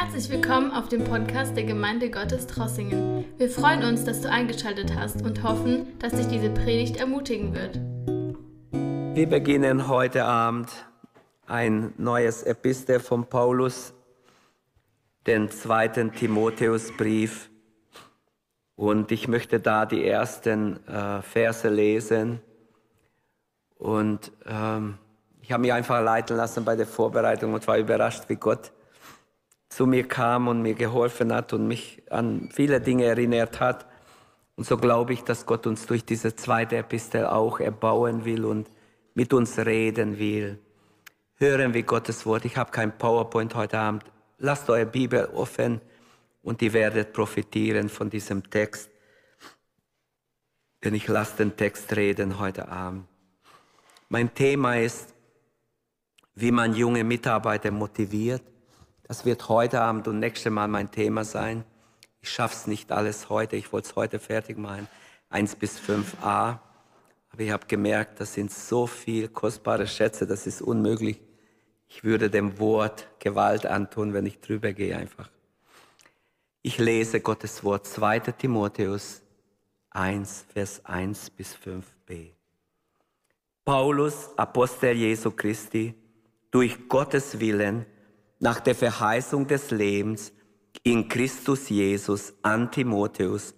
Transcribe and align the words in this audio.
Herzlich 0.00 0.30
willkommen 0.30 0.70
auf 0.70 0.88
dem 0.88 1.02
Podcast 1.02 1.56
der 1.56 1.64
Gemeinde 1.64 2.08
Gottes 2.08 2.46
Trossingen. 2.46 3.24
Wir 3.36 3.50
freuen 3.50 3.82
uns, 3.82 4.04
dass 4.04 4.20
du 4.20 4.30
eingeschaltet 4.30 4.94
hast 4.94 5.22
und 5.22 5.42
hoffen, 5.42 5.98
dass 5.98 6.12
dich 6.12 6.28
diese 6.28 6.50
Predigt 6.50 6.98
ermutigen 6.98 7.52
wird. 7.52 7.80
Wir 9.16 9.28
beginnen 9.28 9.88
heute 9.88 10.24
Abend 10.24 10.70
ein 11.48 11.94
neues 11.98 12.44
Epistel 12.44 13.00
von 13.00 13.28
Paulus, 13.28 13.92
den 15.26 15.50
zweiten 15.50 16.12
Timotheusbrief. 16.12 17.50
Und 18.76 19.10
ich 19.10 19.26
möchte 19.26 19.58
da 19.58 19.84
die 19.84 20.06
ersten 20.06 20.76
äh, 20.86 21.22
Verse 21.22 21.68
lesen. 21.68 22.40
Und 23.76 24.30
ähm, 24.46 24.98
ich 25.40 25.50
habe 25.50 25.62
mich 25.62 25.72
einfach 25.72 26.00
leiten 26.00 26.36
lassen 26.36 26.64
bei 26.64 26.76
der 26.76 26.86
Vorbereitung 26.86 27.52
und 27.52 27.66
war 27.66 27.78
überrascht, 27.78 28.28
wie 28.28 28.36
Gott 28.36 28.70
zu 29.68 29.86
mir 29.86 30.06
kam 30.08 30.48
und 30.48 30.62
mir 30.62 30.74
geholfen 30.74 31.32
hat 31.32 31.52
und 31.52 31.66
mich 31.68 32.02
an 32.10 32.48
viele 32.52 32.80
Dinge 32.80 33.04
erinnert 33.04 33.60
hat. 33.60 33.86
Und 34.56 34.64
so 34.64 34.76
glaube 34.76 35.12
ich, 35.12 35.22
dass 35.22 35.46
Gott 35.46 35.66
uns 35.66 35.86
durch 35.86 36.04
diese 36.04 36.34
zweite 36.34 36.76
Epistel 36.78 37.26
auch 37.26 37.60
erbauen 37.60 38.24
will 38.24 38.44
und 38.44 38.68
mit 39.14 39.32
uns 39.32 39.58
reden 39.58 40.18
will. 40.18 40.58
Hören 41.36 41.74
wir 41.74 41.82
Gottes 41.82 42.26
Wort. 42.26 42.44
Ich 42.44 42.56
habe 42.56 42.72
kein 42.72 42.96
PowerPoint 42.96 43.54
heute 43.54 43.78
Abend. 43.78 44.04
Lasst 44.38 44.68
eure 44.70 44.86
Bibel 44.86 45.26
offen 45.26 45.80
und 46.42 46.62
ihr 46.62 46.72
werdet 46.72 47.12
profitieren 47.12 47.88
von 47.88 48.10
diesem 48.10 48.48
Text. 48.50 48.90
Denn 50.82 50.94
ich 50.94 51.06
lasse 51.06 51.36
den 51.36 51.56
Text 51.56 51.94
reden 51.94 52.38
heute 52.38 52.68
Abend. 52.68 53.06
Mein 54.08 54.32
Thema 54.34 54.78
ist, 54.78 55.14
wie 56.34 56.50
man 56.50 56.74
junge 56.74 57.04
Mitarbeiter 57.04 57.70
motiviert 57.70 58.42
das 59.08 59.24
wird 59.24 59.48
heute 59.48 59.80
Abend 59.80 60.06
und 60.06 60.18
nächstes 60.18 60.52
Mal 60.52 60.68
mein 60.68 60.90
Thema 60.90 61.24
sein. 61.24 61.64
Ich 62.20 62.30
schaffe 62.30 62.54
es 62.54 62.66
nicht 62.66 62.92
alles 62.92 63.30
heute. 63.30 63.56
Ich 63.56 63.72
wollte 63.72 63.88
es 63.88 63.96
heute 63.96 64.18
fertig 64.18 64.58
machen. 64.58 64.86
1 65.30 65.56
bis 65.56 65.80
5a. 65.80 66.58
Aber 67.30 67.42
ich 67.42 67.50
habe 67.50 67.66
gemerkt, 67.66 68.20
das 68.20 68.34
sind 68.34 68.52
so 68.52 68.86
viele 68.86 69.28
kostbare 69.28 69.86
Schätze, 69.86 70.26
das 70.26 70.46
ist 70.46 70.60
unmöglich. 70.60 71.20
Ich 71.88 72.04
würde 72.04 72.28
dem 72.28 72.58
Wort 72.58 73.08
Gewalt 73.18 73.64
antun, 73.64 74.12
wenn 74.12 74.26
ich 74.26 74.40
drüber 74.40 74.72
gehe 74.72 74.96
einfach. 74.96 75.30
Ich 76.60 76.78
lese 76.78 77.20
Gottes 77.20 77.64
Wort 77.64 77.86
2. 77.86 78.20
Timotheus 78.20 79.22
1, 79.90 80.46
Vers 80.52 80.84
1 80.84 81.30
bis 81.30 81.56
5b. 81.56 82.32
Paulus, 83.64 84.30
Apostel 84.36 84.96
Jesu 84.96 85.30
Christi, 85.30 85.94
durch 86.50 86.88
Gottes 86.88 87.40
Willen, 87.40 87.86
nach 88.38 88.60
der 88.60 88.74
Verheißung 88.74 89.46
des 89.46 89.70
Lebens 89.70 90.32
in 90.82 91.08
Christus 91.08 91.68
Jesus 91.68 92.34
an 92.42 92.70
Timotheus, 92.70 93.54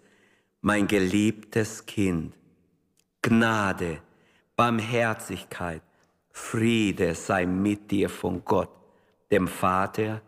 mein 0.61 0.87
geliebtes 0.87 1.85
Kind. 1.87 2.35
Gnade, 3.23 4.01
Barmherzigkeit, 4.57 5.83
Friede 6.31 7.15
sei 7.15 7.47
mit 7.47 7.91
dir 7.91 8.09
von 8.09 8.45
Gott, 8.45 8.71
dem 9.31 9.49
Vater 9.49 10.23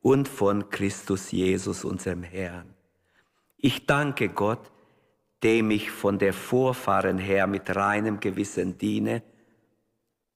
und 0.00 0.28
von 0.28 0.68
Christus 0.68 1.30
Jesus, 1.30 1.84
unserem 1.84 2.22
Herrn. 2.22 2.74
Ich 3.56 3.86
danke 3.86 4.28
Gott, 4.28 4.70
dem 5.42 5.70
ich 5.70 5.90
von 5.90 6.18
der 6.18 6.34
Vorfahren 6.34 7.18
her 7.18 7.46
mit 7.46 7.74
reinem 7.74 8.20
Gewissen 8.20 8.76
diene, 8.76 9.22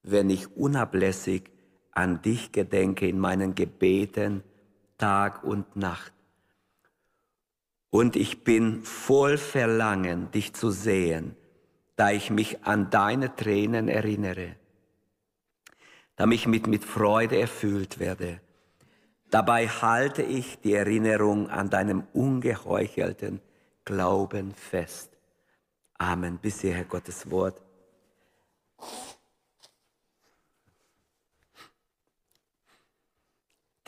wenn 0.01 0.29
ich 0.31 0.55
unablässig 0.55 1.51
an 1.91 2.21
dich 2.21 2.51
gedenke 2.51 3.07
in 3.07 3.19
meinen 3.19 3.55
Gebeten 3.55 4.43
Tag 4.97 5.43
und 5.43 5.75
Nacht. 5.75 6.13
Und 7.89 8.15
ich 8.15 8.43
bin 8.43 8.83
voll 8.83 9.37
Verlangen, 9.37 10.29
dich 10.31 10.53
zu 10.53 10.69
sehen, 10.69 11.35
da 11.95 12.11
ich 12.11 12.29
mich 12.29 12.63
an 12.63 12.89
deine 12.89 13.35
Tränen 13.35 13.87
erinnere, 13.87 14.55
da 16.15 16.27
ich 16.27 16.47
mit, 16.47 16.67
mit 16.67 16.83
Freude 16.83 17.39
erfüllt 17.39 17.99
werde. 17.99 18.41
Dabei 19.31 19.67
halte 19.67 20.21
ich 20.21 20.59
die 20.59 20.73
Erinnerung 20.73 21.49
an 21.49 21.69
deinem 21.69 22.03
ungeheuchelten 22.13 23.41
Glauben 23.85 24.53
fest. 24.53 25.17
Amen. 25.97 26.37
Bis 26.37 26.61
hierher 26.61 26.85
Gottes 26.85 27.29
Wort. 27.29 27.61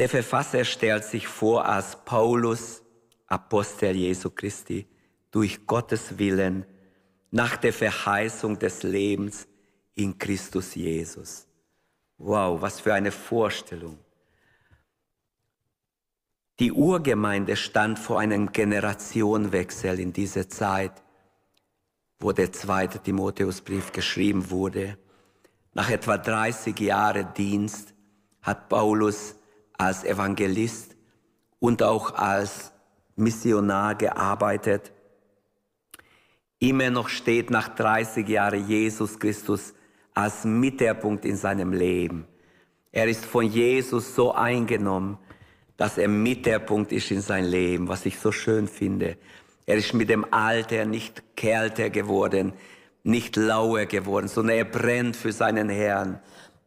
Der 0.02 0.10
Verfasser 0.10 0.66
stellt 0.66 1.04
sich 1.04 1.28
vor 1.28 1.64
als 1.64 1.96
Paulus, 1.96 2.82
Apostel 3.28 3.96
Jesu 3.96 4.32
Christi, 4.32 4.88
durch 5.30 5.68
Gottes 5.68 6.18
Willen, 6.18 6.66
nach 7.30 7.56
der 7.56 7.72
Verheißung 7.72 8.58
des 8.58 8.82
Lebens 8.82 9.48
in 9.94 10.18
Christus 10.18 10.74
Jesus. 10.74 11.46
Wow, 12.18 12.60
was 12.60 12.80
für 12.80 12.96
eine 12.96 13.12
Vorstellung. 13.12 14.00
Die 16.60 16.72
Urgemeinde 16.72 17.56
stand 17.56 18.00
vor 18.00 18.22
einem 18.22 18.52
Generationenwechsel 18.52 20.00
in 20.00 20.14
dieser 20.14 20.50
Zeit, 20.50 21.04
wo 22.18 22.32
der 22.32 22.52
zweite 22.52 22.98
Timotheusbrief 22.98 23.92
geschrieben 23.92 24.50
wurde. 24.50 24.98
Nach 25.76 25.92
etwa 25.92 26.18
30 26.18 26.80
Jahren 26.80 27.32
Dienst 27.36 27.94
hat 28.42 28.68
Paulus 28.68 29.36
als 29.82 30.04
Evangelist 30.04 30.96
und 31.60 31.82
auch 31.82 32.14
als 32.14 32.72
Missionar 33.16 33.96
gearbeitet. 33.96 34.92
Immer 36.60 36.92
noch 36.92 37.10
steht 37.10 37.50
nach 37.50 37.68
30 37.70 38.30
Jahren 38.30 38.68
Jesus 38.68 39.18
Christus 39.18 39.74
als 40.14 40.46
Mittelpunkt 40.46 41.26
in 41.26 41.36
seinem 41.36 41.74
Leben. 41.74 42.28
Er 42.92 43.08
ist 43.08 43.26
von 43.26 43.44
Jesus 43.44 44.14
so 44.14 44.34
eingenommen, 44.34 45.18
dass 45.78 45.98
er 45.98 46.08
Mittelpunkt 46.08 46.92
ist 46.92 47.10
in 47.10 47.22
sein 47.22 47.46
Leben, 47.46 47.88
was 47.88 48.06
ich 48.06 48.20
so 48.20 48.32
schön 48.32 48.68
finde. 48.68 49.18
Er 49.66 49.78
ist 49.78 49.96
mit 49.96 50.12
dem 50.12 50.32
Alter 50.32 50.86
nicht 50.86 51.36
kälter 51.36 51.90
geworden, 51.90 52.54
nicht 53.02 53.36
lauer 53.36 53.88
geworden, 53.88 54.28
sondern 54.28 54.58
er 54.58 54.66
brennt 54.66 55.16
für 55.16 55.32
seinen 55.32 55.70
Herrn. 55.70 56.20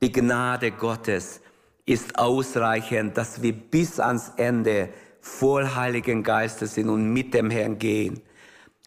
Die 0.03 0.11
Gnade 0.11 0.73
Gottes 0.73 1.41
ist 1.87 2.19
ausreichend, 2.19 3.17
dass 3.17 3.43
wir 3.43 3.53
bis 3.53 4.01
ans 4.01 4.33
Ende 4.37 4.89
voll 5.21 5.75
Heiligen 5.75 6.23
Geistes 6.23 6.75
sind 6.75 6.89
und 6.89 7.13
mit 7.13 7.35
dem 7.35 7.51
Herrn 7.51 7.79
gehen. 7.79 8.21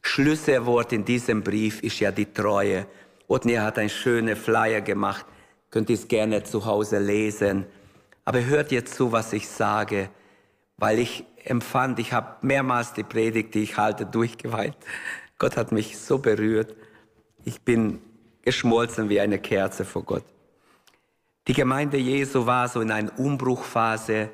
Schlüsselwort 0.01 0.93
in 0.93 1.05
diesem 1.05 1.43
Brief 1.43 1.83
ist 1.83 1.99
ja 1.99 2.11
die 2.11 2.31
Treue. 2.31 2.87
Otnier 3.27 3.63
hat 3.63 3.77
ein 3.77 3.89
schöner 3.89 4.35
Flyer 4.35 4.81
gemacht. 4.81 5.25
Könnt 5.69 5.89
ihr 5.89 5.95
es 5.95 6.07
gerne 6.07 6.43
zu 6.43 6.65
Hause 6.65 6.99
lesen. 6.99 7.65
Aber 8.23 8.43
hört 8.45 8.71
jetzt 8.71 8.95
zu, 8.95 9.11
was 9.11 9.33
ich 9.33 9.47
sage, 9.47 10.09
weil 10.77 10.99
ich 10.99 11.25
empfand, 11.43 11.99
ich 11.99 12.13
habe 12.13 12.45
mehrmals 12.45 12.93
die 12.93 13.03
Predigt, 13.03 13.53
die 13.53 13.63
ich 13.63 13.77
halte, 13.77 14.05
durchgeweint. 14.05 14.77
Gott 15.39 15.57
hat 15.57 15.71
mich 15.71 15.97
so 15.97 16.17
berührt. 16.19 16.75
Ich 17.45 17.61
bin 17.61 18.01
geschmolzen 18.41 19.09
wie 19.09 19.19
eine 19.19 19.39
Kerze 19.39 19.85
vor 19.85 20.03
Gott. 20.03 20.23
Die 21.47 21.53
Gemeinde 21.53 21.97
Jesu 21.97 22.45
war 22.45 22.67
so 22.67 22.81
in 22.81 22.91
einer 22.91 23.17
Umbruchphase. 23.17 24.29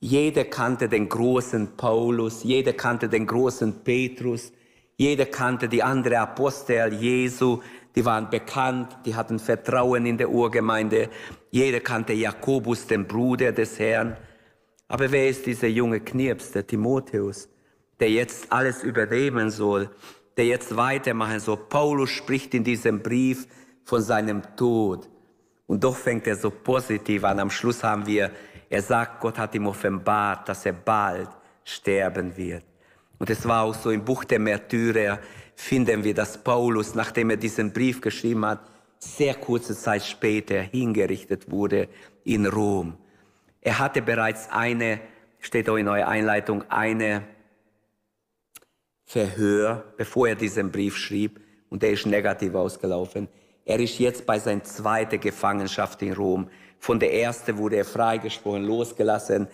Jeder 0.00 0.44
kannte 0.44 0.88
den 0.88 1.06
großen 1.06 1.76
Paulus, 1.76 2.42
jeder 2.44 2.72
kannte 2.72 3.10
den 3.10 3.26
großen 3.26 3.84
Petrus, 3.84 4.50
jeder 4.96 5.26
kannte 5.26 5.68
die 5.68 5.82
andere 5.82 6.18
Apostel 6.18 6.94
Jesu, 6.94 7.60
die 7.94 8.04
waren 8.06 8.30
bekannt, 8.30 8.96
die 9.04 9.14
hatten 9.14 9.38
Vertrauen 9.38 10.06
in 10.06 10.16
der 10.16 10.30
Urgemeinde. 10.30 11.10
Jeder 11.50 11.80
kannte 11.80 12.14
Jakobus, 12.14 12.86
den 12.86 13.06
Bruder 13.06 13.52
des 13.52 13.78
Herrn. 13.78 14.16
Aber 14.88 15.12
wer 15.12 15.28
ist 15.28 15.44
dieser 15.44 15.68
junge 15.68 16.00
Knirps, 16.00 16.52
der 16.52 16.66
Timotheus, 16.66 17.50
der 17.98 18.10
jetzt 18.10 18.50
alles 18.50 18.82
übernehmen 18.82 19.50
soll, 19.50 19.90
der 20.38 20.46
jetzt 20.46 20.74
weitermachen 20.74 21.40
soll? 21.40 21.58
Paulus 21.58 22.08
spricht 22.08 22.54
in 22.54 22.64
diesem 22.64 23.02
Brief 23.02 23.46
von 23.84 24.00
seinem 24.00 24.42
Tod. 24.56 25.10
Und 25.70 25.84
doch 25.84 25.96
fängt 25.96 26.26
er 26.26 26.34
so 26.34 26.50
positiv 26.50 27.22
an. 27.22 27.38
Am 27.38 27.48
Schluss 27.48 27.84
haben 27.84 28.04
wir, 28.04 28.32
er 28.68 28.82
sagt, 28.82 29.20
Gott 29.20 29.38
hat 29.38 29.54
ihm 29.54 29.68
offenbart, 29.68 30.48
dass 30.48 30.66
er 30.66 30.72
bald 30.72 31.28
sterben 31.62 32.36
wird. 32.36 32.64
Und 33.20 33.30
es 33.30 33.46
war 33.46 33.62
auch 33.62 33.74
so 33.76 33.92
im 33.92 34.04
Buch 34.04 34.24
der 34.24 34.40
Märtyrer, 34.40 35.20
finden 35.54 36.02
wir, 36.02 36.12
dass 36.12 36.42
Paulus, 36.42 36.96
nachdem 36.96 37.30
er 37.30 37.36
diesen 37.36 37.72
Brief 37.72 38.00
geschrieben 38.00 38.44
hat, 38.46 38.68
sehr 38.98 39.34
kurze 39.34 39.76
Zeit 39.76 40.02
später 40.02 40.60
hingerichtet 40.60 41.48
wurde 41.48 41.88
in 42.24 42.46
Rom. 42.46 42.96
Er 43.60 43.78
hatte 43.78 44.02
bereits 44.02 44.50
eine, 44.50 44.98
steht 45.38 45.70
auch 45.70 45.76
in 45.76 45.86
eurer 45.86 46.08
Einleitung, 46.08 46.64
eine 46.68 47.22
Verhör, 49.04 49.84
bevor 49.96 50.26
er 50.26 50.34
diesen 50.34 50.72
Brief 50.72 50.96
schrieb, 50.96 51.38
und 51.68 51.84
der 51.84 51.92
ist 51.92 52.06
negativ 52.06 52.56
ausgelaufen. 52.56 53.28
Er 53.64 53.78
ist 53.78 53.98
jetzt 53.98 54.26
bei 54.26 54.38
seiner 54.38 54.64
zweiten 54.64 55.20
Gefangenschaft 55.20 56.02
in 56.02 56.12
Rom. 56.12 56.48
Von 56.78 56.98
der 56.98 57.12
ersten 57.12 57.58
wurde 57.58 57.76
er 57.76 57.84
freigesprochen, 57.84 58.64
losgelassen. 58.64 59.48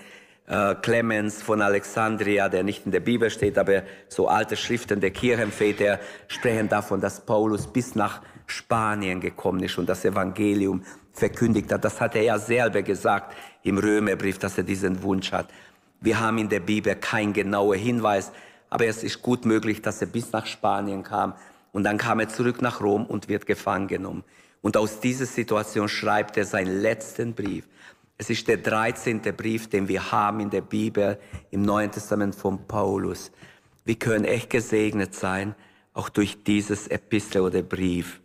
äh, 0.47 0.75
Clemens 0.76 1.43
von 1.43 1.61
Alexandria, 1.61 2.49
der 2.49 2.62
nicht 2.62 2.87
in 2.87 2.93
der 2.93 3.00
Bibel 3.00 3.31
steht, 3.31 3.58
aber 3.58 3.82
so 4.08 4.29
alte 4.29 4.56
Schriften 4.56 5.00
der 5.00 5.11
Kirchenväter 5.11 5.99
sprechen 6.29 6.69
davon, 6.69 7.00
dass 7.00 7.20
Paulus 7.20 7.67
bis 7.67 7.94
nach 7.94 8.23
Spanien 8.47 9.20
gekommen 9.20 9.62
ist 9.64 9.76
und 9.76 9.88
das 9.88 10.05
Evangelium 10.05 10.85
verkündigt 11.12 11.73
hat. 11.73 11.85
Das 11.85 12.00
hat 12.00 12.14
er 12.14 12.23
ja 12.23 12.38
selber 12.38 12.82
gesagt 12.82 13.35
im 13.64 13.79
Römerbrief, 13.79 14.38
dass 14.38 14.56
er 14.56 14.64
diesen 14.64 15.03
Wunsch 15.03 15.32
hat. 15.32 15.49
Wir 16.00 16.20
haben 16.20 16.38
in 16.38 16.49
der 16.49 16.61
Bibel 16.61 16.94
keinen 16.94 17.32
genauen 17.32 17.79
Hinweis, 17.79 18.31
aber 18.70 18.87
es 18.87 19.03
ist 19.03 19.23
gut 19.23 19.44
möglich, 19.44 19.82
dass 19.82 20.00
er 20.00 20.06
bis 20.06 20.31
nach 20.31 20.47
Spanien 20.47 21.03
kam 21.03 21.35
und 21.76 21.82
dann 21.82 21.99
kam 21.99 22.20
er 22.20 22.31
zurück 22.31 22.62
nach 22.62 22.81
Rom 22.81 23.05
und 23.05 23.28
wird 23.28 23.44
gefangen 23.44 23.87
genommen. 23.87 24.25
Und 24.62 24.78
aus 24.78 24.99
dieser 24.99 25.26
Situation 25.26 25.90
schreibt 25.90 26.38
er 26.38 26.46
seinen 26.46 26.81
letzten 26.81 27.34
Brief. 27.34 27.69
Es 28.17 28.31
ist 28.31 28.49
der 28.49 28.56
13. 28.56 29.20
Brief, 29.20 29.69
den 29.69 29.87
wir 29.87 30.11
haben 30.11 30.40
in 30.40 30.49
der 30.49 30.62
Bibel, 30.62 31.19
im 31.50 31.61
Neuen 31.61 31.90
Testament 31.90 32.34
von 32.34 32.67
Paulus. 32.67 33.31
Wir 33.84 33.96
können 33.96 34.25
echt 34.25 34.49
gesegnet 34.49 35.14
sein, 35.14 35.55
auch 35.93 36.08
durch 36.08 36.43
dieses 36.44 36.88
Epistel 36.88 37.43
oder 37.43 37.61
Brief. 37.61 38.22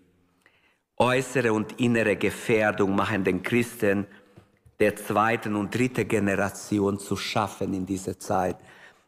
Äußere 0.95 1.51
und 1.51 1.77
innere 1.77 2.15
Gefährdung 2.15 2.95
machen 2.95 3.25
den 3.25 3.43
Christen 3.43 4.07
der 4.79 4.95
zweiten 4.95 5.57
und 5.57 5.75
dritten 5.75 6.07
Generation 6.07 6.99
zu 6.99 7.17
schaffen 7.17 7.73
in 7.73 7.85
dieser 7.85 8.17
Zeit. 8.17 8.55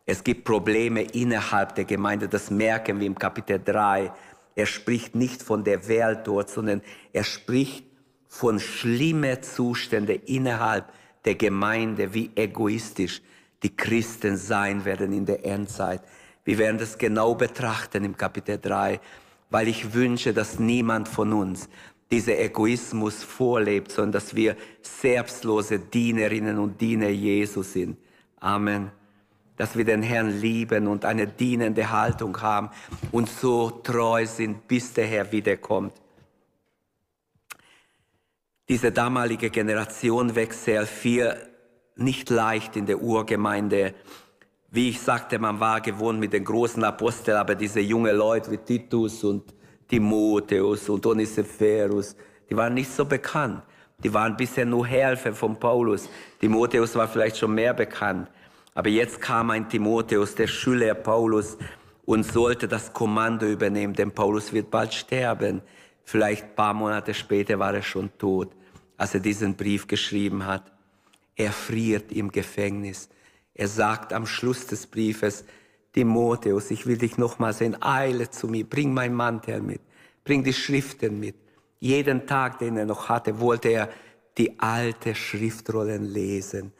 Es 0.06 0.22
gibt 0.22 0.44
Probleme 0.44 1.01
innerhalb 1.01 1.75
der 1.75 1.86
Gemeinde, 1.86 2.28
das 2.28 2.51
merken 2.51 3.00
wir 3.00 3.07
im 3.07 3.18
Kapitel 3.18 3.62
3. 3.63 4.12
Er 4.56 4.66
spricht 4.66 5.16
nicht 5.16 5.42
von 5.42 5.64
der 5.64 5.88
Welt 5.88 6.22
dort, 6.26 6.50
sondern 6.50 6.82
er 7.12 7.24
spricht 7.24 7.86
von 8.28 8.60
schlimmen 8.60 9.42
Zuständen 9.42 10.22
innerhalb 10.26 10.92
der 11.26 11.36
Gemeinde, 11.36 12.14
wie 12.14 12.32
egoistisch 12.36 13.22
die 13.62 13.76
Christen 13.76 14.38
sein 14.38 14.86
werden 14.86 15.14
in 15.14 15.26
der 15.26 15.46
Endzeit. 15.46 16.02
Wir 16.44 16.58
werden 16.58 16.78
das 16.78 16.98
genau 16.98 17.36
betrachten 17.36 18.04
im 18.04 18.18
Kapitel 18.18 18.60
3, 18.60 19.00
weil 19.50 19.68
ich 19.68 19.94
wünsche, 19.94 20.34
dass 20.34 20.60
niemand 20.60 21.08
von 21.08 21.32
uns 21.32 21.70
dieser 22.12 22.38
Egoismus 22.38 23.24
vorlebt, 23.24 23.92
sondern 23.92 24.14
dass 24.14 24.36
wir 24.36 24.58
selbstlose 24.82 25.80
Dienerinnen 25.80 26.60
und 26.60 26.80
Diener 26.80 27.10
Jesus 27.10 27.74
sind. 27.74 27.98
Amen. 28.40 28.92
Dass 29.58 29.78
wir 29.78 29.86
den 29.86 30.02
Herrn 30.02 30.30
lieben 30.40 30.88
und 30.88 31.06
eine 31.06 31.28
dienende 31.28 31.92
Haltung 31.92 32.42
haben 32.42 32.70
und 33.12 33.30
so 33.30 33.70
treu 33.70 34.26
sind, 34.26 34.68
bis 34.68 34.94
der 34.94 35.06
Herr 35.06 35.32
wiederkommt. 35.32 35.94
Diese 38.68 38.92
damalige 38.92 39.50
Generation 39.50 40.36
wächst 40.36 40.64
sehr 40.64 40.88
viel 40.88 41.36
nicht 41.96 42.30
leicht 42.30 42.76
in 42.76 42.86
der 42.86 43.02
Urgemeinde. 43.02 43.94
Wie 44.72 44.90
ich 44.90 45.02
sagte, 45.02 45.38
man 45.38 45.60
war 45.60 45.82
gewohnt 45.82 46.20
mit 46.20 46.34
den 46.34 46.44
großen 46.44 46.84
Aposteln, 46.84 47.38
aber 47.38 47.56
diese 47.56 47.80
jungen 47.80 48.16
Leute 48.16 48.50
wie 48.52 48.58
Titus 48.58 49.24
und 49.24 49.54
Timotheus 49.88 50.90
und 50.90 51.06
Onesiphorus, 51.06 52.16
die 52.50 52.56
waren 52.56 52.74
nicht 52.74 52.92
so 52.92 53.06
bekannt. 53.06 53.62
Die 54.04 54.14
waren 54.14 54.36
bisher 54.36 54.66
nur 54.66 54.88
Helfer 54.88 55.34
von 55.34 55.58
Paulus. 55.60 56.10
Timotheus 56.40 56.96
war 56.96 57.08
vielleicht 57.08 57.38
schon 57.38 57.54
mehr 57.54 57.74
bekannt. 57.74 58.30
Aber 58.74 58.90
jetzt 58.90 59.22
kam 59.22 59.50
ein 59.50 59.70
Timotheus, 59.70 60.36
der 60.36 60.48
Schüler 60.48 60.94
Paulus, 60.96 61.58
und 62.06 62.24
sollte 62.24 62.68
das 62.68 62.92
Kommando 62.92 63.46
übernehmen, 63.46 63.94
denn 63.94 64.12
Paulus 64.12 64.52
wird 64.52 64.70
bald 64.70 64.94
sterben. 64.94 65.62
Vielleicht 66.04 66.44
ein 66.44 66.56
paar 66.56 66.74
Monate 66.74 67.14
später 67.14 67.58
war 67.60 67.74
er 67.74 67.81
schon 67.81 68.10
tot, 68.18 68.52
als 68.98 69.14
er 69.14 69.22
diesen 69.22 69.56
Brief 69.56 69.88
geschrieben 69.88 70.46
hat. 70.46 70.72
Er 71.36 71.52
friert 71.52 72.12
im 72.12 72.30
Gefängnis. 72.30 73.10
Er 73.54 73.68
sagt 73.68 74.12
am 74.12 74.25
Schluss 74.25 74.68
des 74.68 74.86
Briefes, 74.86 75.46
Timotheus, 75.94 76.72
ich 76.72 76.86
will 76.88 76.98
dich 76.98 77.18
nochmal 77.18 77.54
sehen, 77.54 77.81
eile 77.81 78.30
zu 78.30 78.48
mir, 78.48 78.68
bring 78.68 78.94
mein 78.94 79.14
Mantel 79.14 79.62
mit, 79.62 79.81
bring 80.24 80.44
die 80.44 80.54
Schriften 80.54 81.20
mit. 81.20 81.36
Jeden 81.80 82.25
Tag, 82.25 82.60
den 82.60 82.78
er 82.78 82.86
noch 82.86 83.10
hatte, 83.10 83.40
wollte 83.40 83.70
er 83.70 83.90
die 84.38 84.60
alte 84.60 85.14
Schriftrollen 85.14 86.04
lesen. 86.04 86.74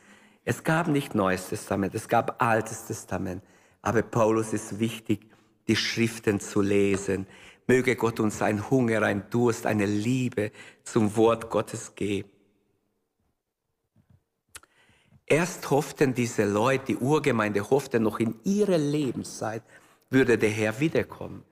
Es 0.46 0.64
gab 0.64 0.88
nicht 0.88 1.16
Neues 1.16 1.50
Testament, 1.50 1.96
es 1.96 2.08
gab 2.08 2.42
Altes 2.42 2.86
Testament. 2.86 3.44
Aber 3.82 4.02
Paulus 4.02 4.54
ist 4.54 4.80
wichtig, 4.80 5.28
die 5.68 5.76
Schriften 5.76 6.40
zu 6.40 6.62
lesen. 6.62 7.28
Möge 7.68 7.96
Gott 7.96 8.20
uns 8.20 8.42
ein 8.42 8.70
Hunger, 8.70 9.04
ein 9.04 9.30
Durst, 9.30 9.66
eine 9.66 9.86
Liebe 9.86 10.52
zum 10.84 11.16
Wort 11.16 11.50
Gottes 11.50 11.96
geben. 11.96 12.30
Erst 15.26 15.70
hofften 15.70 16.14
diese 16.14 16.44
Leute, 16.44 16.86
die 16.88 16.98
Urgemeinde 16.98 17.70
hoffte 17.70 18.00
noch 18.00 18.20
in 18.20 18.36
ihrer 18.44 18.78
Lebenszeit, 18.78 19.64
würde 20.10 20.38
der 20.38 20.50
Herr 20.50 20.80
wiederkommen. 20.80 21.44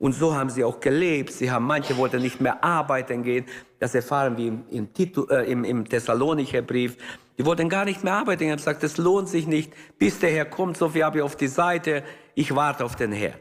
Und 0.00 0.14
so 0.14 0.34
haben 0.34 0.48
sie 0.48 0.64
auch 0.64 0.80
gelebt. 0.80 1.30
Sie 1.30 1.50
haben, 1.50 1.66
manche 1.66 1.94
wollten 1.98 2.22
nicht 2.22 2.40
mehr 2.40 2.64
arbeiten 2.64 3.22
gehen. 3.22 3.44
Das 3.78 3.94
erfahren 3.94 4.38
wir 4.38 4.48
im, 4.48 4.64
im, 4.70 4.94
Titu, 4.94 5.26
äh, 5.26 5.44
im, 5.44 5.62
im 5.62 5.86
Thessalonicher 5.86 6.62
Brief. 6.62 6.96
Die 7.36 7.44
wollten 7.44 7.68
gar 7.68 7.84
nicht 7.84 8.02
mehr 8.02 8.14
arbeiten. 8.14 8.44
Sie 8.44 8.50
haben 8.50 8.56
gesagt, 8.56 8.82
es 8.82 8.96
lohnt 8.96 9.28
sich 9.28 9.46
nicht, 9.46 9.74
bis 9.98 10.18
der 10.18 10.30
Herr 10.30 10.46
kommt. 10.46 10.78
So 10.78 10.88
viel 10.88 11.04
habe 11.04 11.18
ich 11.18 11.22
auf 11.22 11.36
die 11.36 11.48
Seite. 11.48 12.02
Ich 12.34 12.54
warte 12.54 12.86
auf 12.86 12.96
den 12.96 13.12
Herr. 13.12 13.34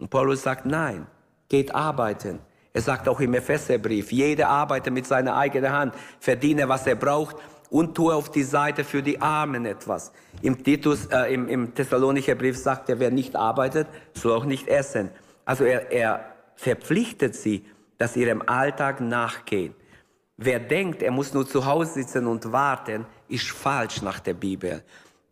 Und 0.00 0.10
Paulus 0.10 0.42
sagt, 0.42 0.66
nein, 0.66 1.06
geht 1.48 1.72
arbeiten. 1.72 2.40
Er 2.72 2.82
sagt 2.82 3.08
auch 3.08 3.20
im 3.20 3.34
Epheserbrief, 3.34 4.10
jeder 4.10 4.48
arbeite 4.48 4.90
mit 4.90 5.06
seiner 5.06 5.36
eigenen 5.36 5.72
Hand, 5.72 5.94
verdiene, 6.18 6.68
was 6.68 6.86
er 6.88 6.96
braucht 6.96 7.36
und 7.70 7.94
tue 7.94 8.12
auf 8.12 8.30
die 8.30 8.42
Seite 8.42 8.82
für 8.82 9.04
die 9.04 9.22
Armen 9.22 9.64
etwas. 9.66 10.12
Im, 10.42 10.62
Titus, 10.62 11.06
äh, 11.06 11.32
im, 11.32 11.48
im 11.48 11.74
Thessalonicher 11.74 12.34
Brief 12.34 12.58
sagt 12.58 12.88
er, 12.88 12.98
wer 12.98 13.12
nicht 13.12 13.36
arbeitet, 13.36 13.86
soll 14.14 14.32
auch 14.32 14.44
nicht 14.44 14.66
essen. 14.66 15.10
Also 15.46 15.64
er, 15.64 15.90
er 15.90 16.34
verpflichtet 16.56 17.34
sie, 17.34 17.64
dass 17.96 18.12
sie 18.12 18.22
ihrem 18.22 18.42
Alltag 18.42 19.00
nachgehen. 19.00 19.74
Wer 20.36 20.60
denkt, 20.60 21.02
er 21.02 21.12
muss 21.12 21.32
nur 21.32 21.48
zu 21.48 21.64
Hause 21.64 21.94
sitzen 21.94 22.26
und 22.26 22.52
warten, 22.52 23.06
ist 23.28 23.48
falsch 23.48 24.02
nach 24.02 24.20
der 24.20 24.34
Bibel. 24.34 24.82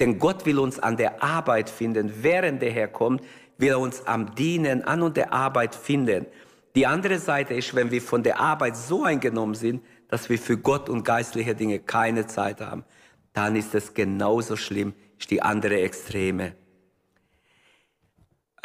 Denn 0.01 0.19
Gott 0.19 0.47
will 0.47 0.59
uns 0.59 0.79
an 0.79 0.97
der 0.97 1.23
Arbeit 1.23 1.69
finden, 1.69 2.11
während 2.23 2.63
der 2.63 2.71
Herr 2.71 2.89
kommt, 2.89 3.23
will 3.59 3.69
er 3.69 3.79
uns 3.79 4.07
am 4.07 4.35
Dienen, 4.35 4.83
an 4.85 5.03
und 5.03 5.17
der 5.17 5.33
Arbeit 5.33 5.75
finden. 5.75 6.27
Die 6.75 6.87
andere 6.87 7.19
Seite 7.19 7.55
ist, 7.55 7.75
wenn 7.75 7.91
wir 7.91 8.01
von 8.01 8.23
der 8.23 8.41
Arbeit 8.41 8.77
so 8.77 9.05
eingenommen 9.05 9.55
sind, 9.55 9.85
dass 10.09 10.29
wir 10.29 10.39
für 10.39 10.57
Gott 10.57 10.89
und 10.89 11.05
geistliche 11.05 11.55
Dinge 11.55 11.81
keine 11.81 12.27
Zeit 12.27 12.61
haben, 12.61 12.85
dann 13.33 13.57
ist 13.57 13.75
es 13.75 13.95
genauso 13.95 14.57
schlimm, 14.57 14.95
ist 15.19 15.31
die 15.31 15.43
andere 15.43 15.81
Extreme. 15.81 16.55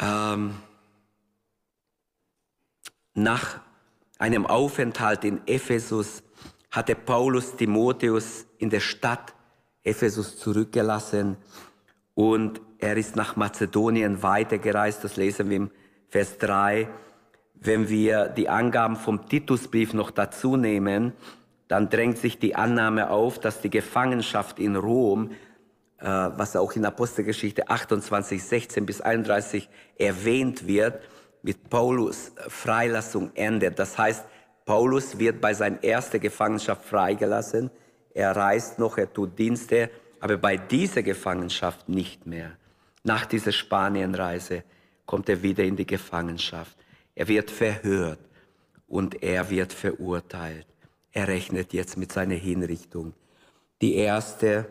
Ähm, 0.00 0.54
nach 3.14 3.60
einem 4.18 4.46
Aufenthalt 4.46 5.24
in 5.24 5.40
Ephesus 5.46 6.22
hatte 6.70 6.94
Paulus 6.94 7.56
Timotheus 7.56 8.46
in 8.58 8.70
der 8.70 8.80
Stadt 8.80 9.34
Ephesus 9.82 10.36
zurückgelassen 10.36 11.36
und 12.14 12.60
er 12.78 12.96
ist 12.96 13.16
nach 13.16 13.36
Mazedonien 13.36 14.22
weitergereist. 14.22 15.02
Das 15.02 15.16
lesen 15.16 15.50
wir 15.50 15.56
im 15.56 15.70
Vers 16.08 16.38
3. 16.38 16.88
Wenn 17.54 17.88
wir 17.88 18.28
die 18.28 18.48
Angaben 18.48 18.96
vom 18.96 19.28
Titusbrief 19.28 19.92
noch 19.94 20.10
dazu 20.10 20.56
nehmen, 20.56 21.12
dann 21.68 21.88
drängt 21.88 22.18
sich 22.18 22.38
die 22.38 22.56
Annahme 22.56 23.10
auf, 23.10 23.38
dass 23.38 23.60
die 23.60 23.70
Gefangenschaft 23.70 24.58
in 24.58 24.76
Rom, 24.76 25.30
äh, 25.98 26.06
was 26.06 26.56
auch 26.56 26.72
in 26.72 26.84
Apostelgeschichte 26.84 27.68
28, 27.68 28.42
16 28.42 28.86
bis 28.86 29.00
31 29.00 29.68
erwähnt 29.96 30.66
wird, 30.66 31.00
mit 31.42 31.70
Paulus 31.70 32.32
Freilassung 32.48 33.30
endet. 33.34 33.78
Das 33.78 33.96
heißt, 33.96 34.24
Paulus 34.64 35.18
wird 35.18 35.40
bei 35.40 35.54
seiner 35.54 35.82
ersten 35.82 36.20
Gefangenschaft 36.20 36.84
freigelassen. 36.84 37.70
Er 38.14 38.36
reist 38.36 38.78
noch, 38.78 38.98
er 38.98 39.12
tut 39.12 39.38
Dienste, 39.38 39.90
aber 40.20 40.36
bei 40.36 40.56
dieser 40.56 41.02
Gefangenschaft 41.02 41.88
nicht 41.88 42.26
mehr. 42.26 42.52
Nach 43.02 43.24
dieser 43.24 43.52
Spanienreise 43.52 44.62
kommt 45.06 45.28
er 45.28 45.42
wieder 45.42 45.64
in 45.64 45.76
die 45.76 45.86
Gefangenschaft. 45.86 46.76
Er 47.14 47.26
wird 47.28 47.50
verhört 47.50 48.20
und 48.86 49.22
er 49.22 49.48
wird 49.50 49.72
verurteilt. 49.72 50.66
Er 51.12 51.26
rechnet 51.26 51.72
jetzt 51.72 51.96
mit 51.96 52.12
seiner 52.12 52.34
Hinrichtung. 52.34 53.14
Die 53.80 53.94
erste, 53.94 54.66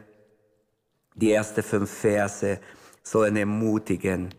die 1.15 1.31
erste 1.31 1.63
fünf 1.63 1.89
Verse 1.89 2.59
sollen 3.03 3.35
ermutigen. 3.35 4.29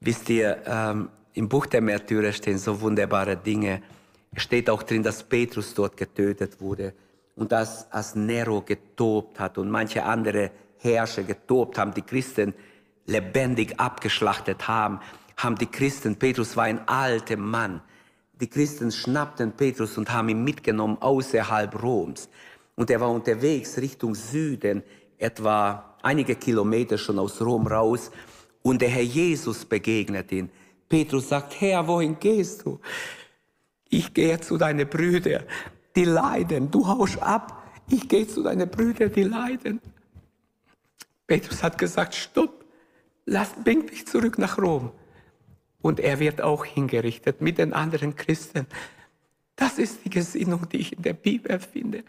Wisst 0.00 0.28
ihr, 0.28 0.60
ähm, 0.66 1.08
im 1.34 1.48
Buch 1.48 1.66
der 1.66 1.80
Märtyrer 1.80 2.32
stehen 2.32 2.58
so 2.58 2.80
wunderbare 2.80 3.36
Dinge. 3.36 3.82
Es 4.34 4.42
steht 4.42 4.68
auch 4.70 4.82
drin, 4.82 5.02
dass 5.02 5.22
Petrus 5.22 5.74
dort 5.74 5.96
getötet 5.96 6.60
wurde 6.60 6.94
und 7.36 7.52
dass 7.52 7.90
als 7.92 8.14
Nero 8.14 8.62
getobt 8.62 9.40
hat 9.40 9.58
und 9.58 9.70
manche 9.70 10.04
andere 10.04 10.50
Herrscher 10.78 11.22
getobt 11.22 11.78
haben, 11.78 11.94
die 11.94 12.02
Christen 12.02 12.54
lebendig 13.06 13.78
abgeschlachtet 13.78 14.68
haben 14.68 15.00
haben 15.42 15.56
die 15.56 15.66
Christen, 15.66 16.16
Petrus 16.16 16.56
war 16.56 16.64
ein 16.64 16.86
alter 16.88 17.36
Mann, 17.36 17.80
die 18.40 18.48
Christen 18.48 18.90
schnappten 18.90 19.52
Petrus 19.52 19.98
und 19.98 20.12
haben 20.12 20.28
ihn 20.28 20.44
mitgenommen 20.44 20.98
außerhalb 21.00 21.82
Roms. 21.82 22.28
Und 22.74 22.90
er 22.90 23.00
war 23.00 23.10
unterwegs 23.10 23.76
Richtung 23.78 24.14
Süden, 24.14 24.82
etwa 25.18 25.96
einige 26.02 26.34
Kilometer 26.34 26.98
schon 26.98 27.18
aus 27.18 27.40
Rom 27.40 27.66
raus 27.66 28.10
und 28.62 28.82
der 28.82 28.88
Herr 28.88 29.02
Jesus 29.02 29.64
begegnet 29.64 30.32
ihn. 30.32 30.50
Petrus 30.92 31.30
sagt, 31.30 31.58
Herr, 31.58 31.88
wohin 31.88 32.18
gehst 32.18 32.66
du? 32.66 32.78
Ich 33.88 34.12
gehe 34.12 34.38
zu 34.38 34.58
deinen 34.58 34.86
Brüdern, 34.86 35.44
die 35.96 36.04
leiden. 36.04 36.70
Du 36.70 36.86
haust 36.86 37.18
ab. 37.22 37.66
Ich 37.88 38.06
gehe 38.06 38.28
zu 38.28 38.42
deinen 38.42 38.68
Brüdern, 38.68 39.10
die 39.10 39.22
leiden. 39.22 39.80
Petrus 41.26 41.62
hat 41.62 41.78
gesagt, 41.78 42.14
stopp, 42.14 42.66
lass, 43.24 43.54
bring 43.64 43.86
mich 43.86 44.06
zurück 44.06 44.36
nach 44.36 44.58
Rom. 44.58 44.92
Und 45.80 45.98
er 45.98 46.20
wird 46.20 46.42
auch 46.42 46.66
hingerichtet 46.66 47.40
mit 47.40 47.56
den 47.56 47.72
anderen 47.72 48.14
Christen. 48.14 48.66
Das 49.56 49.78
ist 49.78 50.04
die 50.04 50.10
Gesinnung, 50.10 50.68
die 50.68 50.76
ich 50.76 50.92
in 50.92 51.02
der 51.02 51.14
Bibel 51.14 51.58
finde. 51.58 52.04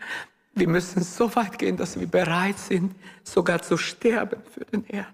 Wir 0.56 0.68
müssen 0.68 1.04
so 1.04 1.34
weit 1.38 1.58
gehen, 1.58 1.78
dass 1.78 1.98
wir 1.98 2.08
bereit 2.08 2.60
sind, 2.60 2.94
sogar 3.24 3.62
zu 3.62 3.78
sterben 3.78 4.42
für 4.54 4.66
den 4.66 4.84
Herrn. 4.84 5.14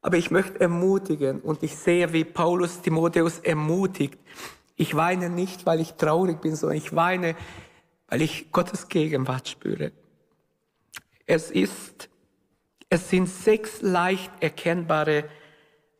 Aber 0.00 0.16
ich 0.16 0.30
möchte 0.30 0.60
ermutigen 0.60 1.40
und 1.40 1.62
ich 1.62 1.76
sehe, 1.76 2.12
wie 2.12 2.24
Paulus 2.24 2.80
Timotheus 2.80 3.38
ermutigt. 3.40 4.18
Ich 4.76 4.94
weine 4.94 5.28
nicht, 5.28 5.66
weil 5.66 5.80
ich 5.80 5.94
traurig 5.94 6.40
bin, 6.40 6.54
sondern 6.54 6.78
ich 6.78 6.94
weine, 6.94 7.34
weil 8.06 8.22
ich 8.22 8.52
Gottes 8.52 8.88
Gegenwart 8.88 9.48
spüre. 9.48 9.92
Es 11.26 11.50
ist, 11.50 12.08
es 12.88 13.10
sind 13.10 13.28
sechs 13.28 13.82
leicht 13.82 14.30
erkennbare 14.40 15.24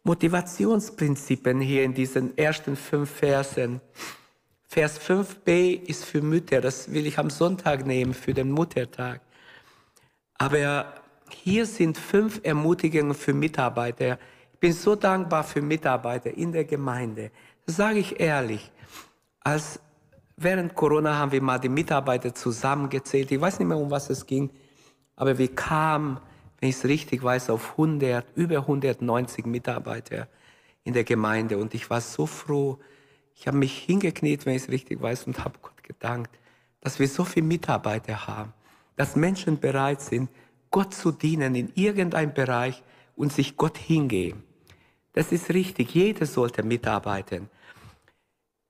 Motivationsprinzipien 0.04 1.60
hier 1.60 1.82
in 1.82 1.92
diesen 1.92 2.38
ersten 2.38 2.76
fünf 2.76 3.10
Versen. 3.10 3.80
Vers 4.66 5.00
5b 5.00 5.82
ist 5.82 6.04
für 6.04 6.22
Mütter, 6.22 6.60
das 6.60 6.92
will 6.92 7.06
ich 7.06 7.18
am 7.18 7.30
Sonntag 7.30 7.84
nehmen, 7.84 8.14
für 8.14 8.32
den 8.32 8.50
Muttertag. 8.50 9.20
Aber 10.34 10.97
hier 11.32 11.66
sind 11.66 11.98
fünf 11.98 12.40
Ermutigungen 12.42 13.14
für 13.14 13.34
Mitarbeiter. 13.34 14.18
Ich 14.52 14.58
bin 14.58 14.72
so 14.72 14.94
dankbar 14.94 15.44
für 15.44 15.62
Mitarbeiter 15.62 16.36
in 16.36 16.52
der 16.52 16.64
Gemeinde. 16.64 17.30
Das 17.66 17.76
sage 17.76 17.98
ich 17.98 18.18
ehrlich. 18.18 18.72
Als 19.40 19.80
während 20.36 20.74
Corona 20.74 21.16
haben 21.16 21.32
wir 21.32 21.42
mal 21.42 21.58
die 21.58 21.68
Mitarbeiter 21.68 22.34
zusammengezählt. 22.34 23.30
Ich 23.30 23.40
weiß 23.40 23.58
nicht 23.58 23.68
mehr, 23.68 23.78
um 23.78 23.90
was 23.90 24.10
es 24.10 24.26
ging. 24.26 24.50
Aber 25.16 25.36
wir 25.36 25.54
kamen, 25.54 26.20
wenn 26.60 26.68
ich 26.68 26.76
es 26.76 26.84
richtig 26.84 27.22
weiß, 27.22 27.50
auf 27.50 27.72
100, 27.72 28.24
über 28.36 28.58
190 28.58 29.46
Mitarbeiter 29.46 30.28
in 30.84 30.92
der 30.92 31.04
Gemeinde. 31.04 31.58
Und 31.58 31.74
ich 31.74 31.90
war 31.90 32.00
so 32.00 32.26
froh, 32.26 32.78
ich 33.34 33.46
habe 33.46 33.56
mich 33.56 33.78
hingekniet, 33.78 34.46
wenn 34.46 34.54
ich 34.54 34.62
es 34.62 34.68
richtig 34.68 35.00
weiß, 35.00 35.26
und 35.26 35.44
habe 35.44 35.58
Gott 35.62 35.82
gedankt, 35.82 36.30
dass 36.80 36.98
wir 36.98 37.08
so 37.08 37.24
viele 37.24 37.46
Mitarbeiter 37.46 38.26
haben, 38.26 38.52
dass 38.96 39.16
Menschen 39.16 39.60
bereit 39.60 40.00
sind, 40.00 40.28
Gott 40.70 40.94
zu 40.94 41.12
dienen 41.12 41.54
in 41.54 41.72
irgendeinem 41.74 42.32
Bereich 42.32 42.82
und 43.16 43.32
sich 43.32 43.56
Gott 43.56 43.78
hingeben. 43.78 44.42
Das 45.12 45.32
ist 45.32 45.50
richtig, 45.50 45.94
jeder 45.94 46.26
sollte 46.26 46.62
mitarbeiten. 46.62 47.48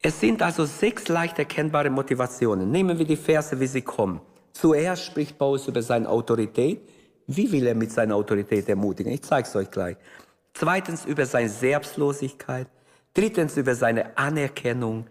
Es 0.00 0.20
sind 0.20 0.42
also 0.42 0.64
sechs 0.64 1.08
leicht 1.08 1.38
erkennbare 1.38 1.90
Motivationen. 1.90 2.70
Nehmen 2.70 2.98
wir 2.98 3.04
die 3.04 3.16
Verse, 3.16 3.58
wie 3.58 3.66
sie 3.66 3.82
kommen. 3.82 4.20
Zuerst 4.52 5.04
spricht 5.04 5.36
Paulus 5.36 5.66
über 5.66 5.82
seine 5.82 6.08
Autorität. 6.08 6.80
Wie 7.26 7.50
will 7.50 7.66
er 7.66 7.74
mit 7.74 7.90
seiner 7.92 8.14
Autorität 8.14 8.68
ermutigen? 8.68 9.12
Ich 9.12 9.22
zeige 9.22 9.48
es 9.48 9.56
euch 9.56 9.70
gleich. 9.70 9.96
Zweitens 10.54 11.04
über 11.04 11.26
seine 11.26 11.48
Selbstlosigkeit. 11.48 12.68
Drittens 13.12 13.56
über 13.56 13.74
seine 13.74 14.16
Anerkennung, 14.16 15.06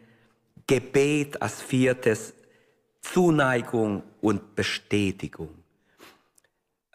Gebet 0.66 1.42
als 1.42 1.62
viertes, 1.62 2.34
Zuneigung 3.02 4.04
und 4.22 4.56
Bestätigung. 4.56 5.50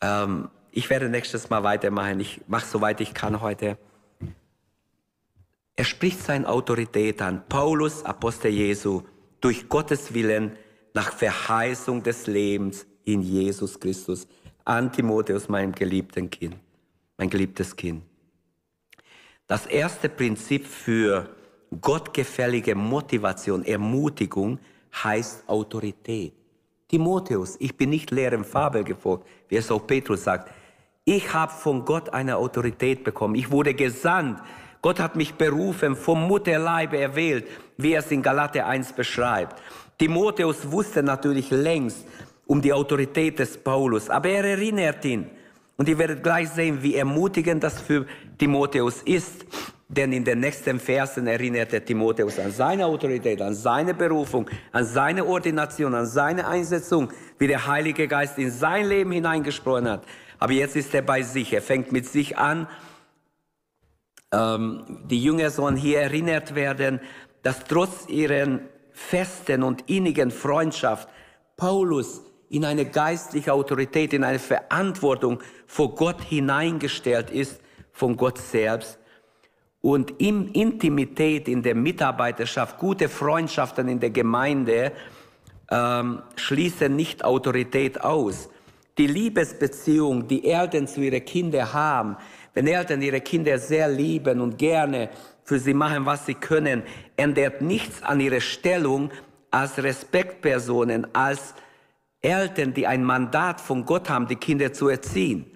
Ähm, 0.02 0.50
ich 0.72 0.90
werde 0.90 1.08
nächstes 1.08 1.48
Mal 1.48 1.62
weitermachen. 1.62 2.20
Ich 2.20 2.42
mache 2.48 2.66
soweit 2.66 3.00
ich 3.00 3.14
kann 3.14 3.40
heute. 3.40 3.78
Er 5.76 5.84
spricht 5.84 6.20
seine 6.20 6.48
Autorität 6.48 7.22
an. 7.22 7.42
Paulus, 7.48 8.04
Apostel 8.04 8.50
Jesu, 8.50 9.02
durch 9.40 9.68
Gottes 9.68 10.12
Willen 10.12 10.52
nach 10.92 11.12
Verheißung 11.12 12.02
des 12.02 12.26
Lebens 12.26 12.86
in 13.04 13.22
Jesus 13.22 13.80
Christus. 13.80 14.26
An 14.64 14.92
Timotheus, 14.92 15.48
meinem 15.48 15.72
geliebten 15.72 16.30
Kind, 16.30 16.56
mein 17.16 17.30
geliebtes 17.30 17.74
Kind. 17.74 18.02
Das 19.46 19.66
erste 19.66 20.08
Prinzip 20.08 20.66
für 20.66 21.28
gottgefällige 21.80 22.74
Motivation, 22.74 23.64
Ermutigung 23.64 24.58
heißt 25.02 25.48
Autorität. 25.48 26.34
Timotheus, 26.92 27.56
ich 27.58 27.74
bin 27.74 27.88
nicht 27.88 28.10
leerem 28.10 28.44
Fabel 28.44 28.84
gefolgt, 28.84 29.26
wie 29.48 29.56
es 29.56 29.70
auch 29.70 29.86
Petrus 29.86 30.24
sagt. 30.24 30.50
Ich 31.06 31.32
habe 31.32 31.50
von 31.50 31.86
Gott 31.86 32.10
eine 32.12 32.36
Autorität 32.36 33.02
bekommen. 33.02 33.34
Ich 33.34 33.50
wurde 33.50 33.72
gesandt. 33.72 34.42
Gott 34.82 35.00
hat 35.00 35.16
mich 35.16 35.32
berufen, 35.32 35.96
vom 35.96 36.28
Mutterleibe 36.28 36.98
erwählt, 36.98 37.46
wie 37.78 37.94
er 37.94 38.00
es 38.00 38.10
in 38.10 38.20
Galate 38.20 38.66
1 38.66 38.92
beschreibt. 38.92 39.58
Timotheus 39.96 40.70
wusste 40.70 41.02
natürlich 41.02 41.50
längst 41.50 42.06
um 42.46 42.60
die 42.60 42.74
Autorität 42.74 43.38
des 43.38 43.56
Paulus, 43.56 44.10
aber 44.10 44.28
er 44.28 44.44
erinnert 44.44 45.02
ihn. 45.06 45.30
Und 45.78 45.88
ihr 45.88 45.96
werdet 45.96 46.22
gleich 46.22 46.50
sehen, 46.50 46.82
wie 46.82 46.96
ermutigend 46.96 47.64
das 47.64 47.80
für 47.80 48.04
Timotheus 48.36 49.00
ist. 49.02 49.46
Denn 49.94 50.10
in 50.14 50.24
den 50.24 50.40
nächsten 50.40 50.80
Versen 50.80 51.26
erinnert 51.26 51.74
er 51.74 51.84
Timotheus 51.84 52.38
an 52.38 52.50
seine 52.50 52.86
Autorität, 52.86 53.42
an 53.42 53.54
seine 53.54 53.92
Berufung, 53.92 54.48
an 54.72 54.86
seine 54.86 55.26
Ordination, 55.26 55.94
an 55.94 56.06
seine 56.06 56.46
Einsetzung, 56.48 57.12
wie 57.38 57.46
der 57.46 57.66
Heilige 57.66 58.08
Geist 58.08 58.38
in 58.38 58.50
sein 58.50 58.86
Leben 58.86 59.12
hineingesprochen 59.12 59.90
hat. 59.90 60.04
Aber 60.38 60.54
jetzt 60.54 60.76
ist 60.76 60.94
er 60.94 61.02
bei 61.02 61.20
sich. 61.20 61.52
Er 61.52 61.60
fängt 61.60 61.92
mit 61.92 62.06
sich 62.06 62.38
an. 62.38 62.68
Ähm, 64.32 65.02
die 65.10 65.22
Jünger 65.22 65.50
sollen 65.50 65.76
hier 65.76 66.00
erinnert 66.00 66.54
werden, 66.54 66.98
dass 67.42 67.62
trotz 67.64 68.08
ihren 68.08 68.60
festen 68.92 69.62
und 69.62 69.90
innigen 69.90 70.30
Freundschaft 70.30 71.06
Paulus 71.58 72.22
in 72.48 72.64
eine 72.64 72.86
geistliche 72.86 73.52
Autorität, 73.52 74.14
in 74.14 74.24
eine 74.24 74.38
Verantwortung 74.38 75.42
vor 75.66 75.94
Gott 75.94 76.22
hineingestellt 76.22 77.30
ist, 77.30 77.60
von 77.92 78.16
Gott 78.16 78.38
selbst. 78.38 78.98
Und 79.82 80.12
in 80.20 80.52
Intimität 80.52 81.48
in 81.48 81.62
der 81.62 81.74
Mitarbeiterschaft, 81.74 82.78
gute 82.78 83.08
Freundschaften 83.08 83.88
in 83.88 84.00
der 84.00 84.10
Gemeinde 84.10 84.92
ähm, 85.70 86.22
schließen 86.36 86.94
nicht 86.94 87.24
Autorität 87.24 88.00
aus. 88.00 88.48
Die 88.96 89.08
Liebesbeziehung, 89.08 90.28
die 90.28 90.48
Eltern 90.48 90.86
zu 90.86 91.00
ihren 91.00 91.24
Kindern 91.24 91.72
haben, 91.72 92.16
wenn 92.54 92.66
Eltern 92.68 93.02
ihre 93.02 93.20
Kinder 93.20 93.58
sehr 93.58 93.88
lieben 93.88 94.40
und 94.40 94.56
gerne 94.56 95.10
für 95.42 95.58
sie 95.58 95.74
machen, 95.74 96.06
was 96.06 96.26
sie 96.26 96.34
können, 96.34 96.84
ändert 97.16 97.60
nichts 97.60 98.02
an 98.02 98.20
ihrer 98.20 98.40
Stellung 98.40 99.10
als 99.50 99.82
Respektpersonen, 99.82 101.12
als 101.14 101.54
Eltern, 102.20 102.72
die 102.72 102.86
ein 102.86 103.02
Mandat 103.02 103.60
von 103.60 103.84
Gott 103.84 104.08
haben, 104.08 104.28
die 104.28 104.36
Kinder 104.36 104.72
zu 104.72 104.88
erziehen. 104.88 105.46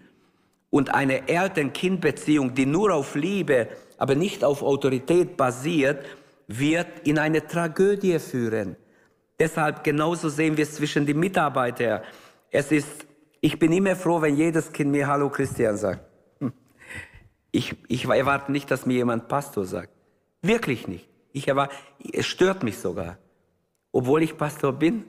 Und 0.71 0.93
eine 0.93 1.29
Eltern-Kind-Beziehung, 1.29 2.55
die 2.55 2.67
nur 2.67 2.93
auf 2.93 3.15
Liebe, 3.15 3.69
aber 3.99 4.15
nicht 4.15 4.45
auf 4.45 4.63
Autorität 4.63 5.37
basiert, 5.37 6.05
wird 6.47 6.87
in 7.05 7.19
eine 7.19 7.47
Tragödie 7.47 8.19
führen. 8.19 8.77
Deshalb 9.39 9.85
genauso 9.85 10.29
sehen 10.29 10.57
wir 10.57 10.65
es 10.65 10.75
zwischen 10.75 11.05
den 11.07 11.19
Mitarbeitern. 11.19 12.03
Es 12.51 12.73
ist, 12.73 13.07
ich 13.41 13.59
bin 13.59 13.73
immer 13.73 13.97
froh, 13.97 14.21
wenn 14.23 14.37
jedes 14.37 14.73
Kind 14.73 14.91
mir 14.91 15.07
Hallo 15.07 15.29
Christian 15.31 15.77
sagt. 15.77 16.01
Ich, 17.53 17.75
ich 17.89 18.05
erwarte 18.05 18.53
nicht, 18.53 18.71
dass 18.71 18.85
mir 18.85 18.97
jemand 18.97 19.29
Pastor 19.29 19.65
sagt. 19.65 19.89
Wirklich 20.43 20.89
nicht. 20.89 21.09
Ich 21.33 21.49
erwarte, 21.49 21.75
es 22.13 22.27
stört 22.27 22.63
mich 22.63 22.77
sogar. 22.77 23.17
Obwohl 23.93 24.23
ich 24.23 24.37
Pastor 24.37 24.75
bin, 24.75 25.05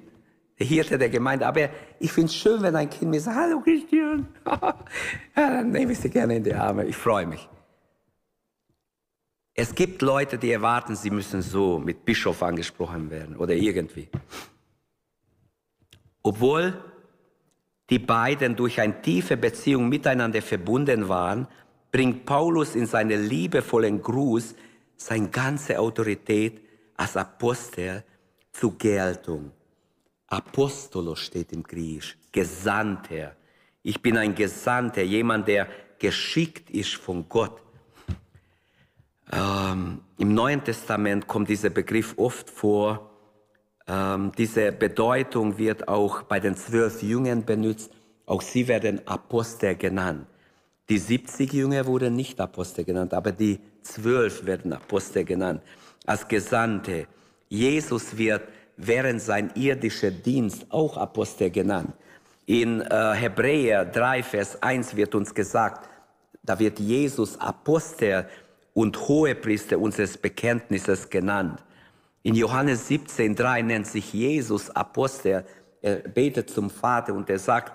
der 0.57 0.65
Hirte 0.65 0.97
der 0.97 1.09
Gemeinde. 1.09 1.45
Aber 1.45 1.69
ich 1.99 2.11
finde 2.11 2.27
es 2.27 2.35
schön, 2.35 2.61
wenn 2.61 2.75
ein 2.75 2.89
Kind 2.89 3.11
mir 3.11 3.19
sagt, 3.19 3.37
hallo 3.37 3.59
Christian. 3.59 4.27
ja, 4.45 4.75
dann 5.35 5.71
nehme 5.71 5.91
ich 5.91 5.99
sie 5.99 6.09
gerne 6.09 6.37
in 6.37 6.43
die 6.43 6.53
Arme. 6.53 6.85
Ich 6.85 6.95
freue 6.95 7.25
mich. 7.25 7.49
Es 9.59 9.73
gibt 9.73 10.03
Leute, 10.03 10.37
die 10.37 10.51
erwarten, 10.51 10.95
sie 10.95 11.09
müssen 11.09 11.41
so 11.41 11.79
mit 11.79 12.05
Bischof 12.05 12.43
angesprochen 12.43 13.09
werden 13.09 13.35
oder 13.35 13.55
irgendwie. 13.55 14.07
Obwohl 16.21 16.79
die 17.89 17.97
beiden 17.97 18.55
durch 18.55 18.79
eine 18.79 19.01
tiefe 19.01 19.35
Beziehung 19.35 19.89
miteinander 19.89 20.43
verbunden 20.43 21.09
waren, 21.09 21.47
bringt 21.91 22.23
Paulus 22.23 22.75
in 22.75 22.85
seinem 22.85 23.27
liebevollen 23.27 23.99
Gruß 23.99 24.53
seine 24.95 25.29
ganze 25.29 25.79
Autorität 25.79 26.61
als 26.95 27.17
Apostel 27.17 28.03
zur 28.51 28.77
Geltung. 28.77 29.51
Apostolos 30.27 31.19
steht 31.19 31.51
im 31.51 31.63
Griechisch, 31.63 32.15
Gesandter. 32.31 33.35
Ich 33.81 33.99
bin 34.03 34.17
ein 34.17 34.35
Gesandter, 34.35 35.01
jemand, 35.01 35.47
der 35.47 35.67
geschickt 35.97 36.69
ist 36.69 36.93
von 36.93 37.27
Gott. 37.27 37.66
Im 40.19 40.33
Neuen 40.33 40.63
Testament 40.63 41.27
kommt 41.27 41.47
dieser 41.47 41.69
Begriff 41.69 42.15
oft 42.17 42.49
vor. 42.49 43.11
Ähm, 43.87 44.31
diese 44.35 44.71
Bedeutung 44.71 45.59
wird 45.59 45.87
auch 45.87 46.23
bei 46.23 46.39
den 46.39 46.55
zwölf 46.55 47.03
Jüngern 47.03 47.45
benutzt. 47.45 47.91
Auch 48.25 48.41
sie 48.41 48.67
werden 48.67 49.07
Apostel 49.07 49.75
genannt. 49.75 50.25
Die 50.89 50.97
70 50.97 51.53
Jünger 51.53 51.85
wurden 51.85 52.15
nicht 52.15 52.39
Apostel 52.39 52.83
genannt, 52.83 53.13
aber 53.13 53.31
die 53.31 53.59
zwölf 53.83 54.43
werden 54.45 54.73
Apostel 54.73 55.23
genannt, 55.23 55.61
als 56.05 56.27
Gesandte. 56.27 57.05
Jesus 57.47 58.17
wird 58.17 58.41
während 58.75 59.21
sein 59.21 59.51
irdischer 59.53 60.09
Dienst 60.09 60.65
auch 60.69 60.97
Apostel 60.97 61.51
genannt. 61.51 61.93
In 62.47 62.81
äh, 62.81 63.13
Hebräer 63.13 63.85
3, 63.85 64.23
Vers 64.23 64.63
1 64.63 64.95
wird 64.95 65.13
uns 65.13 65.35
gesagt, 65.35 65.87
da 66.41 66.57
wird 66.57 66.79
Jesus 66.79 67.39
Apostel 67.39 68.25
und 68.77 69.07
Hohepriester 69.07 69.79
unseres 69.79 70.19
Bekenntnisses 70.19 71.09
genannt. 71.09 71.63
In 72.21 72.35
Johannes 72.35 72.87
17, 72.87 73.35
3 73.35 73.63
nennt 73.63 73.87
sich 73.87 74.13
Jesus 74.13 74.69
Apostel. 74.69 75.47
Er 75.81 75.95
betet 75.95 76.51
zum 76.51 76.69
Vater 76.69 77.15
und 77.15 77.27
er 77.27 77.39
sagt, 77.39 77.73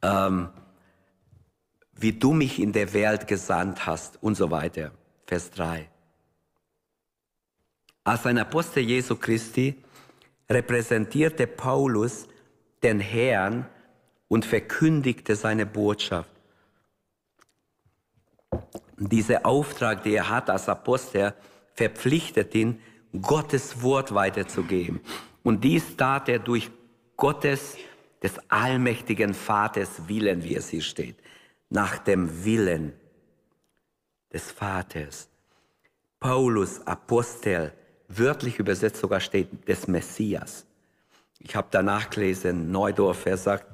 ähm, 0.00 0.48
wie 1.92 2.14
du 2.14 2.32
mich 2.32 2.58
in 2.58 2.72
der 2.72 2.94
Welt 2.94 3.26
gesandt 3.26 3.84
hast 3.84 4.22
und 4.22 4.34
so 4.34 4.50
weiter. 4.50 4.92
Vers 5.26 5.50
3. 5.50 5.90
Als 8.02 8.24
ein 8.24 8.38
Apostel 8.38 8.82
Jesu 8.82 9.14
Christi 9.14 9.76
repräsentierte 10.48 11.46
Paulus 11.46 12.28
den 12.82 12.98
Herrn 12.98 13.66
und 14.26 14.46
verkündigte 14.46 15.36
seine 15.36 15.66
Botschaft. 15.66 16.30
Dieser 18.98 19.44
Auftrag, 19.44 20.02
den 20.02 20.14
er 20.14 20.28
hat 20.28 20.50
als 20.50 20.68
Apostel, 20.68 21.34
verpflichtet 21.74 22.54
ihn, 22.54 22.80
Gottes 23.20 23.82
Wort 23.82 24.14
weiterzugeben. 24.14 25.00
Und 25.42 25.62
dies 25.62 25.96
tat 25.96 26.28
er 26.28 26.38
durch 26.38 26.70
Gottes, 27.16 27.76
des 28.24 28.40
allmächtigen 28.48 29.34
Vaters 29.34 30.08
Willen, 30.08 30.42
wie 30.42 30.56
es 30.56 30.70
hier 30.70 30.80
steht. 30.80 31.16
Nach 31.68 31.98
dem 31.98 32.44
Willen 32.44 32.94
des 34.32 34.50
Vaters. 34.50 35.28
Paulus, 36.20 36.80
Apostel, 36.86 37.74
wörtlich 38.08 38.58
übersetzt 38.58 38.96
sogar 38.96 39.20
steht 39.20 39.68
des 39.68 39.86
Messias. 39.88 40.64
Ich 41.38 41.54
habe 41.54 41.68
danach 41.70 42.08
gelesen, 42.08 42.70
Neudorf, 42.70 43.26
er 43.26 43.36
sagt, 43.36 43.66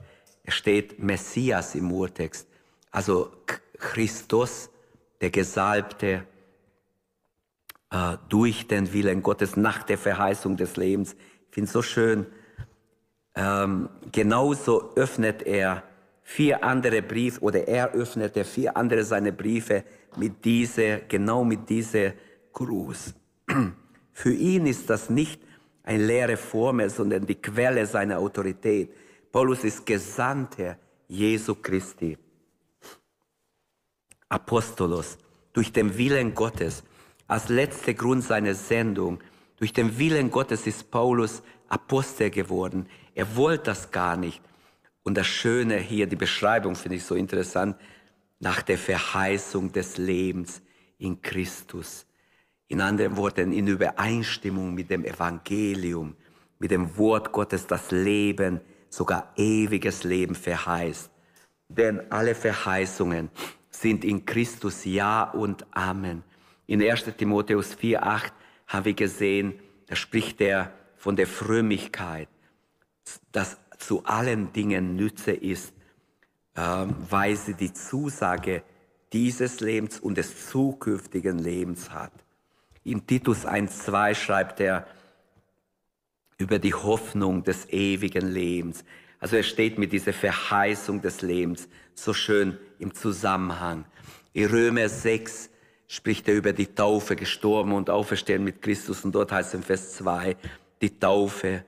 er 0.42 0.52
steht 0.52 0.98
Messias 0.98 1.76
im 1.76 1.92
Urtext, 1.92 2.48
also 2.90 3.30
Christus, 3.78 4.68
der 5.20 5.30
Gesalbte, 5.30 6.24
äh, 7.90 8.16
durch 8.28 8.66
den 8.66 8.92
Willen 8.92 9.22
Gottes, 9.22 9.56
nach 9.56 9.82
der 9.82 9.98
Verheißung 9.98 10.56
des 10.56 10.76
Lebens. 10.76 11.14
Ich 11.48 11.54
finde 11.54 11.66
es 11.66 11.72
so 11.72 11.82
schön. 11.82 12.26
Ähm, 13.34 13.88
genauso 14.12 14.94
öffnet 14.94 15.42
er 15.42 15.82
vier 16.22 16.62
andere 16.62 17.02
Briefe 17.02 17.40
oder 17.40 17.66
er 17.66 17.92
öffnete 17.92 18.44
vier 18.44 18.76
andere 18.76 19.04
seine 19.04 19.32
Briefe 19.32 19.84
mit 20.16 20.44
dieser, 20.44 20.98
genau 21.00 21.44
mit 21.44 21.68
dieser 21.68 22.12
Gruß. 22.52 23.14
Für 24.12 24.32
ihn 24.32 24.66
ist 24.66 24.90
das 24.90 25.10
nicht 25.10 25.40
eine 25.82 26.04
leere 26.04 26.36
Formel, 26.36 26.90
sondern 26.90 27.26
die 27.26 27.40
Quelle 27.40 27.86
seiner 27.86 28.18
Autorität. 28.18 28.90
Paulus 29.32 29.64
ist 29.64 29.86
Gesandter 29.86 30.76
Jesu 31.08 31.54
Christi. 31.56 32.16
Apostolos, 34.30 35.18
durch 35.52 35.72
den 35.72 35.98
Willen 35.98 36.34
Gottes, 36.34 36.84
als 37.26 37.48
letzter 37.48 37.94
Grund 37.94 38.24
seiner 38.24 38.54
Sendung, 38.54 39.20
durch 39.56 39.72
den 39.72 39.98
Willen 39.98 40.30
Gottes 40.30 40.66
ist 40.66 40.90
Paulus 40.90 41.42
Apostel 41.68 42.30
geworden. 42.30 42.86
Er 43.14 43.36
wollte 43.36 43.64
das 43.64 43.90
gar 43.90 44.16
nicht. 44.16 44.40
Und 45.02 45.16
das 45.16 45.26
Schöne 45.26 45.76
hier, 45.78 46.06
die 46.06 46.16
Beschreibung 46.16 46.76
finde 46.76 46.96
ich 46.96 47.04
so 47.04 47.14
interessant, 47.14 47.76
nach 48.38 48.62
der 48.62 48.78
Verheißung 48.78 49.72
des 49.72 49.98
Lebens 49.98 50.62
in 50.98 51.20
Christus. 51.20 52.06
In 52.68 52.80
anderen 52.80 53.16
Worten, 53.16 53.52
in 53.52 53.66
Übereinstimmung 53.66 54.74
mit 54.74 54.90
dem 54.90 55.04
Evangelium, 55.04 56.16
mit 56.58 56.70
dem 56.70 56.96
Wort 56.96 57.32
Gottes, 57.32 57.66
das 57.66 57.90
Leben, 57.90 58.60
sogar 58.88 59.32
ewiges 59.36 60.04
Leben 60.04 60.34
verheißt. 60.34 61.10
Denn 61.68 62.10
alle 62.10 62.34
Verheißungen 62.34 63.30
sind 63.80 64.04
in 64.04 64.24
Christus 64.26 64.84
Ja 64.84 65.30
und 65.30 65.66
Amen. 65.70 66.22
In 66.66 66.82
1 66.82 67.04
Timotheus 67.16 67.74
4, 67.74 68.06
8 68.06 68.32
haben 68.66 68.84
wir 68.84 68.94
gesehen, 68.94 69.58
da 69.86 69.96
spricht 69.96 70.40
er 70.40 70.72
von 70.96 71.16
der 71.16 71.26
Frömmigkeit, 71.26 72.28
das 73.32 73.58
zu 73.78 74.04
allen 74.04 74.52
Dingen 74.52 74.96
Nütze 74.96 75.32
ist, 75.32 75.72
ähm, 76.56 76.94
weil 77.08 77.36
sie 77.36 77.54
die 77.54 77.72
Zusage 77.72 78.62
dieses 79.12 79.60
Lebens 79.60 79.98
und 79.98 80.18
des 80.18 80.48
zukünftigen 80.50 81.38
Lebens 81.38 81.90
hat. 81.90 82.12
In 82.84 83.06
Titus 83.06 83.46
1.2 83.46 84.14
schreibt 84.14 84.60
er 84.60 84.86
über 86.38 86.58
die 86.58 86.74
Hoffnung 86.74 87.42
des 87.42 87.68
ewigen 87.70 88.30
Lebens. 88.30 88.84
Also 89.20 89.36
er 89.36 89.42
steht 89.42 89.78
mit 89.78 89.92
dieser 89.92 90.12
Verheißung 90.12 91.00
des 91.00 91.22
Lebens 91.22 91.68
so 91.94 92.12
schön 92.12 92.58
im 92.78 92.94
Zusammenhang. 92.94 93.84
In 94.32 94.48
Römer 94.48 94.88
6 94.88 95.50
spricht 95.86 96.28
er 96.28 96.34
über 96.34 96.52
die 96.52 96.66
Taufe, 96.66 97.14
gestorben 97.16 97.72
und 97.72 97.90
auferstehen 97.90 98.42
mit 98.42 98.62
Christus. 98.62 99.04
Und 99.04 99.14
dort 99.14 99.30
heißt 99.30 99.50
es 99.50 99.54
in 99.54 99.62
Vers 99.62 99.94
2, 99.96 100.36
die 100.80 100.98
Taufe 100.98 101.64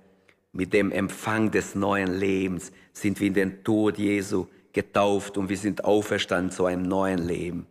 mit 0.52 0.72
dem 0.72 0.90
Empfang 0.90 1.50
des 1.50 1.74
neuen 1.74 2.18
Lebens 2.18 2.72
sind 2.92 3.20
wir 3.20 3.28
in 3.28 3.34
den 3.34 3.64
Tod 3.64 3.98
Jesu 3.98 4.46
getauft 4.72 5.36
und 5.36 5.48
wir 5.48 5.56
sind 5.56 5.84
auferstanden 5.84 6.50
zu 6.50 6.64
einem 6.64 6.82
neuen 6.82 7.18
Leben 7.18 7.66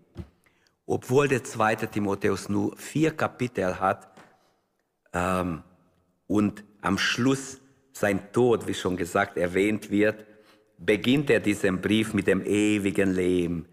obwohl 0.92 1.30
der 1.30 1.42
zweite 1.42 1.88
Timotheus 1.88 2.50
nur 2.50 2.76
vier 2.76 3.12
Kapitel 3.12 3.80
hat 3.80 4.12
ähm, 5.14 5.64
und 6.28 6.66
am 6.82 6.98
Schluss 6.98 7.61
sein 7.92 8.32
Tod, 8.32 8.68
wie 8.68 8.74
schon 8.74 8.98
gesagt, 8.98 9.38
erwähnt 9.38 9.92
wird, 9.92 10.26
beginnt 10.78 11.30
er 11.30 11.40
diesen 11.40 11.82
Brief 11.82 12.14
mit 12.14 12.28
dem 12.28 12.44
ewigen 12.46 13.14
Leben. 13.14 13.66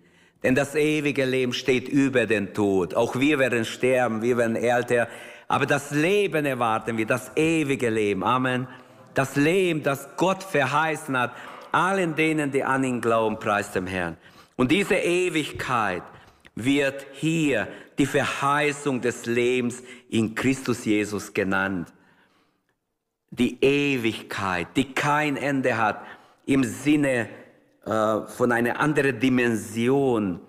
Denn 0.43 0.55
das 0.55 0.75
ewige 0.75 1.25
Leben 1.25 1.53
steht 1.53 1.89
über 1.89 2.27
den 2.27 2.55
Tod. 2.55 2.95
Auch 2.95 3.19
wir 3.19 3.39
werden 3.39 3.65
sterben, 3.65 4.23
wir 4.23 4.37
werden 4.37 4.57
älter. 4.57 5.09
Aber 5.49 5.67
das 5.67 5.91
Leben 5.91 6.45
erwarten 6.45 6.97
wir, 6.97 7.07
das 7.07 7.33
ewige 7.37 7.91
Leben. 7.91 8.23
Amen. 8.23 8.69
Das 9.15 9.37
Leben, 9.37 9.83
das 9.83 10.09
Gott 10.17 10.45
verheißen 10.45 11.19
hat, 11.19 11.33
allen 11.73 12.15
denen, 12.15 12.53
die 12.53 12.63
an 12.63 12.85
ihn 12.85 13.01
glauben, 13.01 13.39
preist 13.39 13.75
dem 13.75 13.87
Herrn. 13.87 14.17
Und 14.57 14.71
diese 14.71 14.95
Ewigkeit, 14.95 16.03
wird 16.65 17.07
hier 17.13 17.69
die 17.99 18.07
Verheißung 18.07 19.01
des 19.01 19.27
Lebens 19.27 19.83
in 20.09 20.35
Christus 20.35 20.85
Jesus 20.85 21.33
genannt. 21.33 21.93
Die 23.31 23.62
Ewigkeit, 23.62 24.69
die 24.77 24.95
kein 24.95 25.37
Ende 25.37 25.77
hat, 25.77 26.03
im 26.47 26.64
Sinne 26.64 27.29
äh, 27.85 28.21
von 28.27 28.53
einer 28.53 28.81
anderen 28.81 29.21
Dimension, 29.21 30.41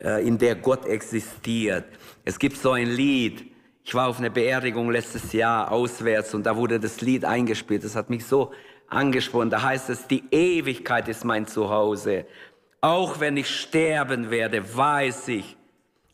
äh, 0.00 0.26
in 0.26 0.38
der 0.38 0.54
Gott 0.56 0.86
existiert. 0.86 1.84
Es 2.24 2.38
gibt 2.38 2.56
so 2.56 2.72
ein 2.72 2.88
Lied, 2.88 3.50
ich 3.84 3.94
war 3.94 4.08
auf 4.08 4.18
einer 4.18 4.30
Beerdigung 4.30 4.90
letztes 4.90 5.32
Jahr 5.32 5.72
auswärts 5.72 6.34
und 6.34 6.44
da 6.44 6.56
wurde 6.56 6.78
das 6.78 7.00
Lied 7.00 7.24
eingespielt. 7.24 7.84
Das 7.84 7.96
hat 7.96 8.10
mich 8.10 8.24
so 8.24 8.52
angesprochen. 8.88 9.50
Da 9.50 9.62
heißt 9.62 9.90
es, 9.90 10.06
die 10.06 10.22
Ewigkeit 10.30 11.08
ist 11.08 11.24
mein 11.24 11.46
Zuhause. 11.46 12.26
Auch 12.80 13.20
wenn 13.20 13.36
ich 13.36 13.48
sterben 13.48 14.30
werde, 14.30 14.76
weiß 14.76 15.28
ich, 15.28 15.56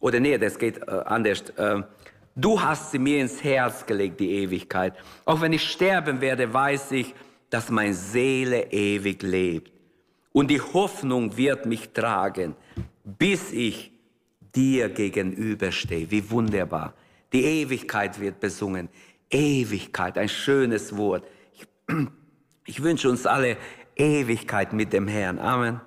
oder 0.00 0.20
nee, 0.20 0.38
das 0.38 0.58
geht 0.58 0.78
äh, 0.78 0.90
anders. 1.04 1.40
Äh, 1.56 1.82
du 2.36 2.60
hast 2.60 2.92
sie 2.92 2.98
mir 2.98 3.20
ins 3.20 3.42
Herz 3.42 3.84
gelegt, 3.84 4.20
die 4.20 4.30
Ewigkeit. 4.30 4.94
Auch 5.24 5.40
wenn 5.40 5.52
ich 5.52 5.68
sterben 5.68 6.20
werde, 6.20 6.52
weiß 6.52 6.92
ich, 6.92 7.14
dass 7.50 7.70
meine 7.70 7.94
Seele 7.94 8.70
ewig 8.70 9.22
lebt. 9.22 9.72
Und 10.32 10.50
die 10.50 10.60
Hoffnung 10.60 11.36
wird 11.36 11.66
mich 11.66 11.90
tragen, 11.90 12.54
bis 13.04 13.52
ich 13.52 13.90
dir 14.54 14.90
gegenüberstehe. 14.90 16.10
Wie 16.10 16.30
wunderbar. 16.30 16.94
Die 17.32 17.42
Ewigkeit 17.42 18.20
wird 18.20 18.38
besungen. 18.38 18.88
Ewigkeit, 19.30 20.18
ein 20.18 20.28
schönes 20.28 20.96
Wort. 20.96 21.26
Ich, 21.54 21.66
ich 22.66 22.82
wünsche 22.82 23.08
uns 23.08 23.26
alle 23.26 23.56
Ewigkeit 23.96 24.72
mit 24.72 24.92
dem 24.92 25.08
Herrn. 25.08 25.38
Amen. 25.38 25.80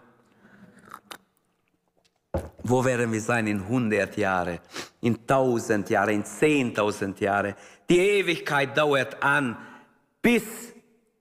Wo 2.63 2.84
werden 2.84 3.12
wir 3.12 3.22
sein 3.22 3.48
in 3.48 3.62
100 3.62 4.17
Jahren, 4.17 4.60
in 5.02 5.15
1000 5.15 5.89
Jahren, 5.89 6.10
in 6.10 6.24
10.000 6.24 7.19
Jahren? 7.22 7.56
Die 7.89 8.00
Ewigkeit 8.00 8.78
dauert 8.78 9.24
an 9.24 9.58
bis 10.22 10.43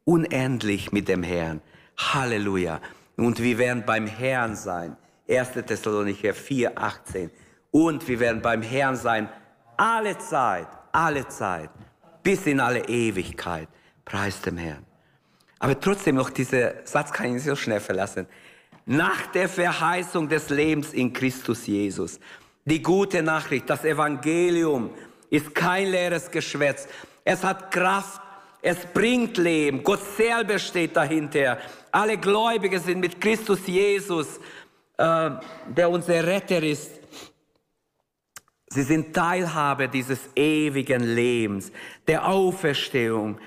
unendlich 0.04 0.92
mit 0.92 1.08
dem 1.08 1.22
Herrn. 1.22 1.60
Halleluja. 1.96 2.80
Und 3.16 3.40
wir 3.42 3.58
werden 3.58 3.84
beim 3.86 4.06
Herrn 4.06 4.56
sein. 4.56 4.96
1. 5.28 5.52
Thessalonicher 5.66 6.34
4, 6.34 6.78
18. 6.78 7.30
Und 7.70 8.08
wir 8.08 8.20
werden 8.20 8.40
beim 8.40 8.62
Herrn 8.62 8.96
sein 8.96 9.28
alle 9.76 10.18
Zeit, 10.18 10.68
alle 10.92 11.26
Zeit, 11.28 11.70
bis 12.22 12.46
in 12.46 12.60
alle 12.60 12.88
Ewigkeit. 12.88 13.68
Preis 14.04 14.40
dem 14.40 14.56
Herrn. 14.56 14.84
Aber 15.58 15.78
trotzdem 15.78 16.16
noch, 16.16 16.30
dieser 16.30 16.86
Satz 16.86 17.12
kann 17.12 17.26
ich 17.26 17.32
nicht 17.34 17.44
so 17.44 17.56
schnell 17.56 17.80
verlassen. 17.80 18.26
Nach 18.90 19.26
der 19.26 19.50
Verheißung 19.50 20.30
des 20.30 20.48
Lebens 20.48 20.94
in 20.94 21.12
Christus 21.12 21.66
Jesus. 21.66 22.18
Die 22.64 22.82
gute 22.82 23.22
Nachricht, 23.22 23.68
das 23.68 23.84
Evangelium 23.84 24.88
ist 25.28 25.54
kein 25.54 25.90
leeres 25.90 26.30
Geschwätz. 26.30 26.88
Es 27.22 27.44
hat 27.44 27.70
Kraft, 27.70 28.22
es 28.62 28.78
bringt 28.94 29.36
Leben. 29.36 29.84
Gott 29.84 30.00
selber 30.16 30.58
steht 30.58 30.96
dahinter. 30.96 31.58
Alle 31.92 32.16
Gläubigen 32.16 32.80
sind 32.80 33.00
mit 33.00 33.20
Christus 33.20 33.66
Jesus, 33.66 34.40
äh, 34.96 35.30
der 35.66 35.90
unser 35.90 36.26
Retter 36.26 36.62
ist. 36.62 36.92
Sie 38.70 38.82
sind 38.84 39.14
Teilhabe 39.14 39.88
dieses 39.88 40.30
ewigen 40.34 41.02
Lebens, 41.02 41.70
der 42.06 42.26
Auferstehung 42.26 43.38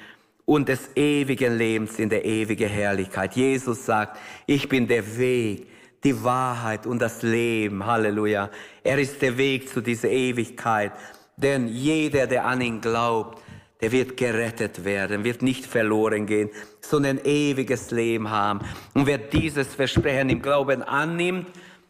und 0.52 0.68
des 0.68 0.90
ewigen 0.98 1.58
Lebens 1.58 1.98
in 1.98 2.10
der 2.10 2.26
ewigen 2.26 2.68
Herrlichkeit. 2.68 3.38
Jesus 3.38 3.86
sagt, 3.86 4.20
ich 4.46 4.68
bin 4.68 4.86
der 4.86 5.18
Weg, 5.18 5.66
die 6.04 6.26
Wahrheit 6.26 6.86
und 6.86 7.02
das 7.02 7.22
Leben. 7.22 7.86
Halleluja. 7.86 8.50
Er 8.84 9.00
ist 9.00 9.22
der 9.22 9.38
Weg 9.38 9.70
zu 9.70 9.80
dieser 9.80 10.10
Ewigkeit. 10.10 10.92
Denn 11.38 11.70
jeder, 11.70 12.28
der 12.28 12.46
an 12.46 12.60
ihn 12.60 12.82
glaubt, 12.82 13.42
der 13.80 13.94
wird 13.94 14.18
gerettet 14.18 14.84
werden, 14.84 15.24
wird 15.24 15.42
nicht 15.42 15.66
verloren 15.66 16.26
gehen, 16.26 16.50
sondern 16.82 17.20
ewiges 17.24 17.92
Leben 17.92 18.30
haben. 18.30 18.60
Und 18.94 19.08
wer 19.08 19.20
dieses 19.20 19.74
Versprechen 19.74 20.30
im 20.30 20.42
Glauben 20.42 20.84
annimmt, 20.84 21.48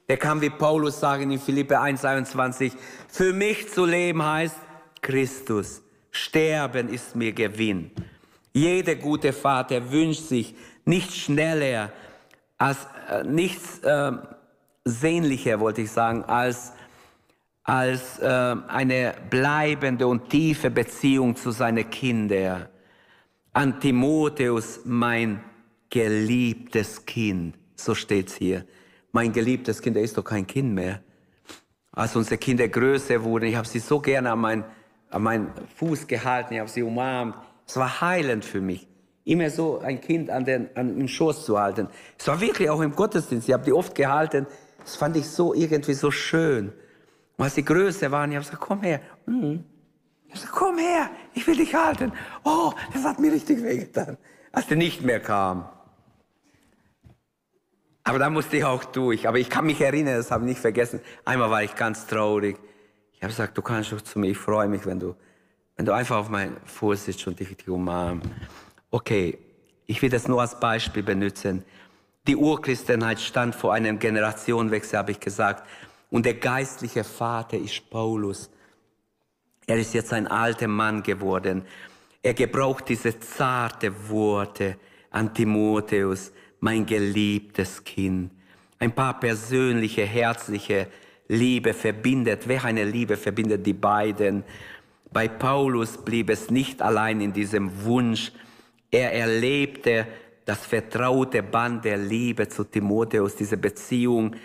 der 0.07 0.17
kann 0.17 0.39
wie 0.39 0.51
Paulus 0.51 0.99
sagen 0.99 1.31
in 1.31 1.39
Philippe 1.39 1.79
1,21, 1.79 2.73
für 3.07 3.33
mich 3.33 3.69
zu 3.69 3.85
leben 3.85 4.23
heißt 4.23 4.57
Christus. 5.01 5.81
Sterben 6.11 6.89
ist 6.89 7.15
mir 7.15 7.31
Gewinn. 7.31 7.89
Jeder 8.53 8.95
gute 8.95 9.33
Vater 9.33 9.91
wünscht 9.91 10.27
sich 10.27 10.55
nichts 10.85 11.17
schneller, 11.17 11.91
als 12.57 12.77
äh, 13.09 13.23
nichts 13.23 13.79
äh, 13.79 14.11
sehnlicher, 14.83 15.59
wollte 15.59 15.81
ich 15.81 15.91
sagen, 15.91 16.23
als, 16.25 16.73
als 17.63 18.19
äh, 18.19 18.25
eine 18.67 19.13
bleibende 19.29 20.07
und 20.07 20.29
tiefe 20.29 20.69
Beziehung 20.69 21.35
zu 21.35 21.51
seinen 21.51 21.89
Kindern. 21.89 22.67
An 23.53 23.79
Timotheus, 23.79 24.81
mein 24.85 25.43
geliebtes 25.89 27.05
Kind, 27.05 27.57
so 27.75 27.95
steht's 27.95 28.35
hier. 28.35 28.65
Mein 29.11 29.33
geliebtes 29.33 29.81
Kind, 29.81 29.97
er 29.97 30.03
ist 30.03 30.17
doch 30.17 30.23
kein 30.23 30.47
Kind 30.47 30.73
mehr. 30.73 31.01
Als 31.91 32.15
unsere 32.15 32.37
Kinder 32.37 32.67
größer 32.67 33.21
wurden, 33.23 33.45
ich 33.45 33.55
habe 33.55 33.67
sie 33.67 33.79
so 33.79 33.99
gerne 33.99 34.31
an, 34.31 34.39
mein, 34.39 34.63
an 35.09 35.23
meinen 35.23 35.51
Fuß 35.75 36.07
gehalten, 36.07 36.53
ich 36.53 36.59
habe 36.59 36.69
sie 36.69 36.83
umarmt. 36.83 37.35
Es 37.71 37.77
war 37.77 38.01
heilend 38.01 38.43
für 38.43 38.59
mich, 38.59 38.85
immer 39.23 39.49
so 39.49 39.79
ein 39.79 40.01
Kind 40.01 40.29
an 40.29 40.43
den, 40.43 40.75
an 40.75 40.93
den 40.93 41.07
Schoß 41.07 41.45
zu 41.45 41.57
halten. 41.57 41.87
Es 42.19 42.27
war 42.27 42.41
wirklich 42.41 42.69
auch 42.69 42.81
im 42.81 42.93
Gottesdienst, 42.93 43.47
ich 43.47 43.53
habe 43.53 43.63
die 43.63 43.71
oft 43.71 43.95
gehalten. 43.95 44.45
Das 44.79 44.97
fand 44.97 45.15
ich 45.15 45.29
so 45.29 45.53
irgendwie 45.53 45.93
so 45.93 46.11
schön. 46.11 46.73
Und 47.37 47.45
als 47.45 47.55
sie 47.55 47.63
größer 47.63 48.11
waren, 48.11 48.29
ich 48.29 48.35
habe 48.35 48.45
gesagt, 48.45 48.61
komm 48.61 48.81
her. 48.81 48.99
Mhm. 49.25 49.63
Ich 50.25 50.31
habe 50.31 50.41
gesagt, 50.41 50.51
komm 50.51 50.77
her, 50.79 51.11
ich 51.33 51.47
will 51.47 51.55
dich 51.55 51.73
halten. 51.73 52.11
Oh, 52.43 52.73
das 52.93 53.05
hat 53.05 53.21
mir 53.21 53.31
richtig 53.31 53.63
wehgetan, 53.63 54.17
als 54.51 54.67
der 54.67 54.75
nicht 54.75 55.01
mehr 55.01 55.21
kam. 55.21 55.69
Aber 58.03 58.19
da 58.19 58.29
musste 58.29 58.57
ich 58.57 58.65
auch 58.65 58.83
durch. 58.83 59.29
Aber 59.29 59.39
ich 59.39 59.49
kann 59.49 59.65
mich 59.65 59.79
erinnern, 59.79 60.17
das 60.17 60.29
habe 60.29 60.43
ich 60.43 60.49
nicht 60.49 60.59
vergessen. 60.59 60.99
Einmal 61.23 61.49
war 61.49 61.63
ich 61.63 61.73
ganz 61.75 62.05
traurig. 62.05 62.57
Ich 63.13 63.23
habe 63.23 63.31
gesagt, 63.31 63.57
du 63.57 63.61
kannst 63.61 63.93
doch 63.93 64.01
zu 64.01 64.19
mir, 64.19 64.27
ich 64.27 64.37
freue 64.37 64.67
mich, 64.67 64.85
wenn 64.85 64.99
du 64.99 65.15
wenn 65.81 65.87
du 65.87 65.93
einfach 65.93 66.17
auf 66.17 66.29
meinem 66.29 66.57
Fuß 66.63 67.05
sitzt 67.05 67.25
und 67.25 67.39
dich 67.39 67.67
umarmst. 67.67 68.29
Okay, 68.91 69.39
ich 69.87 69.99
will 69.99 70.11
das 70.11 70.27
nur 70.27 70.39
als 70.39 70.59
Beispiel 70.59 71.01
benutzen. 71.01 71.65
Die 72.27 72.35
Urchristenheit 72.35 73.19
stand 73.19 73.55
vor 73.55 73.73
einem 73.73 73.97
Generationenwechsel, 73.97 74.99
habe 74.99 75.09
ich 75.13 75.19
gesagt. 75.19 75.67
Und 76.11 76.27
der 76.27 76.35
geistliche 76.35 77.03
Vater 77.03 77.57
ist 77.57 77.89
Paulus. 77.89 78.51
Er 79.65 79.79
ist 79.79 79.95
jetzt 79.95 80.13
ein 80.13 80.27
alter 80.27 80.67
Mann 80.67 81.01
geworden. 81.01 81.63
Er 82.21 82.35
gebraucht 82.35 82.87
diese 82.87 83.19
zarte 83.19 83.91
Worte 84.07 84.77
an 85.09 85.33
Timotheus, 85.33 86.31
mein 86.59 86.85
geliebtes 86.85 87.83
Kind. 87.83 88.29
Ein 88.77 88.93
paar 88.93 89.19
persönliche, 89.19 90.05
herzliche 90.05 90.85
Liebe 91.27 91.73
verbindet. 91.73 92.47
Wer 92.47 92.65
eine 92.65 92.83
Liebe 92.83 93.17
verbindet 93.17 93.65
die 93.65 93.73
beiden? 93.73 94.43
Bei 95.13 95.27
Paulus 95.27 95.97
blieb 95.97 96.29
es 96.29 96.49
nicht 96.49 96.81
allein 96.81 97.19
in 97.19 97.33
diesem 97.33 97.83
Wunsch. 97.83 98.31
Er 98.89 99.13
erlebte 99.13 100.07
das 100.45 100.65
vertraute 100.65 101.43
Band 101.43 101.83
der 101.83 101.97
Liebe 101.97 102.47
zu 102.47 102.63
Timotheus, 102.63 103.35
diese 103.35 103.57
Beziehung 103.57 104.35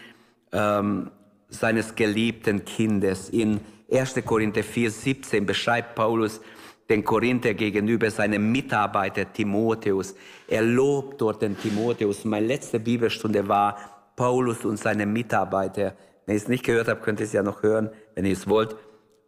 ähm, 0.52 1.10
seines 1.48 1.94
geliebten 1.94 2.64
Kindes. 2.64 3.30
In 3.30 3.60
1. 3.90 4.16
Korinther 4.24 4.64
4, 4.64 4.90
17 4.90 5.46
beschreibt 5.46 5.94
Paulus 5.94 6.40
den 6.88 7.04
Korinther 7.04 7.54
gegenüber 7.54 8.10
seinem 8.10 8.50
Mitarbeiter 8.50 9.32
Timotheus. 9.32 10.16
Er 10.48 10.62
lobt 10.62 11.20
dort 11.20 11.42
den 11.42 11.56
Timotheus. 11.58 12.24
Meine 12.24 12.46
letzte 12.46 12.80
Bibelstunde 12.80 13.46
war 13.46 13.76
Paulus 14.16 14.64
und 14.64 14.78
seine 14.78 15.06
Mitarbeiter. 15.06 15.94
Wenn 16.24 16.34
ihr 16.34 16.42
es 16.42 16.48
nicht 16.48 16.64
gehört 16.64 16.88
habt, 16.88 17.02
könnt 17.02 17.20
ihr 17.20 17.26
es 17.26 17.32
ja 17.32 17.42
noch 17.42 17.62
hören, 17.62 17.90
wenn 18.14 18.24
ihr 18.24 18.32
es 18.32 18.48
wollt. 18.48 18.76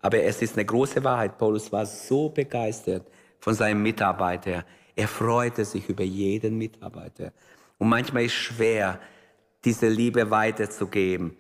Aber 0.01 0.23
es 0.23 0.43
ist 0.43 0.55
eine 0.55 0.65
große 0.65 1.03
Wahrheit. 1.03 1.39
Paulus 1.39 1.71
war 1.73 1.85
so 1.87 2.29
begeistert 2.29 3.07
von 3.41 3.55
seinem 3.55 3.83
Mitarbeiter. 3.83 4.65
Er 4.95 5.09
freute 5.09 5.65
sich 5.65 5.89
über 5.89 6.05
jeden 6.05 6.59
Mitarbeiter. 6.59 7.33
Und 7.79 7.89
manchmal 7.89 8.25
ist 8.25 8.33
es 8.33 8.39
schwer, 8.39 9.01
diese 9.65 9.89
Liebe 9.89 10.31
weiterzugeben 10.31 11.37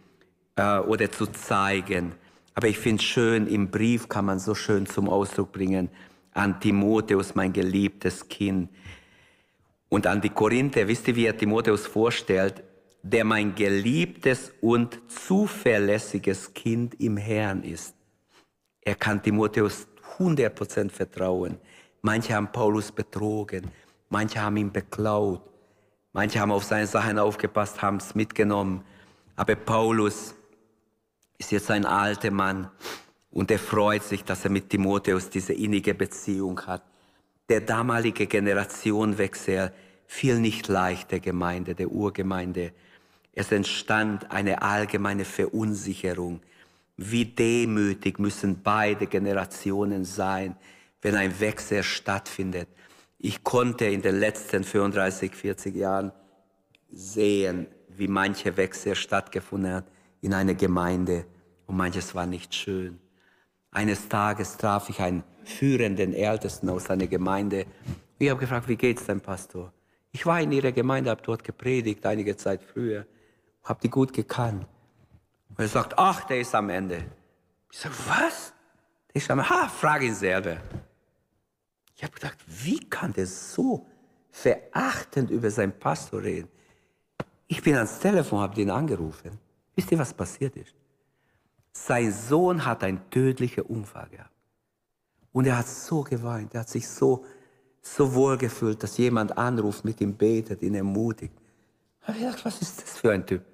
äh, 0.56 0.78
oder 0.78 1.10
zu 1.10 1.26
zeigen. 1.26 2.12
Aber 2.54 2.68
ich 2.68 2.78
finde 2.78 3.00
es 3.02 3.04
schön, 3.04 3.46
im 3.46 3.70
Brief 3.70 4.08
kann 4.08 4.24
man 4.24 4.38
so 4.38 4.54
schön 4.54 4.86
zum 4.86 5.08
Ausdruck 5.08 5.52
bringen, 5.52 5.90
an 6.32 6.60
Timotheus, 6.60 7.34
mein 7.34 7.52
geliebtes 7.52 8.28
Kind. 8.28 8.70
Und 9.88 10.06
an 10.06 10.20
die 10.20 10.28
Korinther, 10.28 10.86
wisst 10.86 11.08
ihr, 11.08 11.16
wie 11.16 11.26
er 11.26 11.36
Timotheus 11.36 11.86
vorstellt? 11.86 12.62
Der 13.02 13.24
mein 13.24 13.54
geliebtes 13.54 14.52
und 14.60 15.00
zuverlässiges 15.08 16.52
Kind 16.52 17.00
im 17.00 17.16
Herrn 17.16 17.62
ist. 17.62 17.94
Er 18.82 18.94
kann 18.94 19.22
Timotheus 19.22 19.86
100% 20.18 20.90
vertrauen. 20.90 21.58
Manche 22.02 22.34
haben 22.34 22.50
Paulus 22.52 22.92
betrogen, 22.92 23.70
manche 24.08 24.40
haben 24.40 24.56
ihn 24.56 24.72
beklaut, 24.72 25.42
manche 26.12 26.40
haben 26.40 26.52
auf 26.52 26.64
seine 26.64 26.86
Sachen 26.86 27.18
aufgepasst, 27.18 27.82
haben 27.82 27.96
es 27.96 28.14
mitgenommen. 28.14 28.84
Aber 29.36 29.54
Paulus 29.56 30.34
ist 31.38 31.52
jetzt 31.52 31.70
ein 31.70 31.84
alter 31.84 32.30
Mann 32.30 32.70
und 33.30 33.50
er 33.50 33.58
freut 33.58 34.02
sich, 34.02 34.24
dass 34.24 34.44
er 34.44 34.50
mit 34.50 34.70
Timotheus 34.70 35.30
diese 35.30 35.52
innige 35.52 35.94
Beziehung 35.94 36.60
hat. 36.66 36.82
Der 37.48 37.60
damalige 37.60 38.26
Generationenwechsel 38.26 39.72
fiel 40.06 40.40
nicht 40.40 40.68
leicht 40.68 41.10
der 41.12 41.20
Gemeinde, 41.20 41.74
der 41.74 41.90
Urgemeinde. 41.90 42.72
Es 43.32 43.52
entstand 43.52 44.30
eine 44.30 44.62
allgemeine 44.62 45.24
Verunsicherung. 45.24 46.40
Wie 46.98 47.24
demütig 47.24 48.18
müssen 48.18 48.60
beide 48.62 49.06
Generationen 49.06 50.04
sein, 50.04 50.56
wenn 51.00 51.14
ein 51.14 51.38
Wechsel 51.38 51.84
stattfindet. 51.84 52.68
Ich 53.18 53.44
konnte 53.44 53.84
in 53.86 54.02
den 54.02 54.18
letzten 54.18 54.64
35, 54.64 55.32
40 55.32 55.76
Jahren 55.76 56.10
sehen, 56.90 57.68
wie 57.88 58.08
manche 58.08 58.56
Wechsel 58.56 58.96
stattgefunden 58.96 59.74
hat 59.74 59.84
in 60.20 60.34
einer 60.34 60.54
Gemeinde 60.54 61.24
und 61.66 61.76
manches 61.76 62.16
war 62.16 62.26
nicht 62.26 62.52
schön. 62.52 62.98
Eines 63.70 64.08
Tages 64.08 64.56
traf 64.56 64.88
ich 64.88 64.98
einen 64.98 65.22
führenden 65.44 66.12
Ältesten 66.14 66.68
aus 66.68 66.90
einer 66.90 67.06
Gemeinde. 67.06 67.66
Ich 68.18 68.28
habe 68.28 68.40
gefragt, 68.40 68.68
wie 68.68 68.76
geht's 68.76 69.06
dein 69.06 69.20
Pastor? 69.20 69.72
Ich 70.10 70.26
war 70.26 70.40
in 70.40 70.50
ihrer 70.50 70.72
Gemeinde, 70.72 71.10
habe 71.10 71.22
dort 71.22 71.44
gepredigt, 71.44 72.04
einige 72.06 72.36
Zeit 72.36 72.60
früher, 72.64 73.06
habe 73.62 73.78
die 73.82 73.90
gut 73.90 74.12
gekannt. 74.12 74.66
Und 75.58 75.64
er 75.64 75.68
sagt, 75.68 75.98
ach, 75.98 76.24
der 76.24 76.40
ist 76.40 76.54
am 76.54 76.70
Ende. 76.70 77.04
Ich 77.72 77.78
sage, 77.78 77.94
was? 78.06 78.52
Der 79.08 79.16
ist 79.16 79.28
am 79.28 79.40
Ende. 79.40 79.50
Ha, 79.50 79.68
frage 79.68 80.06
ihn 80.06 80.14
selber. 80.14 80.58
Ich 81.96 82.04
habe 82.04 82.14
gedacht, 82.14 82.38
wie 82.46 82.78
kann 82.78 83.12
der 83.12 83.26
so 83.26 83.84
verachtend 84.30 85.30
über 85.30 85.50
seinen 85.50 85.76
Pastor 85.76 86.22
reden? 86.22 86.48
Ich 87.48 87.60
bin 87.60 87.74
ans 87.74 87.98
Telefon, 87.98 88.38
habe 88.38 88.54
den 88.54 88.70
angerufen. 88.70 89.36
Wisst 89.74 89.90
ihr, 89.90 89.98
was 89.98 90.14
passiert 90.14 90.54
ist? 90.54 90.76
Sein 91.72 92.12
Sohn 92.12 92.64
hat 92.64 92.84
einen 92.84 93.10
tödlichen 93.10 93.64
Unfall 93.64 94.08
gehabt. 94.10 94.30
Und 95.32 95.46
er 95.46 95.58
hat 95.58 95.66
so 95.66 96.02
geweint, 96.02 96.54
er 96.54 96.60
hat 96.60 96.68
sich 96.68 96.86
so, 96.86 97.24
so 97.82 98.14
wohl 98.14 98.38
gefühlt, 98.38 98.80
dass 98.80 98.96
jemand 98.96 99.36
anruft, 99.36 99.84
mit 99.84 100.00
ihm 100.00 100.16
betet, 100.16 100.62
ihn 100.62 100.76
ermutigt. 100.76 101.34
Da 102.00 102.08
habe 102.08 102.18
ich 102.18 102.24
gedacht, 102.24 102.44
was 102.44 102.62
ist 102.62 102.80
das 102.80 102.98
für 102.98 103.10
ein 103.10 103.26
Typ? 103.26 103.44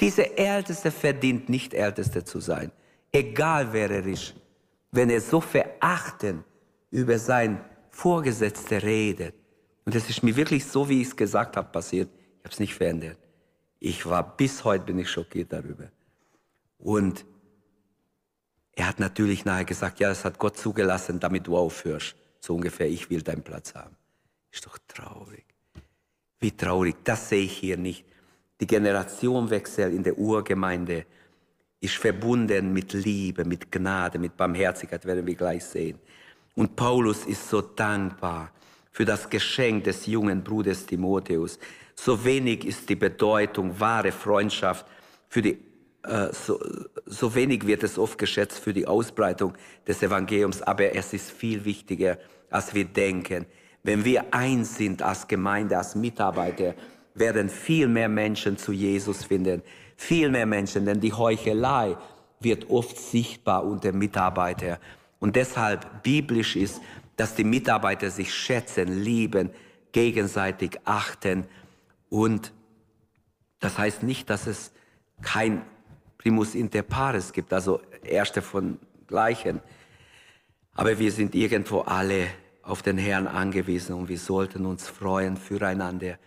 Dieser 0.00 0.38
Älteste 0.38 0.90
verdient 0.90 1.48
nicht 1.48 1.74
Älteste 1.74 2.24
zu 2.24 2.40
sein. 2.40 2.72
Egal 3.12 3.72
wer 3.72 3.90
er 3.90 4.06
ist. 4.06 4.34
Wenn 4.90 5.10
er 5.10 5.20
so 5.20 5.40
verachtend 5.40 6.44
über 6.90 7.18
sein 7.18 7.62
Vorgesetzte 7.90 8.82
redet. 8.82 9.34
Und 9.84 9.94
es 9.94 10.08
ist 10.08 10.22
mir 10.22 10.34
wirklich 10.36 10.64
so, 10.64 10.88
wie 10.88 11.02
ich 11.02 11.08
es 11.08 11.16
gesagt 11.16 11.56
habe, 11.56 11.68
passiert. 11.70 12.08
Ich 12.38 12.44
habe 12.44 12.52
es 12.52 12.60
nicht 12.60 12.74
verändert. 12.74 13.18
Ich 13.78 14.06
war 14.06 14.36
bis 14.36 14.64
heute 14.64 14.84
bin 14.84 14.98
ich 14.98 15.10
schockiert 15.10 15.52
darüber. 15.52 15.90
Und 16.78 17.24
er 18.72 18.88
hat 18.88 19.00
natürlich 19.00 19.44
nachher 19.44 19.64
gesagt, 19.64 20.00
ja, 20.00 20.08
das 20.08 20.24
hat 20.24 20.38
Gott 20.38 20.56
zugelassen, 20.56 21.20
damit 21.20 21.46
du 21.46 21.56
aufhörst. 21.56 22.16
So 22.40 22.54
ungefähr, 22.54 22.88
ich 22.88 23.10
will 23.10 23.22
deinen 23.22 23.42
Platz 23.42 23.74
haben. 23.74 23.96
Ist 24.50 24.64
doch 24.64 24.78
traurig. 24.88 25.44
Wie 26.38 26.52
traurig, 26.52 26.96
das 27.04 27.28
sehe 27.28 27.44
ich 27.44 27.52
hier 27.52 27.76
nicht. 27.76 28.04
Die 28.60 28.66
Generationenwechsel 28.66 29.92
in 29.94 30.02
der 30.02 30.18
Urgemeinde 30.18 31.06
ist 31.80 31.94
verbunden 31.94 32.72
mit 32.72 32.92
Liebe, 32.92 33.44
mit 33.44 33.72
Gnade, 33.72 34.18
mit 34.18 34.36
Barmherzigkeit, 34.36 35.04
werden 35.06 35.26
wir 35.26 35.34
gleich 35.34 35.64
sehen. 35.64 35.98
Und 36.54 36.76
Paulus 36.76 37.24
ist 37.24 37.48
so 37.48 37.62
dankbar 37.62 38.52
für 38.92 39.06
das 39.06 39.30
Geschenk 39.30 39.84
des 39.84 40.06
jungen 40.06 40.44
Bruders 40.44 40.84
Timotheus. 40.84 41.58
So 41.94 42.22
wenig 42.22 42.66
ist 42.66 42.88
die 42.88 42.96
Bedeutung 42.96 43.78
wahre 43.80 44.12
Freundschaft 44.12 44.84
für 45.28 45.42
die 45.42 45.58
äh, 46.02 46.32
so, 46.32 46.58
so 47.06 47.34
wenig 47.34 47.66
wird 47.66 47.82
es 47.82 47.98
oft 47.98 48.18
geschätzt 48.18 48.58
für 48.58 48.72
die 48.72 48.86
Ausbreitung 48.86 49.54
des 49.86 50.02
Evangeliums, 50.02 50.62
aber 50.62 50.94
es 50.94 51.12
ist 51.12 51.30
viel 51.30 51.64
wichtiger, 51.64 52.18
als 52.50 52.74
wir 52.74 52.86
denken. 52.86 53.46
Wenn 53.82 54.04
wir 54.04 54.34
eins 54.34 54.76
sind 54.76 55.02
als 55.02 55.28
Gemeinde, 55.28 55.76
als 55.76 55.94
Mitarbeiter, 55.94 56.74
werden 57.14 57.48
viel 57.48 57.88
mehr 57.88 58.08
Menschen 58.08 58.56
zu 58.56 58.72
Jesus 58.72 59.24
finden. 59.24 59.62
Viel 59.96 60.30
mehr 60.30 60.46
Menschen, 60.46 60.86
denn 60.86 61.00
die 61.00 61.12
Heuchelei 61.12 61.96
wird 62.40 62.70
oft 62.70 62.98
sichtbar 62.98 63.64
unter 63.64 63.92
Mitarbeitern. 63.92 64.78
Und 65.18 65.36
deshalb 65.36 66.02
biblisch 66.02 66.56
ist, 66.56 66.80
dass 67.16 67.34
die 67.34 67.44
Mitarbeiter 67.44 68.10
sich 68.10 68.32
schätzen, 68.32 69.02
lieben, 69.02 69.50
gegenseitig 69.92 70.78
achten. 70.84 71.44
Und 72.08 72.52
das 73.58 73.76
heißt 73.76 74.02
nicht, 74.02 74.30
dass 74.30 74.46
es 74.46 74.72
kein 75.20 75.62
Primus 76.16 76.54
inter 76.54 76.82
pares 76.82 77.32
gibt, 77.32 77.52
also 77.52 77.80
Erste 78.02 78.40
von 78.40 78.78
Gleichen. 79.06 79.60
Aber 80.74 80.98
wir 80.98 81.12
sind 81.12 81.34
irgendwo 81.34 81.80
alle 81.80 82.28
auf 82.62 82.82
den 82.82 82.96
Herrn 82.96 83.26
angewiesen 83.26 83.94
und 83.94 84.08
wir 84.08 84.18
sollten 84.18 84.64
uns 84.64 84.88
freuen 84.88 85.36
füreinander. 85.36 86.18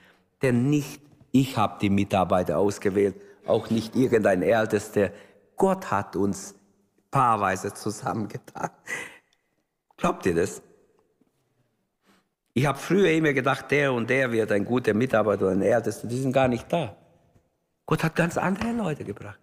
Denn 0.43 0.69
nicht 0.69 1.03
ich 1.35 1.57
habe 1.57 1.79
die 1.81 1.89
Mitarbeiter 1.89 2.59
ausgewählt, 2.59 3.15
auch 3.47 3.71
nicht 3.71 3.95
irgendein 3.95 4.43
Ältester. 4.43 5.09
Gott 5.57 5.89
hat 5.89 6.15
uns 6.15 6.55
paarweise 7.09 7.73
zusammengetan. 7.73 8.69
Glaubt 9.97 10.25
ihr 10.27 10.35
das? 10.35 10.61
Ich 12.53 12.67
habe 12.67 12.77
früher 12.77 13.09
immer 13.09 13.33
gedacht, 13.33 13.71
der 13.71 13.91
und 13.93 14.11
der 14.11 14.31
wird 14.31 14.51
ein 14.51 14.63
guter 14.63 14.93
Mitarbeiter 14.93 15.45
oder 15.45 15.53
ein 15.53 15.63
Ältester. 15.63 16.07
Die 16.07 16.19
sind 16.19 16.33
gar 16.33 16.47
nicht 16.47 16.71
da. 16.71 16.95
Gott 17.87 18.03
hat 18.03 18.15
ganz 18.15 18.37
andere 18.37 18.71
Leute 18.71 19.03
gebracht. 19.03 19.39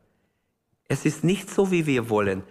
Es 0.86 1.04
ist 1.04 1.24
nicht 1.24 1.50
so, 1.50 1.72
wie 1.72 1.86
wir 1.86 2.08
wollen. 2.08 2.44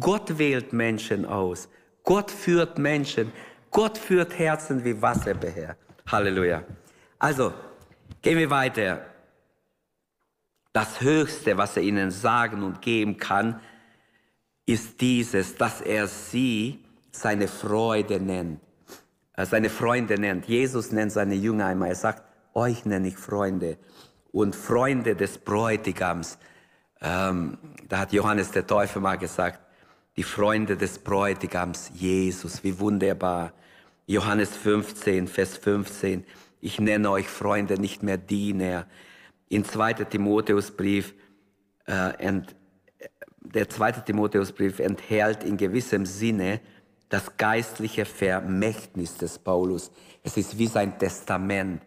Gott 0.00 0.38
wählt 0.38 0.72
Menschen 0.72 1.26
aus. 1.26 1.68
Gott 2.02 2.30
führt 2.30 2.78
Menschen. 2.78 3.30
Gott 3.70 3.98
führt 3.98 4.38
Herzen 4.38 4.82
wie 4.84 5.00
Wasserbeher. 5.02 5.76
Halleluja. 6.06 6.62
Also, 7.18 7.52
gehen 8.26 8.38
wir 8.38 8.50
weiter. 8.50 9.06
Das 10.72 11.00
Höchste, 11.00 11.56
was 11.56 11.76
er 11.76 11.84
ihnen 11.84 12.10
sagen 12.10 12.64
und 12.64 12.82
geben 12.82 13.18
kann, 13.18 13.60
ist 14.66 15.00
dieses, 15.00 15.54
dass 15.54 15.80
er 15.80 16.08
sie 16.08 16.84
seine 17.12 17.46
Freude 17.46 18.18
nennt. 18.18 18.60
Äh, 19.34 19.46
seine 19.46 19.70
Freunde 19.70 20.18
nennt. 20.18 20.46
Jesus 20.46 20.90
nennt 20.90 21.12
seine 21.12 21.36
Jünger 21.36 21.66
einmal. 21.66 21.90
Er 21.90 21.94
sagt, 21.94 22.24
euch 22.52 22.84
nenne 22.84 23.08
ich 23.08 23.16
Freunde. 23.16 23.78
Und 24.32 24.56
Freunde 24.56 25.14
des 25.14 25.38
Bräutigams 25.38 26.36
ähm, 27.00 27.58
da 27.88 27.98
hat 27.98 28.12
Johannes 28.12 28.50
der 28.50 28.66
Täufer 28.66 28.98
mal 28.98 29.16
gesagt, 29.18 29.60
die 30.16 30.24
Freunde 30.24 30.76
des 30.76 30.98
Bräutigams 30.98 31.92
Jesus, 31.94 32.64
wie 32.64 32.76
wunderbar. 32.80 33.52
Johannes 34.06 34.56
15, 34.56 35.28
Vers 35.28 35.56
15, 35.58 36.24
ich 36.60 36.80
nenne 36.80 37.10
euch 37.10 37.28
Freunde, 37.28 37.80
nicht 37.80 38.02
mehr 38.02 38.18
Diener. 38.18 38.86
In 39.48 39.64
2. 39.64 39.94
Timotheusbrief, 40.04 41.14
äh, 41.86 42.14
ent, 42.18 42.56
der 43.40 43.68
2. 43.68 43.92
Timotheusbrief 43.92 44.78
enthält 44.80 45.44
in 45.44 45.56
gewissem 45.56 46.06
Sinne 46.06 46.60
das 47.08 47.36
geistliche 47.36 48.04
Vermächtnis 48.04 49.16
des 49.16 49.38
Paulus. 49.38 49.92
Es 50.22 50.36
ist 50.36 50.58
wie 50.58 50.66
sein 50.66 50.98
Testament. 50.98 51.82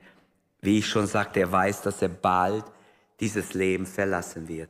Wie 0.62 0.80
ich 0.80 0.88
schon 0.88 1.08
sagte, 1.08 1.42
er 1.42 1.52
weiß, 1.52 1.82
dass 1.82 2.02
er 2.02 2.10
bald 2.10 2.66
dieses 3.20 3.54
Leben 3.54 3.86
verlassen 3.86 4.48
wird. 4.48 4.70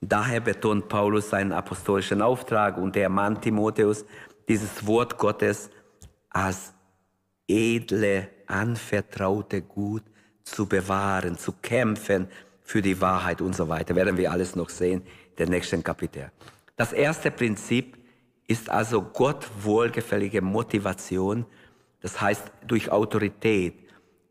Daher 0.00 0.40
betont 0.40 0.88
Paulus 0.88 1.30
seinen 1.30 1.52
apostolischen 1.52 2.20
Auftrag 2.20 2.76
und 2.76 2.94
der 2.94 3.08
Mann 3.08 3.40
Timotheus 3.40 4.04
dieses 4.48 4.86
Wort 4.86 5.18
Gottes 5.18 5.70
als 6.30 6.72
edle, 7.48 8.28
anvertraute 8.46 9.62
Gut 9.62 10.02
zu 10.42 10.66
bewahren, 10.66 11.38
zu 11.38 11.52
kämpfen 11.52 12.28
für 12.62 12.82
die 12.82 13.00
Wahrheit 13.00 13.40
und 13.40 13.54
so 13.54 13.68
weiter. 13.68 13.94
Werden 13.94 14.16
wir 14.16 14.30
alles 14.30 14.56
noch 14.56 14.68
sehen 14.68 15.02
den 15.38 15.50
nächsten 15.50 15.82
Kapitel. 15.82 16.30
Das 16.76 16.92
erste 16.92 17.30
Prinzip 17.30 17.96
ist 18.46 18.68
also 18.68 19.02
Gott 19.02 19.46
wohlgefällige 19.62 20.42
Motivation, 20.42 21.46
das 22.00 22.20
heißt 22.20 22.44
durch 22.66 22.90
Autorität. 22.90 23.74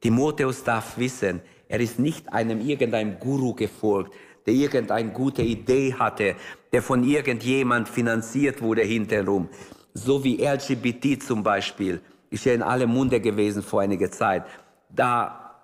Timotheus 0.01 0.63
darf 0.63 0.97
wissen, 0.97 1.41
er 1.67 1.79
ist 1.79 1.97
nicht 1.97 2.31
einem 2.31 2.59
irgendeinem 2.61 3.19
Guru 3.19 3.53
gefolgt, 3.53 4.13
der 4.45 4.53
irgendeine 4.53 5.11
gute 5.11 5.41
Idee 5.41 5.93
hatte, 5.93 6.35
der 6.71 6.81
von 6.81 7.03
irgendjemand 7.03 7.87
finanziert 7.87 8.61
wurde 8.61 8.81
hinterherum. 8.81 9.49
So 9.93 10.23
wie 10.23 10.43
LGBT 10.43 11.21
zum 11.21 11.43
Beispiel, 11.43 12.01
ist 12.29 12.45
ja 12.45 12.53
in 12.53 12.63
alle 12.63 12.87
Munde 12.87 13.19
gewesen 13.19 13.61
vor 13.61 13.81
einiger 13.81 14.09
Zeit. 14.11 14.43
Da 14.89 15.55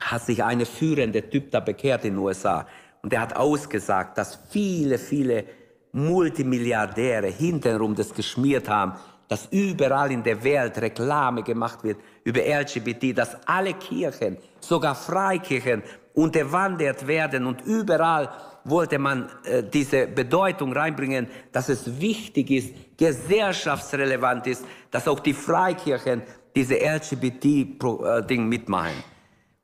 hat 0.00 0.22
sich 0.24 0.42
eine 0.42 0.66
führende 0.66 1.28
Typ 1.28 1.50
da 1.50 1.60
bekehrt 1.60 2.04
in 2.04 2.14
den 2.14 2.18
USA 2.18 2.66
und 3.02 3.12
der 3.12 3.20
hat 3.20 3.36
ausgesagt, 3.36 4.16
dass 4.16 4.38
viele, 4.48 4.98
viele 4.98 5.44
Multimilliardäre 5.92 7.28
hinterherum 7.28 7.94
das 7.94 8.14
geschmiert 8.14 8.68
haben, 8.68 8.94
dass 9.28 9.48
überall 9.50 10.10
in 10.10 10.22
der 10.22 10.42
Welt 10.42 10.78
Reklame 10.78 11.42
gemacht 11.42 11.84
wird 11.84 11.98
über 12.24 12.40
LGBT, 12.40 13.16
dass 13.16 13.36
alle 13.46 13.74
Kirchen, 13.74 14.38
sogar 14.60 14.94
Freikirchen, 14.94 15.82
unterwandert 16.14 17.06
werden 17.06 17.46
und 17.46 17.62
überall 17.62 18.30
wollte 18.64 18.98
man 18.98 19.28
äh, 19.44 19.62
diese 19.62 20.06
Bedeutung 20.06 20.72
reinbringen, 20.72 21.28
dass 21.52 21.68
es 21.68 22.00
wichtig 22.00 22.50
ist, 22.50 22.74
gesellschaftsrelevant 22.96 24.46
ist, 24.46 24.64
dass 24.90 25.06
auch 25.06 25.20
die 25.20 25.34
Freikirchen 25.34 26.22
diese 26.54 26.76
LGBT-Ding 26.76 28.48
mitmachen. 28.48 29.04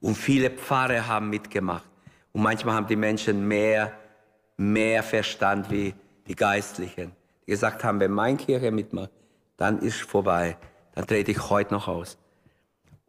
Und 0.00 0.16
viele 0.16 0.50
Pfarrer 0.50 1.06
haben 1.06 1.30
mitgemacht. 1.30 1.88
Und 2.32 2.42
manchmal 2.42 2.74
haben 2.74 2.86
die 2.86 2.96
Menschen 2.96 3.46
mehr, 3.46 3.92
mehr 4.56 5.02
Verstand 5.02 5.70
wie 5.70 5.94
die 6.26 6.34
Geistlichen, 6.34 7.12
die 7.46 7.50
gesagt 7.50 7.82
haben, 7.84 8.00
wenn 8.00 8.12
meine 8.12 8.36
Kirche 8.36 8.70
mitmacht, 8.70 9.10
dann 9.56 9.78
ist 9.80 10.00
vorbei. 10.00 10.56
Dann 10.94 11.06
trete 11.06 11.30
ich 11.30 11.50
heute 11.50 11.74
noch 11.74 11.88
aus. 11.88 12.18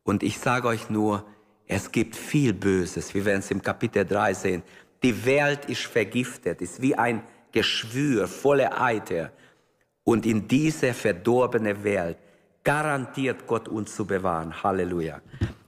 Und 0.04 0.24
ich 0.24 0.40
sage 0.40 0.68
euch 0.68 0.90
nur, 0.90 1.26
es 1.68 1.92
gibt 1.92 2.16
viel 2.16 2.54
Böses. 2.54 3.14
Wir 3.14 3.24
werden 3.26 3.40
es 3.40 3.52
im 3.52 3.62
Kapitel 3.62 4.06
3 4.06 4.34
sehen. 4.34 4.64
Die 5.04 5.26
Welt 5.26 5.66
ist 5.66 5.86
vergiftet, 5.86 6.62
ist 6.62 6.82
wie 6.82 6.96
ein 6.96 7.24
Geschwür 7.52 8.28
voller 8.28 8.80
Eiter. 8.82 9.32
Und 10.04 10.26
in 10.26 10.48
dieser 10.48 10.94
verdorbene 10.94 11.84
Welt 11.84 12.18
garantiert 12.64 13.48
Gott 13.48 13.68
uns 13.68 13.96
zu 13.96 14.06
bewahren. 14.06 14.64
Halleluja. 14.64 15.22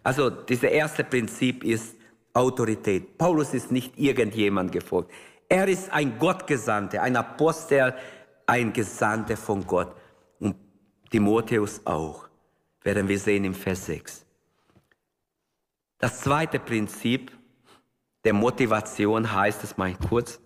Also, 0.03 0.29
dieses 0.29 0.63
erste 0.63 1.03
Prinzip 1.03 1.63
ist 1.63 1.95
Autorität. 2.33 3.17
Paulus 3.17 3.53
ist 3.53 3.71
nicht 3.71 3.97
irgendjemand 3.97 4.71
gefolgt. 4.71 5.11
Er 5.47 5.67
ist 5.67 5.91
ein 5.91 6.17
Gottgesandter, 6.17 7.01
ein 7.01 7.15
Apostel, 7.15 7.93
ein 8.45 8.73
Gesandter 8.73 9.37
von 9.37 9.65
Gott. 9.65 9.95
Und 10.39 10.55
Timotheus 11.09 11.81
auch, 11.85 12.27
werden 12.81 13.07
wir 13.07 13.19
sehen 13.19 13.45
im 13.45 13.53
Vers 13.53 13.85
6. 13.85 14.25
Das 15.99 16.21
zweite 16.21 16.59
Prinzip 16.59 17.31
der 18.23 18.33
Motivation 18.33 19.33
heißt, 19.33 19.77
mache 19.77 19.91
ich 19.91 20.09
kurz, 20.09 20.39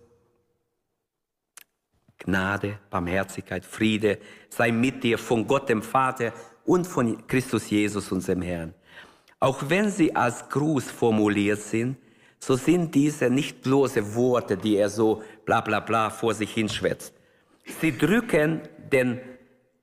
Gnade, 2.18 2.78
Barmherzigkeit, 2.90 3.64
Friede 3.64 4.18
sei 4.48 4.72
mit 4.72 5.04
dir 5.04 5.18
von 5.18 5.46
Gott 5.46 5.68
dem 5.68 5.82
Vater 5.82 6.32
und 6.64 6.86
von 6.86 7.26
Christus 7.26 7.70
Jesus, 7.70 8.10
unserem 8.10 8.42
Herrn. 8.42 8.74
Auch 9.40 9.62
wenn 9.68 9.90
sie 9.90 10.14
als 10.14 10.48
Gruß 10.48 10.90
formuliert 10.90 11.60
sind, 11.60 11.96
so 12.40 12.56
sind 12.56 12.94
diese 12.94 13.30
nicht 13.30 13.62
bloße 13.62 14.14
Worte, 14.14 14.56
die 14.56 14.76
er 14.76 14.90
so 14.90 15.22
bla 15.44 15.60
bla 15.60 15.80
bla 15.80 16.10
vor 16.10 16.34
sich 16.34 16.52
hinschwätzt. 16.52 17.14
Sie 17.80 17.96
drücken 17.96 18.62
den 18.92 19.20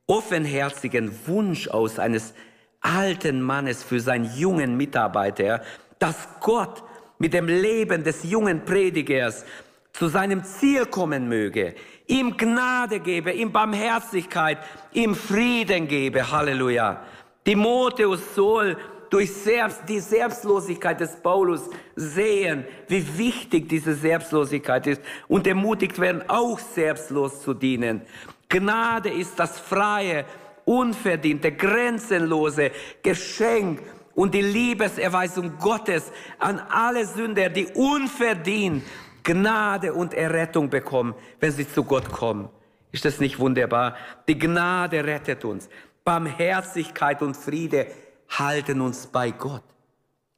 offenherzigen 0.07 1.11
Wunsch 1.27 1.67
aus 1.67 1.99
eines 1.99 2.33
alten 2.81 3.41
Mannes 3.41 3.83
für 3.83 3.99
seinen 3.99 4.35
jungen 4.37 4.77
Mitarbeiter, 4.77 5.61
dass 5.99 6.27
Gott 6.41 6.83
mit 7.17 7.33
dem 7.33 7.47
Leben 7.47 8.03
des 8.03 8.23
jungen 8.23 8.65
Predigers 8.65 9.45
zu 9.93 10.07
seinem 10.07 10.43
Ziel 10.43 10.85
kommen 10.85 11.29
möge, 11.29 11.75
ihm 12.07 12.35
Gnade 12.35 12.99
gebe, 12.99 13.31
ihm 13.31 13.51
Barmherzigkeit, 13.51 14.57
ihm 14.93 15.15
Frieden 15.15 15.87
gebe. 15.87 16.29
Halleluja. 16.31 17.01
Timotheus 17.45 18.35
soll 18.35 18.77
durch 19.09 19.31
Selbst, 19.31 19.83
die 19.87 19.99
Selbstlosigkeit 19.99 20.99
des 20.99 21.15
Paulus 21.15 21.69
sehen, 21.95 22.65
wie 22.87 23.17
wichtig 23.17 23.69
diese 23.69 23.93
Selbstlosigkeit 23.93 24.87
ist 24.87 25.01
und 25.27 25.47
ermutigt 25.47 25.99
werden, 25.99 26.23
auch 26.27 26.59
selbstlos 26.59 27.41
zu 27.41 27.53
dienen. 27.53 28.01
Gnade 28.49 29.09
ist 29.09 29.39
das 29.39 29.59
freie, 29.59 30.25
unverdiente, 30.65 31.51
grenzenlose 31.51 32.71
Geschenk 33.01 33.79
und 34.15 34.33
die 34.33 34.41
Liebeserweisung 34.41 35.57
Gottes 35.59 36.11
an 36.39 36.59
alle 36.59 37.05
Sünder, 37.05 37.49
die 37.49 37.67
unverdient 37.67 38.83
Gnade 39.23 39.93
und 39.93 40.13
Errettung 40.13 40.69
bekommen, 40.69 41.13
wenn 41.39 41.51
sie 41.51 41.67
zu 41.67 41.83
Gott 41.83 42.09
kommen. 42.11 42.49
Ist 42.91 43.05
das 43.05 43.19
nicht 43.19 43.39
wunderbar? 43.39 43.95
Die 44.27 44.39
Gnade 44.39 45.03
rettet 45.03 45.43
uns. 45.43 45.67
Barmherzigkeit 46.03 47.21
und 47.21 47.35
Friede 47.35 47.87
halten 48.29 48.79
uns 48.81 49.07
bei 49.07 49.31
Gott. 49.31 49.63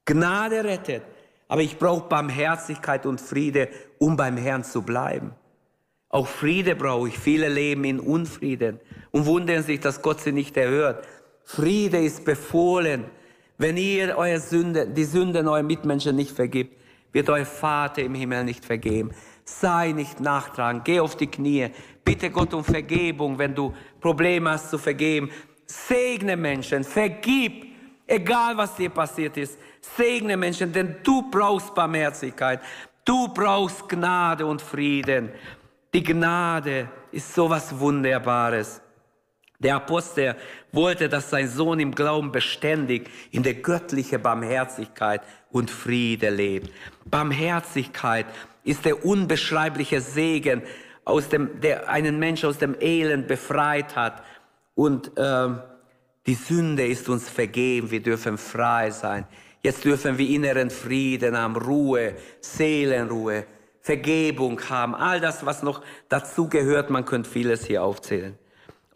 Gnade 0.06 0.64
rettet. 0.64 1.04
Aber 1.50 1.62
ich 1.62 1.78
brauche 1.78 2.08
Barmherzigkeit 2.08 3.06
und 3.06 3.22
Friede, 3.22 3.70
um 4.00 4.18
beim 4.18 4.38
Herrn 4.38 4.64
zu 4.64 4.82
bleiben. 4.82 5.34
Auch 6.10 6.28
Friede 6.28 6.76
brauche 6.76 7.10
ich. 7.10 7.20
Viele 7.20 7.50
leben 7.50 7.84
in 7.84 8.00
Unfrieden 8.00 8.80
und 9.12 9.26
wundern 9.26 9.64
sich, 9.64 9.80
dass 9.80 10.02
Gott 10.02 10.22
sie 10.22 10.32
nicht 10.32 10.58
erhört. 10.58 11.06
Friede 11.44 12.00
ist 12.00 12.26
befohlen. 12.26 13.06
Wenn 13.58 13.78
ihr 13.78 14.16
eure 14.18 14.40
Sünde, 14.40 14.88
die 14.88 15.04
Sünden 15.04 15.48
eurer 15.48 15.64
Mitmenschen 15.64 16.16
nicht 16.16 16.32
vergibt, 16.32 16.78
wird 17.12 17.30
euer 17.30 17.46
Vater 17.46 18.04
im 18.04 18.14
Himmel 18.14 18.44
nicht 18.44 18.64
vergeben. 18.64 19.12
Sei 19.46 19.94
nicht 19.94 20.20
nachtragend, 20.20 20.86
geh 20.86 21.00
auf 21.00 21.16
die 21.16 21.26
Knie, 21.26 21.70
bitte 22.04 22.30
Gott 22.30 22.54
um 22.54 22.64
Vergebung, 22.64 23.40
wenn 23.40 23.56
du 23.56 23.74
Probleme 24.00 24.52
hast 24.52 24.70
zu 24.70 24.78
vergeben. 24.78 25.32
Segne 25.66 26.38
Menschen, 26.38 26.84
vergib, 26.84 27.66
egal 28.06 28.56
was 28.58 28.76
dir 28.76 28.90
passiert 28.90 29.38
ist. 29.38 29.58
Segne 29.82 30.38
Menschen, 30.38 30.72
denn 30.72 30.98
du 31.02 31.30
brauchst 31.32 31.74
Barmherzigkeit, 31.74 32.60
du 33.04 33.28
brauchst 33.30 33.90
Gnade 33.90 34.46
und 34.46 34.62
Frieden. 34.62 35.32
Die 35.94 36.04
Gnade 36.04 36.90
ist 37.12 37.34
so 37.34 37.50
was 37.50 37.78
Wunderbares. 37.80 38.82
Der 39.60 39.76
Apostel 39.76 40.36
wollte, 40.72 41.10
dass 41.10 41.32
sein 41.32 41.50
Sohn 41.50 41.80
im 41.80 41.96
Glauben 41.96 42.32
beständig 42.32 43.10
in 43.32 43.42
der 43.42 43.56
göttlichen 43.56 44.22
Barmherzigkeit 44.22 45.22
und 45.52 45.72
Friede 45.72 46.30
lebt. 46.30 46.72
Barmherzigkeit 47.06 48.28
ist 48.64 48.86
der 48.86 49.04
unbeschreibliche 49.04 50.00
Segen, 50.00 50.62
aus 51.06 51.30
dem, 51.30 51.62
der 51.62 51.90
einen 51.90 52.20
Menschen 52.20 52.50
aus 52.50 52.58
dem 52.58 52.76
Elend 52.80 53.28
befreit 53.28 53.96
hat. 53.96 54.22
Und 54.76 55.18
äh, 55.18 55.48
die 56.28 56.36
Sünde 56.36 56.86
ist 56.86 57.10
uns 57.10 57.28
vergeben, 57.28 57.90
wir 57.90 58.04
dürfen 58.04 58.38
frei 58.38 58.92
sein. 58.92 59.26
Jetzt 59.64 59.86
dürfen 59.86 60.18
wir 60.18 60.30
inneren 60.30 60.70
Frieden 60.70 61.36
haben, 61.36 61.56
Ruhe, 61.56 62.16
Seelenruhe, 62.42 63.46
Vergebung 63.82 64.62
haben, 64.70 64.94
all 64.94 65.22
das, 65.22 65.46
was 65.46 65.64
noch 65.64 65.82
dazu 66.10 66.50
gehört, 66.50 66.90
man 66.90 67.06
könnte 67.06 67.30
vieles 67.30 67.66
hier 67.66 67.84
aufzählen. 67.84 68.38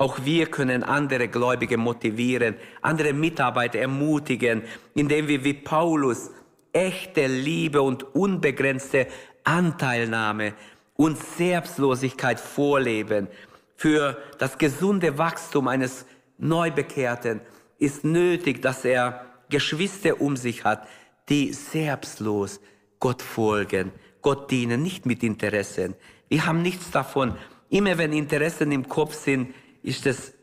Auch 0.01 0.25
wir 0.25 0.47
können 0.47 0.81
andere 0.81 1.27
Gläubige 1.27 1.77
motivieren, 1.77 2.55
andere 2.81 3.13
Mitarbeiter 3.13 3.77
ermutigen, 3.77 4.63
indem 4.95 5.27
wir 5.27 5.43
wie 5.43 5.53
Paulus 5.53 6.31
echte 6.73 7.27
Liebe 7.27 7.83
und 7.83 8.15
unbegrenzte 8.15 9.05
Anteilnahme 9.43 10.55
und 10.95 11.19
Selbstlosigkeit 11.19 12.39
vorleben. 12.39 13.27
Für 13.75 14.17
das 14.39 14.57
gesunde 14.57 15.19
Wachstum 15.19 15.67
eines 15.67 16.07
Neubekehrten 16.39 17.39
ist 17.77 18.03
nötig, 18.03 18.59
dass 18.63 18.83
er 18.83 19.27
Geschwister 19.49 20.19
um 20.19 20.35
sich 20.35 20.63
hat, 20.63 20.87
die 21.29 21.53
selbstlos 21.53 22.59
Gott 22.99 23.21
folgen, 23.21 23.91
Gott 24.23 24.49
dienen, 24.49 24.81
nicht 24.81 25.05
mit 25.05 25.21
Interessen. 25.21 25.93
Wir 26.27 26.47
haben 26.47 26.63
nichts 26.63 26.89
davon. 26.89 27.35
Immer 27.69 27.99
wenn 27.99 28.13
Interessen 28.13 28.71
im 28.71 28.89
Kopf 28.89 29.13
sind, 29.13 29.53
ist 29.83 30.05
es 30.05 30.33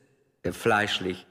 äh, 0.42 0.52
fleischlich. 0.52 1.26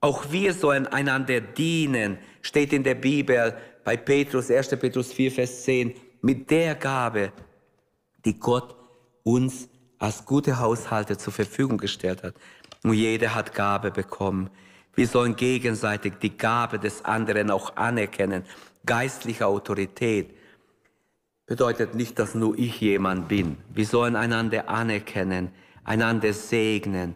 Auch 0.00 0.30
wir 0.30 0.52
sollen 0.52 0.86
einander 0.86 1.40
dienen, 1.40 2.18
steht 2.42 2.72
in 2.72 2.84
der 2.84 2.94
Bibel 2.94 3.56
bei 3.84 3.96
Petrus, 3.96 4.50
1. 4.50 4.68
Petrus 4.70 5.12
4, 5.12 5.32
Vers 5.32 5.62
10, 5.64 5.94
mit 6.20 6.50
der 6.50 6.74
Gabe, 6.74 7.32
die 8.24 8.38
Gott 8.38 8.76
uns 9.22 9.68
als 9.98 10.24
gute 10.24 10.58
Haushalte 10.58 11.16
zur 11.16 11.32
Verfügung 11.32 11.78
gestellt 11.78 12.22
hat. 12.22 12.34
Und 12.82 12.94
jeder 12.94 13.34
hat 13.34 13.54
Gabe 13.54 13.90
bekommen. 13.90 14.50
Wir 14.94 15.08
sollen 15.08 15.36
gegenseitig 15.36 16.14
die 16.20 16.36
Gabe 16.36 16.78
des 16.78 17.04
anderen 17.04 17.50
auch 17.50 17.76
anerkennen. 17.76 18.44
Geistliche 18.84 19.46
Autorität 19.46 20.34
bedeutet 21.46 21.94
nicht, 21.94 22.18
dass 22.18 22.34
nur 22.34 22.58
ich 22.58 22.80
jemand 22.80 23.28
bin. 23.28 23.56
Wir 23.72 23.86
sollen 23.86 24.16
einander 24.16 24.68
anerkennen 24.68 25.50
einander 25.84 26.32
segnen 26.32 27.14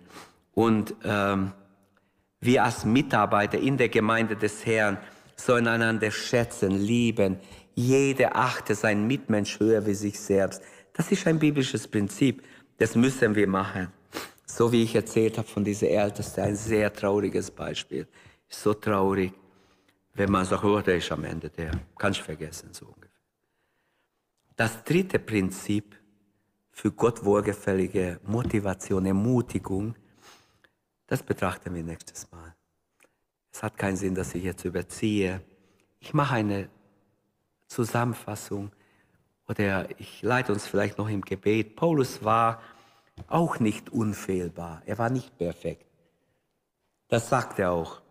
und 0.52 0.94
ähm, 1.04 1.52
wir 2.40 2.64
als 2.64 2.85
Mitarbeiter 2.85 3.59
in 3.59 3.76
der 3.76 3.88
Gemeinde 3.88 4.37
des 4.37 4.64
Herrn 4.64 4.98
sollen 5.37 5.66
einander 5.66 6.11
schätzen, 6.11 6.70
lieben. 6.70 7.38
Jeder 7.74 8.37
achte 8.37 8.74
sein 8.74 9.07
Mitmensch 9.07 9.59
höher 9.59 9.87
wie 9.87 9.94
sich 9.94 10.18
selbst. 10.18 10.62
Das 10.92 11.11
ist 11.11 11.26
ein 11.26 11.38
biblisches 11.38 11.87
Prinzip. 11.87 12.42
Das 12.78 12.94
müssen 12.94 13.35
wir 13.35 13.46
machen. 13.46 13.88
So 14.46 14.72
wie 14.72 14.83
ich 14.83 14.94
erzählt 14.94 15.38
habe 15.38 15.46
von 15.46 15.64
dieser 15.64 15.88
Älteste, 15.88 16.42
ein 16.42 16.57
sehr 16.57 16.92
trauriges 16.92 17.50
Beispiel. 17.50 18.07
so 18.48 18.72
traurig, 18.74 19.33
wenn 20.14 20.31
man 20.31 20.44
sagt, 20.44 20.64
oh, 20.64 20.81
der 20.81 20.96
ist 20.96 21.12
am 21.12 21.24
Ende 21.24 21.50
der. 21.50 21.70
Kannst 21.98 22.20
vergessen, 22.20 22.70
so 22.72 22.87
ungefähr. 22.87 23.11
Das 24.57 24.83
dritte 24.85 25.18
Prinzip 25.18 25.97
für 26.79 26.93
Gott 26.93 27.25
wohlgefällige 27.25 28.21
Motivation, 28.25 29.05
Ermutigung, 29.05 29.97
das 31.09 31.25
betrachten 31.25 31.75
wir 31.75 31.83
nächstes 31.83 32.31
Mal. 32.31 32.55
Es 33.51 33.64
hat 33.64 33.77
keinen 33.77 33.97
Sinn, 33.97 34.14
dass 34.14 34.33
ich 34.37 34.45
jetzt 34.45 34.64
überziehe. 34.64 35.41
Ich 35.99 36.14
mache 36.14 36.37
eine 36.37 36.69
Zusammenfassung 37.67 38.71
oder 39.49 39.91
ich 39.99 40.23
leite 40.23 40.53
uns 40.53 40.69
vielleicht 40.69 40.99
noch 40.99 41.09
im 41.09 41.23
Gebet. 41.23 41.75
Paulus 41.75 42.23
war 42.23 42.62
auch 43.27 43.59
nicht 43.59 43.91
unfehlbar. 43.91 44.81
Er 44.87 44.99
war 44.99 45.11
nicht 45.11 45.37
perfekt. 45.37 45.85
Das 47.09 47.29
sagt 47.29 47.59
er 47.59 47.73
auch. 47.73 48.03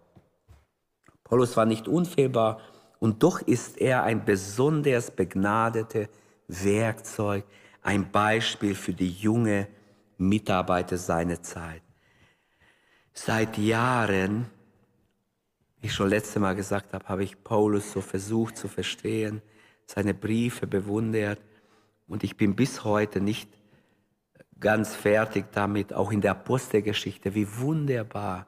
Paulus 1.24 1.56
war 1.56 1.66
nicht 1.66 1.88
unfehlbar 1.88 2.60
und 3.00 3.24
doch 3.24 3.40
ist 3.40 3.78
er 3.78 4.04
ein 4.04 4.26
besonders 4.26 5.10
begnadetes 5.10 6.10
Werkzeug 6.50 7.46
ein 7.82 8.12
Beispiel 8.12 8.76
für 8.76 8.94
die 8.94 9.12
junge 9.12 9.68
Mitarbeiter 10.18 10.98
seiner 10.98 11.42
Zeit. 11.42 11.82
Seit 13.13 13.58
Jahren, 13.58 14.48
wie 15.80 15.88
ich 15.88 15.94
schon 15.94 16.10
letztes 16.10 16.42
Mal 16.42 16.56
gesagt 16.56 16.94
habe, 16.94 17.08
habe 17.08 17.24
ich 17.24 17.44
Paulus 17.44 17.92
so 17.92 18.02
versucht 18.02 18.58
zu 18.58 18.68
verstehen, 18.68 19.42
seine 19.86 20.13
Briefe 20.13 20.68
bewundert 20.68 21.40
und 22.08 22.23
ich 22.23 22.38
bin 22.38 22.56
bis 22.56 22.84
heute 22.84 23.21
nicht 23.21 23.50
ganz 24.60 24.96
fertig 24.96 25.46
damit, 25.52 25.94
auch 25.94 26.12
in 26.12 26.21
der 26.21 26.32
Apostelgeschichte, 26.32 27.36
wie 27.36 27.48
wunderbar 27.58 28.48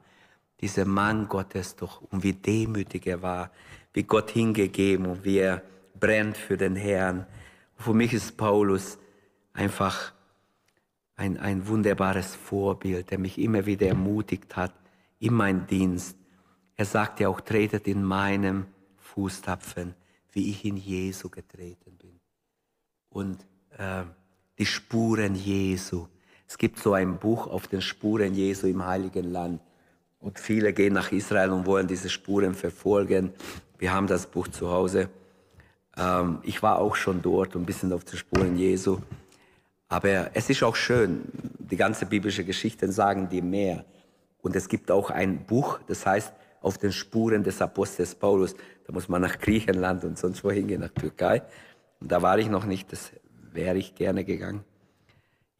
dieser 0.60 0.84
Mann 0.84 1.28
Gottes 1.28 1.76
doch 1.76 2.02
und 2.02 2.22
wie 2.22 2.32
demütig 2.32 3.06
er 3.06 3.22
war, 3.22 3.50
wie 3.92 4.02
Gott 4.02 4.30
hingegeben 4.30 5.06
und 5.06 5.24
wie 5.24 5.38
er 5.38 5.62
brennt 5.98 6.36
für 6.36 6.56
den 6.56 6.76
Herrn. 6.76 7.26
Für 7.76 7.94
mich 7.94 8.12
ist 8.12 8.36
Paulus 8.36 8.98
einfach 9.52 10.12
ein, 11.16 11.38
ein 11.38 11.68
wunderbares 11.68 12.34
Vorbild, 12.34 13.10
der 13.10 13.18
mich 13.18 13.38
immer 13.38 13.66
wieder 13.66 13.86
ermutigt 13.88 14.56
hat 14.56 14.72
in 15.18 15.34
meinen 15.34 15.66
Dienst. 15.66 16.16
Er 16.76 16.86
sagt 16.86 17.20
ja 17.20 17.28
auch, 17.28 17.40
tretet 17.40 17.86
in 17.86 18.02
meinem 18.02 18.66
Fußtapfen, 18.96 19.94
wie 20.32 20.50
ich 20.50 20.64
in 20.64 20.76
Jesu 20.76 21.28
getreten 21.28 21.96
bin. 21.98 22.20
Und 23.10 23.46
äh, 23.76 24.04
die 24.58 24.66
Spuren 24.66 25.34
Jesu. 25.34 26.06
Es 26.46 26.58
gibt 26.58 26.78
so 26.78 26.94
ein 26.94 27.18
Buch 27.18 27.46
auf 27.46 27.68
den 27.68 27.80
Spuren 27.80 28.34
Jesu 28.34 28.66
im 28.66 28.84
Heiligen 28.84 29.30
Land. 29.30 29.60
Und 30.18 30.38
viele 30.38 30.72
gehen 30.72 30.92
nach 30.92 31.12
Israel 31.12 31.50
und 31.50 31.66
wollen 31.66 31.86
diese 31.86 32.10
Spuren 32.10 32.54
verfolgen. 32.54 33.32
Wir 33.78 33.92
haben 33.92 34.06
das 34.06 34.26
Buch 34.26 34.48
zu 34.48 34.70
Hause. 34.70 35.08
Ähm, 35.96 36.38
ich 36.42 36.62
war 36.62 36.78
auch 36.78 36.96
schon 36.96 37.22
dort 37.22 37.56
und 37.56 37.62
ein 37.62 37.66
bisschen 37.66 37.92
auf 37.92 38.04
den 38.04 38.18
Spuren 38.18 38.56
Jesu. 38.56 38.98
Aber 39.90 40.30
es 40.34 40.48
ist 40.48 40.62
auch 40.62 40.76
schön, 40.76 41.22
die 41.58 41.76
ganze 41.76 42.06
biblische 42.06 42.44
Geschichten 42.44 42.92
sagen 42.92 43.28
dir 43.28 43.42
mehr. 43.42 43.84
Und 44.40 44.54
es 44.54 44.68
gibt 44.68 44.90
auch 44.90 45.10
ein 45.10 45.44
Buch, 45.44 45.80
das 45.86 46.06
heißt 46.06 46.32
Auf 46.62 46.78
den 46.78 46.92
Spuren 46.92 47.42
des 47.42 47.60
Apostels 47.60 48.14
Paulus. 48.14 48.54
Da 48.86 48.92
muss 48.92 49.08
man 49.08 49.20
nach 49.20 49.38
Griechenland 49.38 50.04
und 50.04 50.16
sonst 50.16 50.44
wohin 50.44 50.68
gehen, 50.68 50.80
nach 50.80 50.90
Türkei. 50.90 51.42
Und 52.00 52.12
da 52.12 52.22
war 52.22 52.38
ich 52.38 52.48
noch 52.48 52.66
nicht, 52.66 52.92
das 52.92 53.10
wäre 53.52 53.78
ich 53.78 53.94
gerne 53.94 54.24
gegangen. 54.24 54.64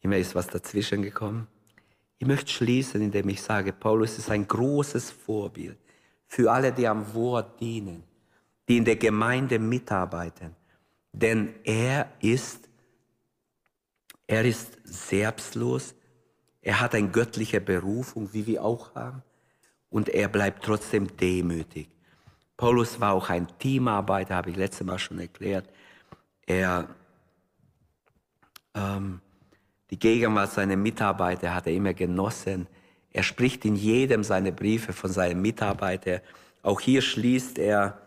Immer 0.00 0.18
ist 0.18 0.34
was 0.34 0.46
dazwischen 0.46 1.02
gekommen. 1.02 1.48
Ich 2.18 2.26
möchte 2.26 2.52
schließen, 2.52 3.02
indem 3.02 3.28
ich 3.30 3.42
sage, 3.42 3.72
Paulus 3.72 4.16
ist 4.16 4.30
ein 4.30 4.46
großes 4.46 5.10
Vorbild 5.10 5.76
für 6.28 6.52
alle, 6.52 6.70
die 6.70 6.86
am 6.86 7.12
Wort 7.14 7.60
dienen, 7.60 8.04
die 8.68 8.76
in 8.76 8.84
der 8.84 8.96
Gemeinde 8.96 9.58
mitarbeiten. 9.58 10.54
Denn 11.12 11.54
er 11.64 12.12
ist, 12.20 12.69
er 14.30 14.44
ist 14.44 14.78
selbstlos, 14.84 15.96
er 16.62 16.80
hat 16.80 16.94
eine 16.94 17.08
göttliche 17.08 17.60
Berufung, 17.60 18.32
wie 18.32 18.46
wir 18.46 18.62
auch 18.64 18.94
haben, 18.94 19.24
und 19.88 20.08
er 20.08 20.28
bleibt 20.28 20.64
trotzdem 20.64 21.16
demütig. 21.16 21.90
Paulus 22.56 23.00
war 23.00 23.14
auch 23.14 23.28
ein 23.28 23.48
Teamarbeiter, 23.58 24.36
habe 24.36 24.50
ich 24.50 24.56
letztes 24.56 24.86
Mal 24.86 25.00
schon 25.00 25.18
erklärt. 25.18 25.68
Er 26.46 26.86
ähm, 28.72 29.20
die 29.90 29.98
Gegenwart 29.98 30.52
seiner 30.52 30.76
Mitarbeiter 30.76 31.52
hat 31.52 31.66
er 31.66 31.72
immer 31.72 31.94
genossen. 31.94 32.68
Er 33.10 33.24
spricht 33.24 33.64
in 33.64 33.74
jedem 33.74 34.22
seiner 34.22 34.52
Briefe 34.52 34.92
von 34.92 35.10
seinen 35.10 35.42
Mitarbeitern. 35.42 36.20
Auch 36.62 36.80
hier 36.80 37.02
schließt 37.02 37.58
er 37.58 37.98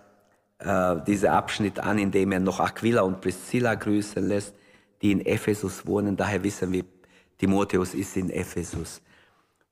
äh, 0.59 0.95
diesen 1.05 1.28
Abschnitt 1.28 1.82
an, 1.82 1.99
indem 1.99 2.32
er 2.32 2.39
noch 2.39 2.61
Aquila 2.61 3.01
und 3.01 3.19
Priscilla 3.19 3.76
grüßen 3.76 4.26
lässt, 4.26 4.55
die 5.04 5.12
in 5.12 5.26
Ephesus 5.26 5.86
wohnen. 5.86 6.16
Daher 6.16 6.41
wissen 6.43 6.72
wir, 6.72 6.86
Timotheus 7.38 7.93
ist 7.93 8.16
in 8.16 8.30
Ephesus. 8.30 9.01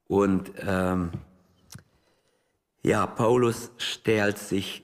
Und 0.08 0.52
ähm, 0.60 1.12
ja, 2.84 3.08
Paulus 3.08 3.72
stellt 3.78 4.38
sich 4.38 4.84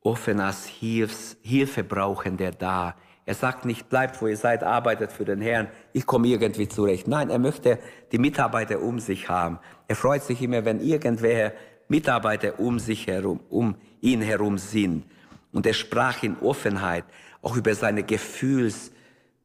offen 0.00 0.40
als 0.40 0.66
Hilfs 0.66 1.36
Hilfebrauchender 1.42 2.50
dar. 2.50 2.96
Er 3.24 3.34
sagt 3.34 3.64
nicht, 3.64 3.88
bleibt 3.88 4.20
wo 4.20 4.26
ihr 4.26 4.36
seid, 4.36 4.62
arbeitet 4.64 5.12
für 5.12 5.24
den 5.24 5.40
Herrn, 5.40 5.68
ich 5.92 6.04
komme 6.04 6.26
irgendwie 6.26 6.68
zurecht. 6.68 7.06
Nein, 7.06 7.30
er 7.30 7.38
möchte 7.38 7.78
die 8.12 8.18
Mitarbeiter 8.18 8.80
um 8.80 8.98
sich 8.98 9.28
haben. 9.28 9.58
Er 9.88 9.96
freut 9.96 10.24
sich 10.24 10.42
immer, 10.42 10.64
wenn 10.64 10.80
irgendwer 10.80 11.52
Mitarbeiter 11.88 12.58
um 12.58 12.78
sich 12.78 13.06
herum, 13.06 13.40
um 13.48 13.76
ihn 14.00 14.20
herum 14.20 14.58
sind. 14.58 15.04
Und 15.52 15.66
er 15.66 15.72
sprach 15.72 16.22
in 16.22 16.36
Offenheit 16.40 17.04
auch 17.40 17.56
über 17.56 17.74
seine 17.74 18.02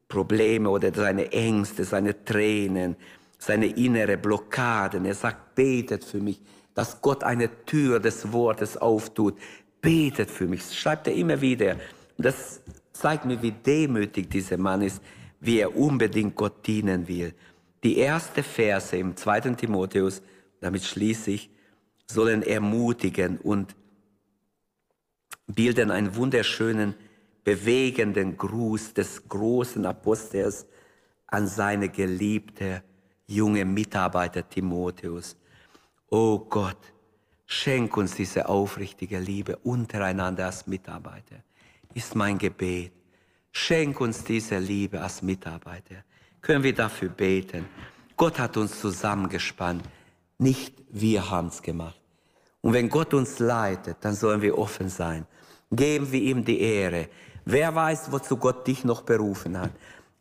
Gefühlsprobleme 0.09 0.69
oder 0.69 0.91
seine 0.93 1.31
Ängste, 1.31 1.85
seine 1.85 2.25
Tränen, 2.25 2.95
seine 3.37 3.67
innere 3.67 4.17
Blockaden. 4.17 5.05
Er 5.05 5.13
sagt, 5.13 5.55
betet 5.55 6.03
für 6.03 6.19
mich, 6.19 6.41
dass 6.73 7.01
Gott 7.01 7.23
eine 7.23 7.65
Tür 7.65 7.99
des 7.99 8.31
Wortes 8.31 8.75
auftut. 8.77 9.37
Betet 9.81 10.29
für 10.29 10.47
mich. 10.47 10.61
Das 10.61 10.75
schreibt 10.75 11.07
er 11.07 11.13
immer 11.13 11.39
wieder. 11.39 11.73
Und 12.17 12.25
das 12.25 12.61
zeigt 12.91 13.25
mir, 13.25 13.41
wie 13.41 13.51
demütig 13.51 14.29
dieser 14.29 14.57
Mann 14.57 14.81
ist, 14.81 15.01
wie 15.39 15.59
er 15.59 15.75
unbedingt 15.75 16.35
Gott 16.35 16.65
dienen 16.67 17.07
will. 17.07 17.33
Die 17.83 17.97
erste 17.97 18.43
Verse 18.43 18.97
im 18.97 19.15
zweiten 19.15 19.55
Timotheus, 19.55 20.21
damit 20.59 20.83
schließe 20.83 21.31
ich, 21.31 21.49
sollen 22.07 22.41
ermutigen 22.41 23.37
und 23.37 23.75
bilden 25.47 25.91
einen 25.91 26.15
wunderschönen, 26.15 26.95
bewegenden 27.43 28.37
Gruß 28.37 28.93
des 28.93 29.27
großen 29.27 29.85
Apostels 29.85 30.65
an 31.27 31.47
seine 31.47 31.89
geliebte 31.89 32.83
junge 33.27 33.65
Mitarbeiter 33.65 34.47
Timotheus. 34.47 35.37
Oh 36.09 36.39
Gott, 36.39 36.93
schenk 37.45 37.95
uns 37.97 38.15
diese 38.15 38.49
aufrichtige 38.49 39.19
Liebe 39.19 39.57
untereinander 39.57 40.47
als 40.47 40.65
Mitarbeiter 40.67 41.43
ist 41.93 42.15
mein 42.15 42.37
Gebet. 42.37 42.93
Schenk 43.51 43.99
uns 43.99 44.23
diese 44.23 44.57
Liebe 44.59 45.01
als 45.01 45.21
Mitarbeiter. 45.21 46.03
Können 46.41 46.63
wir 46.63 46.73
dafür 46.73 47.09
beten? 47.09 47.65
Gott 48.15 48.37
hat 48.39 48.57
uns 48.57 48.79
zusammengespannt. 48.79 49.83
Nicht 50.37 50.75
wir 50.89 51.29
haben 51.29 51.47
es 51.47 51.61
gemacht. 51.61 51.99
Und 52.61 52.73
wenn 52.73 52.89
Gott 52.89 53.13
uns 53.13 53.39
leitet, 53.39 53.97
dann 54.01 54.13
sollen 54.13 54.41
wir 54.41 54.57
offen 54.57 54.89
sein. 54.89 55.25
Geben 55.71 56.11
wir 56.11 56.21
ihm 56.21 56.43
die 56.45 56.59
Ehre. 56.59 57.09
Wer 57.51 57.73
weiß, 57.73 58.11
wozu 58.11 58.37
Gott 58.37 58.67
dich 58.67 58.83
noch 58.83 59.01
berufen 59.01 59.59
hat. 59.59 59.71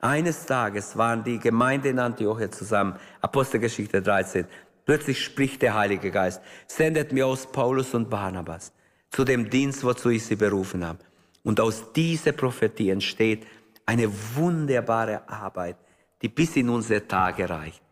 Eines 0.01 0.47
Tages 0.47 0.97
waren 0.97 1.23
die 1.23 1.39
Gemeinde 1.39 1.91
in 1.91 1.99
Antiochia 1.99 2.51
zusammen, 2.51 2.95
Apostelgeschichte 3.21 4.01
13. 4.01 4.47
Plötzlich 4.87 5.23
spricht 5.23 5.61
der 5.61 5.75
Heilige 5.75 6.11
Geist, 6.11 6.41
sendet 6.67 7.13
mir 7.13 7.27
aus 7.27 7.53
Paulus 7.53 7.93
und 7.93 8.09
Barnabas 8.09 8.73
zu 9.11 9.25
dem 9.25 9.51
Dienst, 9.51 9.85
wozu 9.85 10.09
ich 10.09 10.25
sie 10.25 10.37
berufen 10.37 10.87
habe. 10.87 11.01
Und 11.43 11.61
aus 11.61 11.93
dieser 11.93 12.33
Prophetie 12.33 12.89
entsteht 12.89 13.47
eine 13.85 14.11
wunderbare 14.35 15.29
Arbeit, 15.29 15.77
die 16.23 16.31
bis 16.31 16.57
in 16.57 16.71
unsere 16.71 17.07
Tage 17.07 17.51
reicht. 17.51 17.83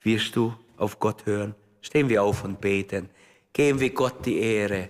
Wirst 0.00 0.34
du 0.34 0.54
auf 0.78 0.98
Gott 0.98 1.26
hören? 1.26 1.54
Stehen 1.82 2.08
wir 2.08 2.22
auf 2.22 2.42
und 2.42 2.58
beten. 2.58 3.10
Geben 3.52 3.80
wir 3.80 3.90
Gott 3.90 4.24
die 4.24 4.38
Ehre. 4.38 4.88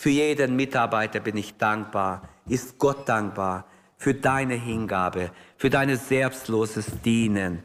Für 0.00 0.10
jeden 0.10 0.54
Mitarbeiter 0.54 1.18
bin 1.18 1.36
ich 1.36 1.56
dankbar. 1.56 2.22
Ist 2.48 2.78
Gott 2.78 3.08
dankbar 3.08 3.64
für 3.96 4.14
deine 4.14 4.54
Hingabe, 4.54 5.32
für 5.56 5.70
dein 5.70 5.96
selbstloses 5.96 6.86
Dienen, 7.04 7.64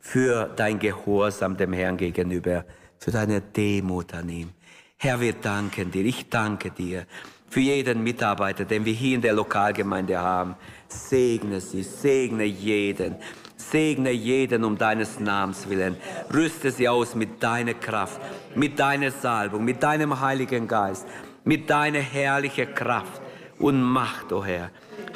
für 0.00 0.50
dein 0.56 0.78
Gehorsam 0.78 1.54
dem 1.54 1.74
Herrn 1.74 1.98
gegenüber, 1.98 2.64
für 2.98 3.10
deine 3.10 3.42
Demut 3.42 4.14
an 4.14 4.30
ihm. 4.30 4.48
Herr, 4.96 5.20
wir 5.20 5.34
danken 5.34 5.90
dir. 5.90 6.06
Ich 6.06 6.30
danke 6.30 6.70
dir 6.70 7.04
für 7.50 7.60
jeden 7.60 8.02
Mitarbeiter, 8.02 8.64
den 8.64 8.86
wir 8.86 8.94
hier 8.94 9.16
in 9.16 9.20
der 9.20 9.34
Lokalgemeinde 9.34 10.18
haben. 10.18 10.56
Segne 10.88 11.60
sie, 11.60 11.82
segne 11.82 12.44
jeden. 12.44 13.16
Segne 13.58 14.12
jeden 14.12 14.64
um 14.64 14.78
deines 14.78 15.20
Namens 15.20 15.68
willen. 15.68 15.96
Rüste 16.32 16.70
sie 16.70 16.88
aus 16.88 17.14
mit 17.14 17.42
deiner 17.42 17.74
Kraft, 17.74 18.18
mit 18.54 18.78
deiner 18.78 19.10
Salbung, 19.10 19.62
mit 19.62 19.82
deinem 19.82 20.18
Heiligen 20.20 20.66
Geist, 20.66 21.06
mit 21.46 21.70
deiner 21.70 22.00
herrlichen 22.00 22.74
Kraft 22.74 23.22
und 23.58 23.80
Macht, 23.80 24.32
o 24.32 24.38
oh 24.38 24.44
Herr. 24.44 24.70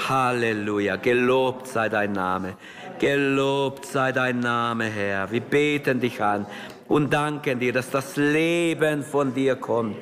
Halleluja. 0.09 0.97
Gelobt 0.97 1.67
sei 1.67 1.89
dein 1.89 2.13
Name. 2.13 2.55
Gelobt 3.01 3.85
sei 3.85 4.13
dein 4.13 4.39
Name, 4.39 4.85
Herr. 4.85 5.31
Wir 5.31 5.41
beten 5.41 6.01
dich 6.01 6.23
an 6.23 6.47
und 6.87 7.13
danken 7.13 7.59
dir, 7.59 7.73
dass 7.73 7.91
das 7.91 8.17
Leben 8.17 9.03
von 9.03 9.35
dir 9.35 9.57
kommt 9.57 9.97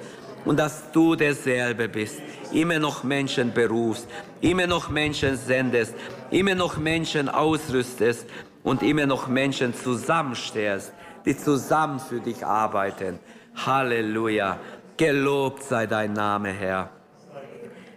und 0.45 0.59
dass 0.59 0.93
du 0.93 1.17
derselbe 1.17 1.89
bist, 1.89 2.21
immer 2.53 2.79
noch 2.79 3.05
Menschen 3.05 3.53
berufst, 3.55 4.07
immer 4.43 4.67
noch 4.67 4.91
Menschen 4.91 5.37
sendest, 5.37 5.95
immer 6.31 6.55
noch 6.55 6.77
Menschen 6.77 7.31
ausrüstest 7.31 8.27
und 8.63 8.83
immer 8.83 9.07
noch 9.07 9.29
Menschen 9.29 9.75
zusammenstellst, 9.75 10.93
die 11.25 11.37
zusammen 11.37 11.99
für 11.99 12.21
dich 12.21 12.45
arbeiten. 12.45 13.19
Halleluja. 13.67 14.59
Gelobt 14.99 15.63
sei 15.63 15.87
dein 15.87 16.13
Name, 16.13 16.49
Herr. 16.49 16.91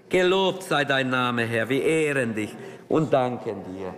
Gelobt 0.07 0.61
sei 0.61 0.85
dein 0.85 1.09
Name, 1.09 1.45
Herr. 1.45 1.67
Wir 1.67 1.83
ehren 1.83 2.35
dich 2.35 2.55
und 2.87 3.11
danken 3.11 3.63
dir. 3.65 3.91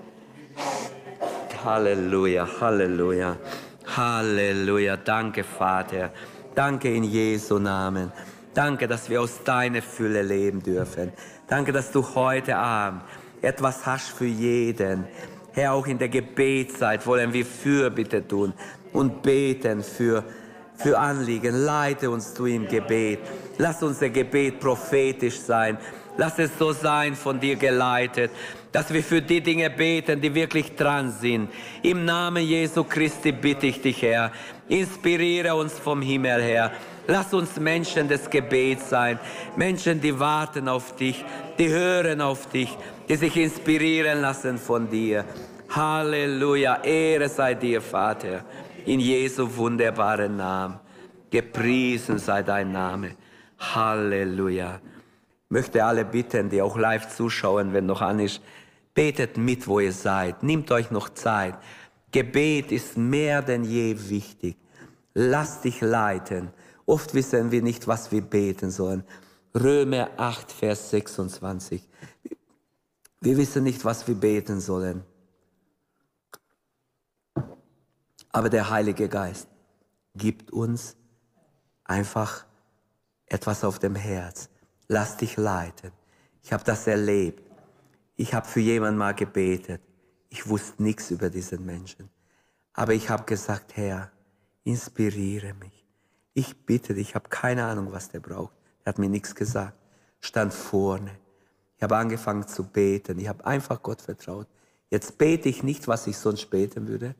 Halleluja, 1.66 2.48
Halleluja, 2.62 3.36
Halleluja. 3.98 4.96
Danke, 4.96 5.44
Vater. 5.44 6.12
Danke 6.56 6.96
in 6.96 7.04
Jesu 7.04 7.60
Namen. 7.60 8.10
Danke, 8.54 8.88
dass 8.88 9.10
wir 9.10 9.20
aus 9.20 9.44
deiner 9.44 9.82
Fülle 9.82 10.22
leben 10.22 10.64
dürfen. 10.64 11.12
Danke, 11.50 11.74
dass 11.74 11.92
du 11.92 12.16
heute 12.16 12.56
Abend 12.56 13.02
etwas 13.42 13.86
hast 13.86 14.12
für 14.12 14.28
jeden. 14.28 15.04
Herr, 15.52 15.74
auch 15.74 15.88
in 15.88 15.98
der 15.98 16.08
Gebetszeit 16.08 17.06
wollen 17.06 17.34
wir 17.34 17.46
Fürbitte 17.46 18.26
tun 18.26 18.54
und 18.94 19.22
beten 19.22 19.84
für, 19.84 20.24
für 20.76 20.98
Anliegen. 20.98 21.66
Leite 21.66 22.10
uns 22.10 22.34
du 22.34 22.46
im 22.46 22.68
Gebet. 22.68 23.20
Lass 23.58 23.84
unser 23.84 24.10
Gebet 24.10 24.60
prophetisch 24.60 25.40
sein. 25.40 25.78
Lass 26.18 26.38
es 26.38 26.52
so 26.60 26.74
sein, 26.74 27.16
von 27.16 27.40
dir 27.40 27.56
geleitet, 27.56 28.32
dass 28.72 28.94
wir 28.94 29.04
für 29.04 29.22
die 29.22 29.42
Dinge 29.42 29.70
beten, 29.70 30.22
die 30.22 30.34
wirklich 30.34 30.76
dran 30.76 31.12
sind. 31.12 31.50
Im 31.82 32.06
Namen 32.06 32.44
Jesu 32.44 32.84
Christi 32.84 33.32
bitte 33.32 33.66
ich 33.68 33.82
dich, 33.82 34.02
Herr, 34.04 34.32
inspiriere 34.68 35.56
uns 35.56 35.74
vom 35.74 36.04
Himmel 36.04 36.42
her 36.44 36.72
Lass 37.08 37.34
uns 37.34 37.60
Menschen 37.60 38.08
des 38.08 38.30
Gebets 38.30 38.90
sein. 38.90 39.20
Menschen, 39.58 40.00
die 40.00 40.18
warten 40.18 40.70
auf 40.70 40.96
dich, 40.96 41.24
die 41.58 41.68
hören 41.68 42.22
auf 42.22 42.48
dich, 42.48 42.70
die 43.10 43.18
sich 43.18 43.36
inspirieren 43.36 44.22
lassen 44.22 44.58
von 44.58 44.90
dir. 44.90 45.26
Halleluja. 45.70 46.82
Ehre 46.84 47.28
sei 47.28 47.56
dir, 47.56 47.82
Vater. 47.82 48.46
In 48.86 49.00
Jesu 49.00 49.56
wunderbaren 49.56 50.36
Namen. 50.36 50.80
Gepriesen 51.30 52.20
sei 52.20 52.44
dein 52.44 52.72
Name. 52.72 53.16
Halleluja. 53.58 54.82
Ich 55.46 55.52
möchte 55.52 55.86
alle 55.86 56.04
bitten, 56.04 56.50
die 56.50 56.62
auch 56.62 56.78
live 56.78 57.08
zuschauen, 57.16 57.74
wenn 57.74 57.86
noch 57.86 58.02
an 58.02 58.20
ist, 58.20 58.42
betet 58.94 59.38
mit, 59.38 59.68
wo 59.68 59.80
ihr 59.80 59.94
seid. 59.94 60.44
Nehmt 60.44 60.70
euch 60.72 60.92
noch 60.92 61.10
Zeit. 61.10 61.56
Gebet 62.12 62.72
ist 62.72 62.98
mehr 62.98 63.42
denn 63.42 63.64
je 63.64 63.96
wichtig. 64.10 64.58
Lass 65.14 65.62
dich 65.62 65.80
leiten. 65.82 66.50
Oft 66.86 67.14
wissen 67.14 67.52
wir 67.52 67.62
nicht, 67.62 67.88
was 67.88 68.12
wir 68.12 68.22
beten 68.22 68.70
sollen. 68.70 69.04
Römer 69.56 70.10
8, 70.18 70.52
Vers 70.52 70.90
26. 70.90 71.88
Wir 73.22 73.38
wissen 73.38 73.64
nicht, 73.64 73.86
was 73.86 74.08
wir 74.08 74.16
beten 74.16 74.60
sollen. 74.60 75.04
Aber 78.34 78.50
der 78.50 78.70
Heilige 78.70 79.08
Geist 79.08 79.48
gibt 80.16 80.52
uns 80.52 80.98
einfach 81.84 82.46
etwas 83.28 83.64
auf 83.64 83.80
dem 83.80 83.96
Herz. 83.96 84.50
Lass 84.88 85.18
dich 85.18 85.38
leiten. 85.38 85.92
Ich 86.42 86.52
habe 86.52 86.64
das 86.64 86.88
erlebt. 86.88 87.44
Ich 88.16 88.34
habe 88.34 88.48
für 88.48 88.60
jemanden 88.60 88.98
mal 88.98 89.14
gebetet. 89.14 89.82
Ich 90.30 90.50
wusste 90.50 90.82
nichts 90.82 91.12
über 91.12 91.30
diesen 91.30 91.64
Menschen. 91.64 92.10
Aber 92.74 92.94
ich 92.94 93.10
habe 93.10 93.24
gesagt, 93.24 93.78
Herr, 93.78 94.12
inspiriere 94.64 95.54
mich. 95.54 95.86
Ich 96.34 96.66
bitte 96.66 96.96
dich, 96.96 97.10
ich 97.10 97.16
habe 97.16 97.30
keine 97.30 97.64
Ahnung, 97.66 97.92
was 97.92 98.10
der 98.10 98.20
braucht. 98.20 98.56
Er 98.84 98.90
hat 98.90 99.00
mir 99.00 99.10
nichts 99.10 99.36
gesagt. 99.36 99.78
Stand 100.20 100.54
vorne. 100.54 101.12
Ich 101.78 101.84
habe 101.84 101.96
angefangen 101.96 102.48
zu 102.48 102.64
beten. 102.64 103.20
Ich 103.20 103.28
habe 103.28 103.46
einfach 103.46 103.84
Gott 103.84 104.02
vertraut. 104.02 104.48
Jetzt 104.90 105.20
bete 105.20 105.50
ich 105.50 105.62
nicht, 105.62 105.88
was 105.88 106.08
ich 106.08 106.18
sonst 106.18 106.50
beten 106.50 106.88
würde, 106.88 107.16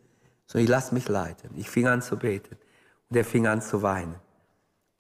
sondern 0.54 0.66
ich 0.66 0.70
lasse 0.70 0.94
mich 0.94 1.10
leiten. 1.10 1.50
Ich 1.58 1.68
fing 1.68 1.88
an 1.88 2.04
zu 2.04 2.16
beten 2.16 2.56
und 3.10 3.18
er 3.18 3.26
fing 3.26 3.48
an 3.48 3.60
zu 3.60 3.82
weinen. 3.82 4.16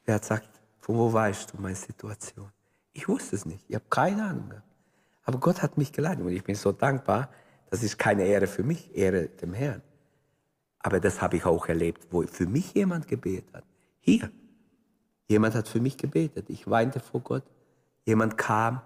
Er 0.04 0.16
hat 0.16 0.24
gesagt, 0.24 0.50
von 0.80 0.98
wo 0.98 1.14
weißt 1.14 1.54
du 1.54 1.62
meine 1.62 1.76
Situation? 1.76 2.52
Ich 2.92 3.08
wusste 3.08 3.36
es 3.36 3.46
nicht. 3.46 3.64
Ich 3.68 3.76
habe 3.76 3.86
keine 3.88 4.24
Ahnung 4.24 4.50
gehabt. 4.50 4.68
Aber 5.26 5.38
Gott 5.38 5.62
hat 5.62 5.78
mich 5.78 5.94
geleitet 5.94 6.26
und 6.26 6.32
ich 6.32 6.44
bin 6.44 6.56
so 6.56 6.72
dankbar. 6.72 7.30
Das 7.70 7.84
ist 7.84 8.00
keine 8.00 8.26
Ehre 8.26 8.48
für 8.48 8.64
mich, 8.64 8.96
Ehre 8.96 9.28
dem 9.28 9.54
Herrn. 9.54 9.84
Aber 10.80 11.00
das 11.00 11.22
habe 11.22 11.38
ich 11.38 11.46
auch 11.46 11.68
erlebt, 11.68 12.08
wo 12.10 12.24
für 12.24 12.48
mich 12.48 12.74
jemand 12.74 13.08
gebetet 13.08 13.54
hat. 13.54 13.64
Hier. 14.00 14.32
Jemand 15.28 15.54
hat 15.54 15.68
für 15.68 15.80
mich 15.80 15.98
gebetet. 15.98 16.50
Ich 16.50 16.68
weinte 16.68 17.00
vor 17.00 17.22
Gott. 17.22 17.44
Jemand 18.06 18.40
kam. 18.40 18.82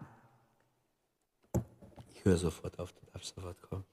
Ich 2.09 2.25
höre 2.25 2.35
sofort 2.35 2.77
auf, 2.77 2.91
du 2.91 3.05
darfst 3.13 3.33
sofort 3.33 3.61
kommen. 3.61 3.85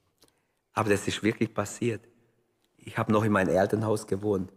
Aber 0.73 0.89
das 0.89 1.07
ist 1.07 1.23
wirklich 1.23 1.53
passiert. 1.53 2.05
Ich 2.85 2.99
habe 2.99 3.11
noch 3.11 3.23
in 3.23 3.31
meinem 3.31 3.49
Elternhaus 3.49 4.05
gewohnt, 4.05 4.53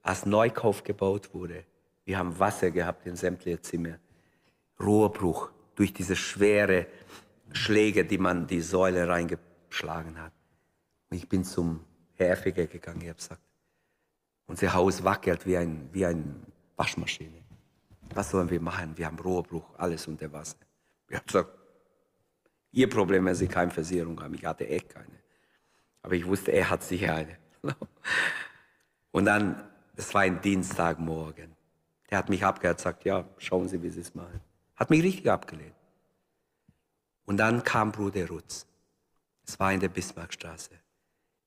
als 0.00 0.24
Neukauf 0.26 0.84
gebaut 0.84 1.34
wurde. 1.34 1.64
Wir 2.04 2.18
haben 2.18 2.38
Wasser 2.38 2.70
gehabt 2.70 3.04
in 3.04 3.16
sämtlichen 3.16 3.62
Zimmer. 3.62 3.98
Rohrbruch 4.80 5.50
durch 5.74 5.92
diese 5.92 6.14
schwere 6.14 6.86
Schläge, 7.52 8.04
die 8.04 8.18
man 8.18 8.46
die 8.46 8.60
Säule 8.60 9.08
reingeschlagen 9.08 10.20
hat. 10.20 10.32
Und 11.10 11.16
ich 11.16 11.28
bin 11.28 11.44
zum 11.44 11.80
Herr 12.14 12.30
Effiger 12.30 12.66
gegangen. 12.66 13.00
Ich 13.02 13.08
habe 13.08 13.16
gesagt, 13.16 13.42
unser 14.46 14.72
Haus 14.72 15.02
wackelt 15.02 15.44
wie 15.44 15.56
ein, 15.56 15.88
wie 15.92 16.06
eine 16.06 16.24
Waschmaschine. 16.76 17.42
Was 18.14 18.30
sollen 18.30 18.50
wir 18.50 18.60
machen? 18.60 18.96
Wir 18.96 19.06
haben 19.06 19.18
Rohrbruch, 19.18 19.74
alles 19.78 20.06
unter 20.06 20.32
Wasser. 20.32 20.58
Ich 21.08 21.16
habe 21.16 21.26
gesagt, 21.26 21.50
Ihr 22.70 22.88
Problem, 22.88 23.24
wenn 23.24 23.34
Sie 23.34 23.48
keine 23.48 23.70
Versicherung 23.70 24.20
haben. 24.20 24.34
Ich 24.34 24.44
hatte 24.44 24.68
echt 24.68 24.90
keine. 24.90 25.22
Aber 26.02 26.14
ich 26.14 26.26
wusste, 26.26 26.52
er 26.52 26.70
hat 26.70 26.82
sicher 26.82 27.14
eine. 27.14 27.38
Und 29.10 29.24
dann, 29.26 29.62
es 29.96 30.12
war 30.14 30.22
ein 30.22 30.40
Dienstagmorgen. 30.40 31.54
Der 32.10 32.18
hat 32.18 32.28
mich 32.28 32.44
abgehört, 32.44 32.80
sagt, 32.80 33.04
ja, 33.04 33.24
schauen 33.38 33.68
Sie, 33.68 33.82
wie 33.82 33.90
Sie 33.90 34.00
es 34.00 34.14
machen. 34.14 34.40
Hat 34.76 34.90
mich 34.90 35.02
richtig 35.02 35.30
abgelehnt. 35.30 35.74
Und 37.26 37.38
dann 37.38 37.62
kam 37.62 37.92
Bruder 37.92 38.28
Rutz. 38.28 38.66
Es 39.46 39.58
war 39.58 39.72
in 39.72 39.80
der 39.80 39.88
Bismarckstraße. 39.88 40.70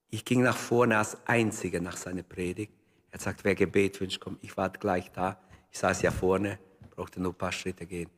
Ich 0.10 0.24
ging 0.24 0.42
nach 0.42 0.56
vorne 0.56 0.98
als 0.98 1.18
Einziger 1.28 1.82
nach 1.82 1.98
seiner 1.98 2.24
Predigt. 2.24 2.74
Er 3.12 3.18
gesagt, 3.18 3.44
wer 3.44 3.56
Gebet 3.56 4.00
wünscht, 4.00 4.20
kommt. 4.20 4.44
Ich 4.44 4.56
war 4.56 4.70
gleich 4.70 5.12
da. 5.12 5.40
Ich 5.72 5.80
saß 5.80 6.02
ja 6.02 6.12
vorne, 6.12 6.60
brauchte 6.96 7.22
nur 7.22 7.34
ein 7.34 7.38
paar 7.38 7.52
Schritte 7.52 7.86
gehen. 7.86 8.10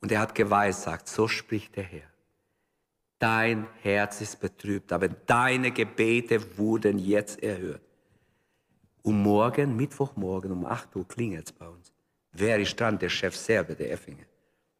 Und 0.00 0.12
er 0.12 0.20
hat 0.20 0.34
geweissagt, 0.34 1.08
so 1.08 1.28
spricht 1.28 1.76
der 1.76 1.84
Herr. 1.84 2.09
Dein 3.20 3.66
Herz 3.82 4.22
ist 4.22 4.40
betrübt, 4.40 4.90
aber 4.94 5.08
deine 5.08 5.70
Gebete 5.70 6.56
wurden 6.56 6.98
jetzt 6.98 7.42
erhört. 7.42 7.82
Um 9.02 9.22
morgen, 9.22 9.76
Mittwochmorgen 9.76 10.50
um 10.50 10.64
8 10.64 10.96
Uhr 10.96 11.06
klingelt 11.06 11.46
es 11.46 11.52
bei 11.52 11.68
uns. 11.68 11.92
Wer 12.32 12.58
ist 12.58 12.80
dran? 12.80 12.98
Der 12.98 13.10
Chef 13.10 13.36
Serbe, 13.36 13.74
der 13.74 13.92
Effinger. 13.92 14.24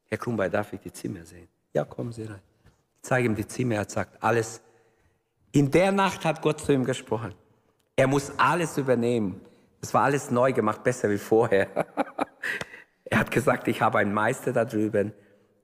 Herr 0.07 0.17
Krumbay, 0.17 0.49
darf 0.49 0.73
ich 0.73 0.81
die 0.81 0.91
Zimmer 0.91 1.23
sehen? 1.27 1.49
Ja, 1.75 1.85
kommen 1.85 2.13
Sie 2.13 2.25
rein. 2.25 2.41
Ich 2.97 3.03
zeige 3.03 3.27
ihm 3.27 3.35
die 3.35 3.47
Zimmer, 3.47 3.75
er 3.75 3.89
sagt, 3.89 4.23
alles. 4.23 4.63
In 5.53 5.71
der 5.71 5.93
Nacht 5.93 6.25
hat 6.25 6.41
Gott 6.41 6.61
zu 6.61 6.73
ihm 6.73 6.85
gesprochen. 6.85 7.35
Er 7.95 8.07
muss 8.07 8.33
alles 8.39 8.79
übernehmen. 8.79 9.43
Es 9.83 9.93
war 9.93 10.05
alles 10.05 10.31
neu 10.31 10.55
gemacht, 10.55 10.83
besser 10.83 11.11
wie 11.11 11.19
vorher. 11.19 11.69
er 13.05 13.19
hat 13.19 13.31
gesagt, 13.31 13.69
ich 13.69 13.83
habe 13.83 13.99
einen 13.99 14.15
Meister 14.15 14.55
da 14.55 14.65
drüben. 14.65 15.13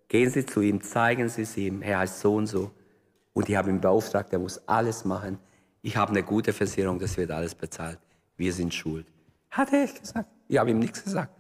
Gehen 0.09 0.30
Sie 0.30 0.46
zu 0.46 0.61
ihm, 0.61 0.80
zeigen 0.82 1.28
Sie 1.28 1.42
es 1.42 1.57
ihm. 1.57 1.82
Er 1.82 1.98
heißt 1.98 2.20
so 2.20 2.36
und 2.36 2.46
so. 2.46 2.70
Und 3.32 3.48
ich 3.48 3.57
habe 3.57 3.70
ihn 3.70 3.80
beauftragt, 3.80 4.32
er 4.32 4.38
muss 4.38 4.59
alles 4.66 5.04
machen. 5.04 5.38
Ich 5.82 5.96
habe 5.96 6.11
eine 6.11 6.22
gute 6.22 6.52
Versicherung, 6.52 6.98
das 6.98 7.16
wird 7.16 7.30
alles 7.30 7.54
bezahlt. 7.54 7.98
Wir 8.36 8.52
sind 8.52 8.72
schuld. 8.72 9.07
Hat 9.50 9.72
er 9.72 9.84
echt 9.84 10.00
gesagt? 10.00 10.28
Ich 10.48 10.59
habe 10.59 10.70
ihm 10.70 10.78
nichts 10.78 11.02
gesagt. 11.02 11.32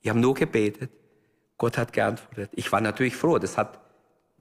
Ich 0.00 0.08
habe 0.08 0.18
nur 0.18 0.34
gebetet. 0.34 0.90
Gott 1.56 1.76
hat 1.76 1.92
geantwortet. 1.92 2.50
Ich 2.54 2.70
war 2.70 2.80
natürlich 2.80 3.16
froh. 3.16 3.38
Das 3.38 3.56
hat 3.56 3.80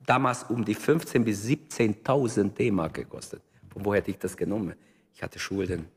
damals 0.06 0.44
um 0.44 0.64
die 0.64 0.76
15.000 0.76 1.24
bis 1.24 1.46
17.000 1.46 2.54
D-Mark 2.54 2.94
gekostet. 2.94 3.42
Von 3.70 3.86
wo 3.86 3.94
hätte 3.94 4.12
ich 4.12 4.20
das 4.20 4.38
genommen? 4.38 4.76
Ich 5.14 5.24
hatte 5.24 5.40
Schulden. 5.40 5.88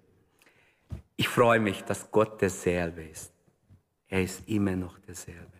Ich 1.16 1.28
freue 1.28 1.61
mich, 1.61 1.84
dass 1.84 2.11
Gott 2.11 2.40
derselbe 2.40 3.02
ist. 3.02 3.32
Er 4.08 4.22
ist 4.22 4.48
immer 4.48 4.74
noch 4.74 4.98
derselbe. 4.98 5.59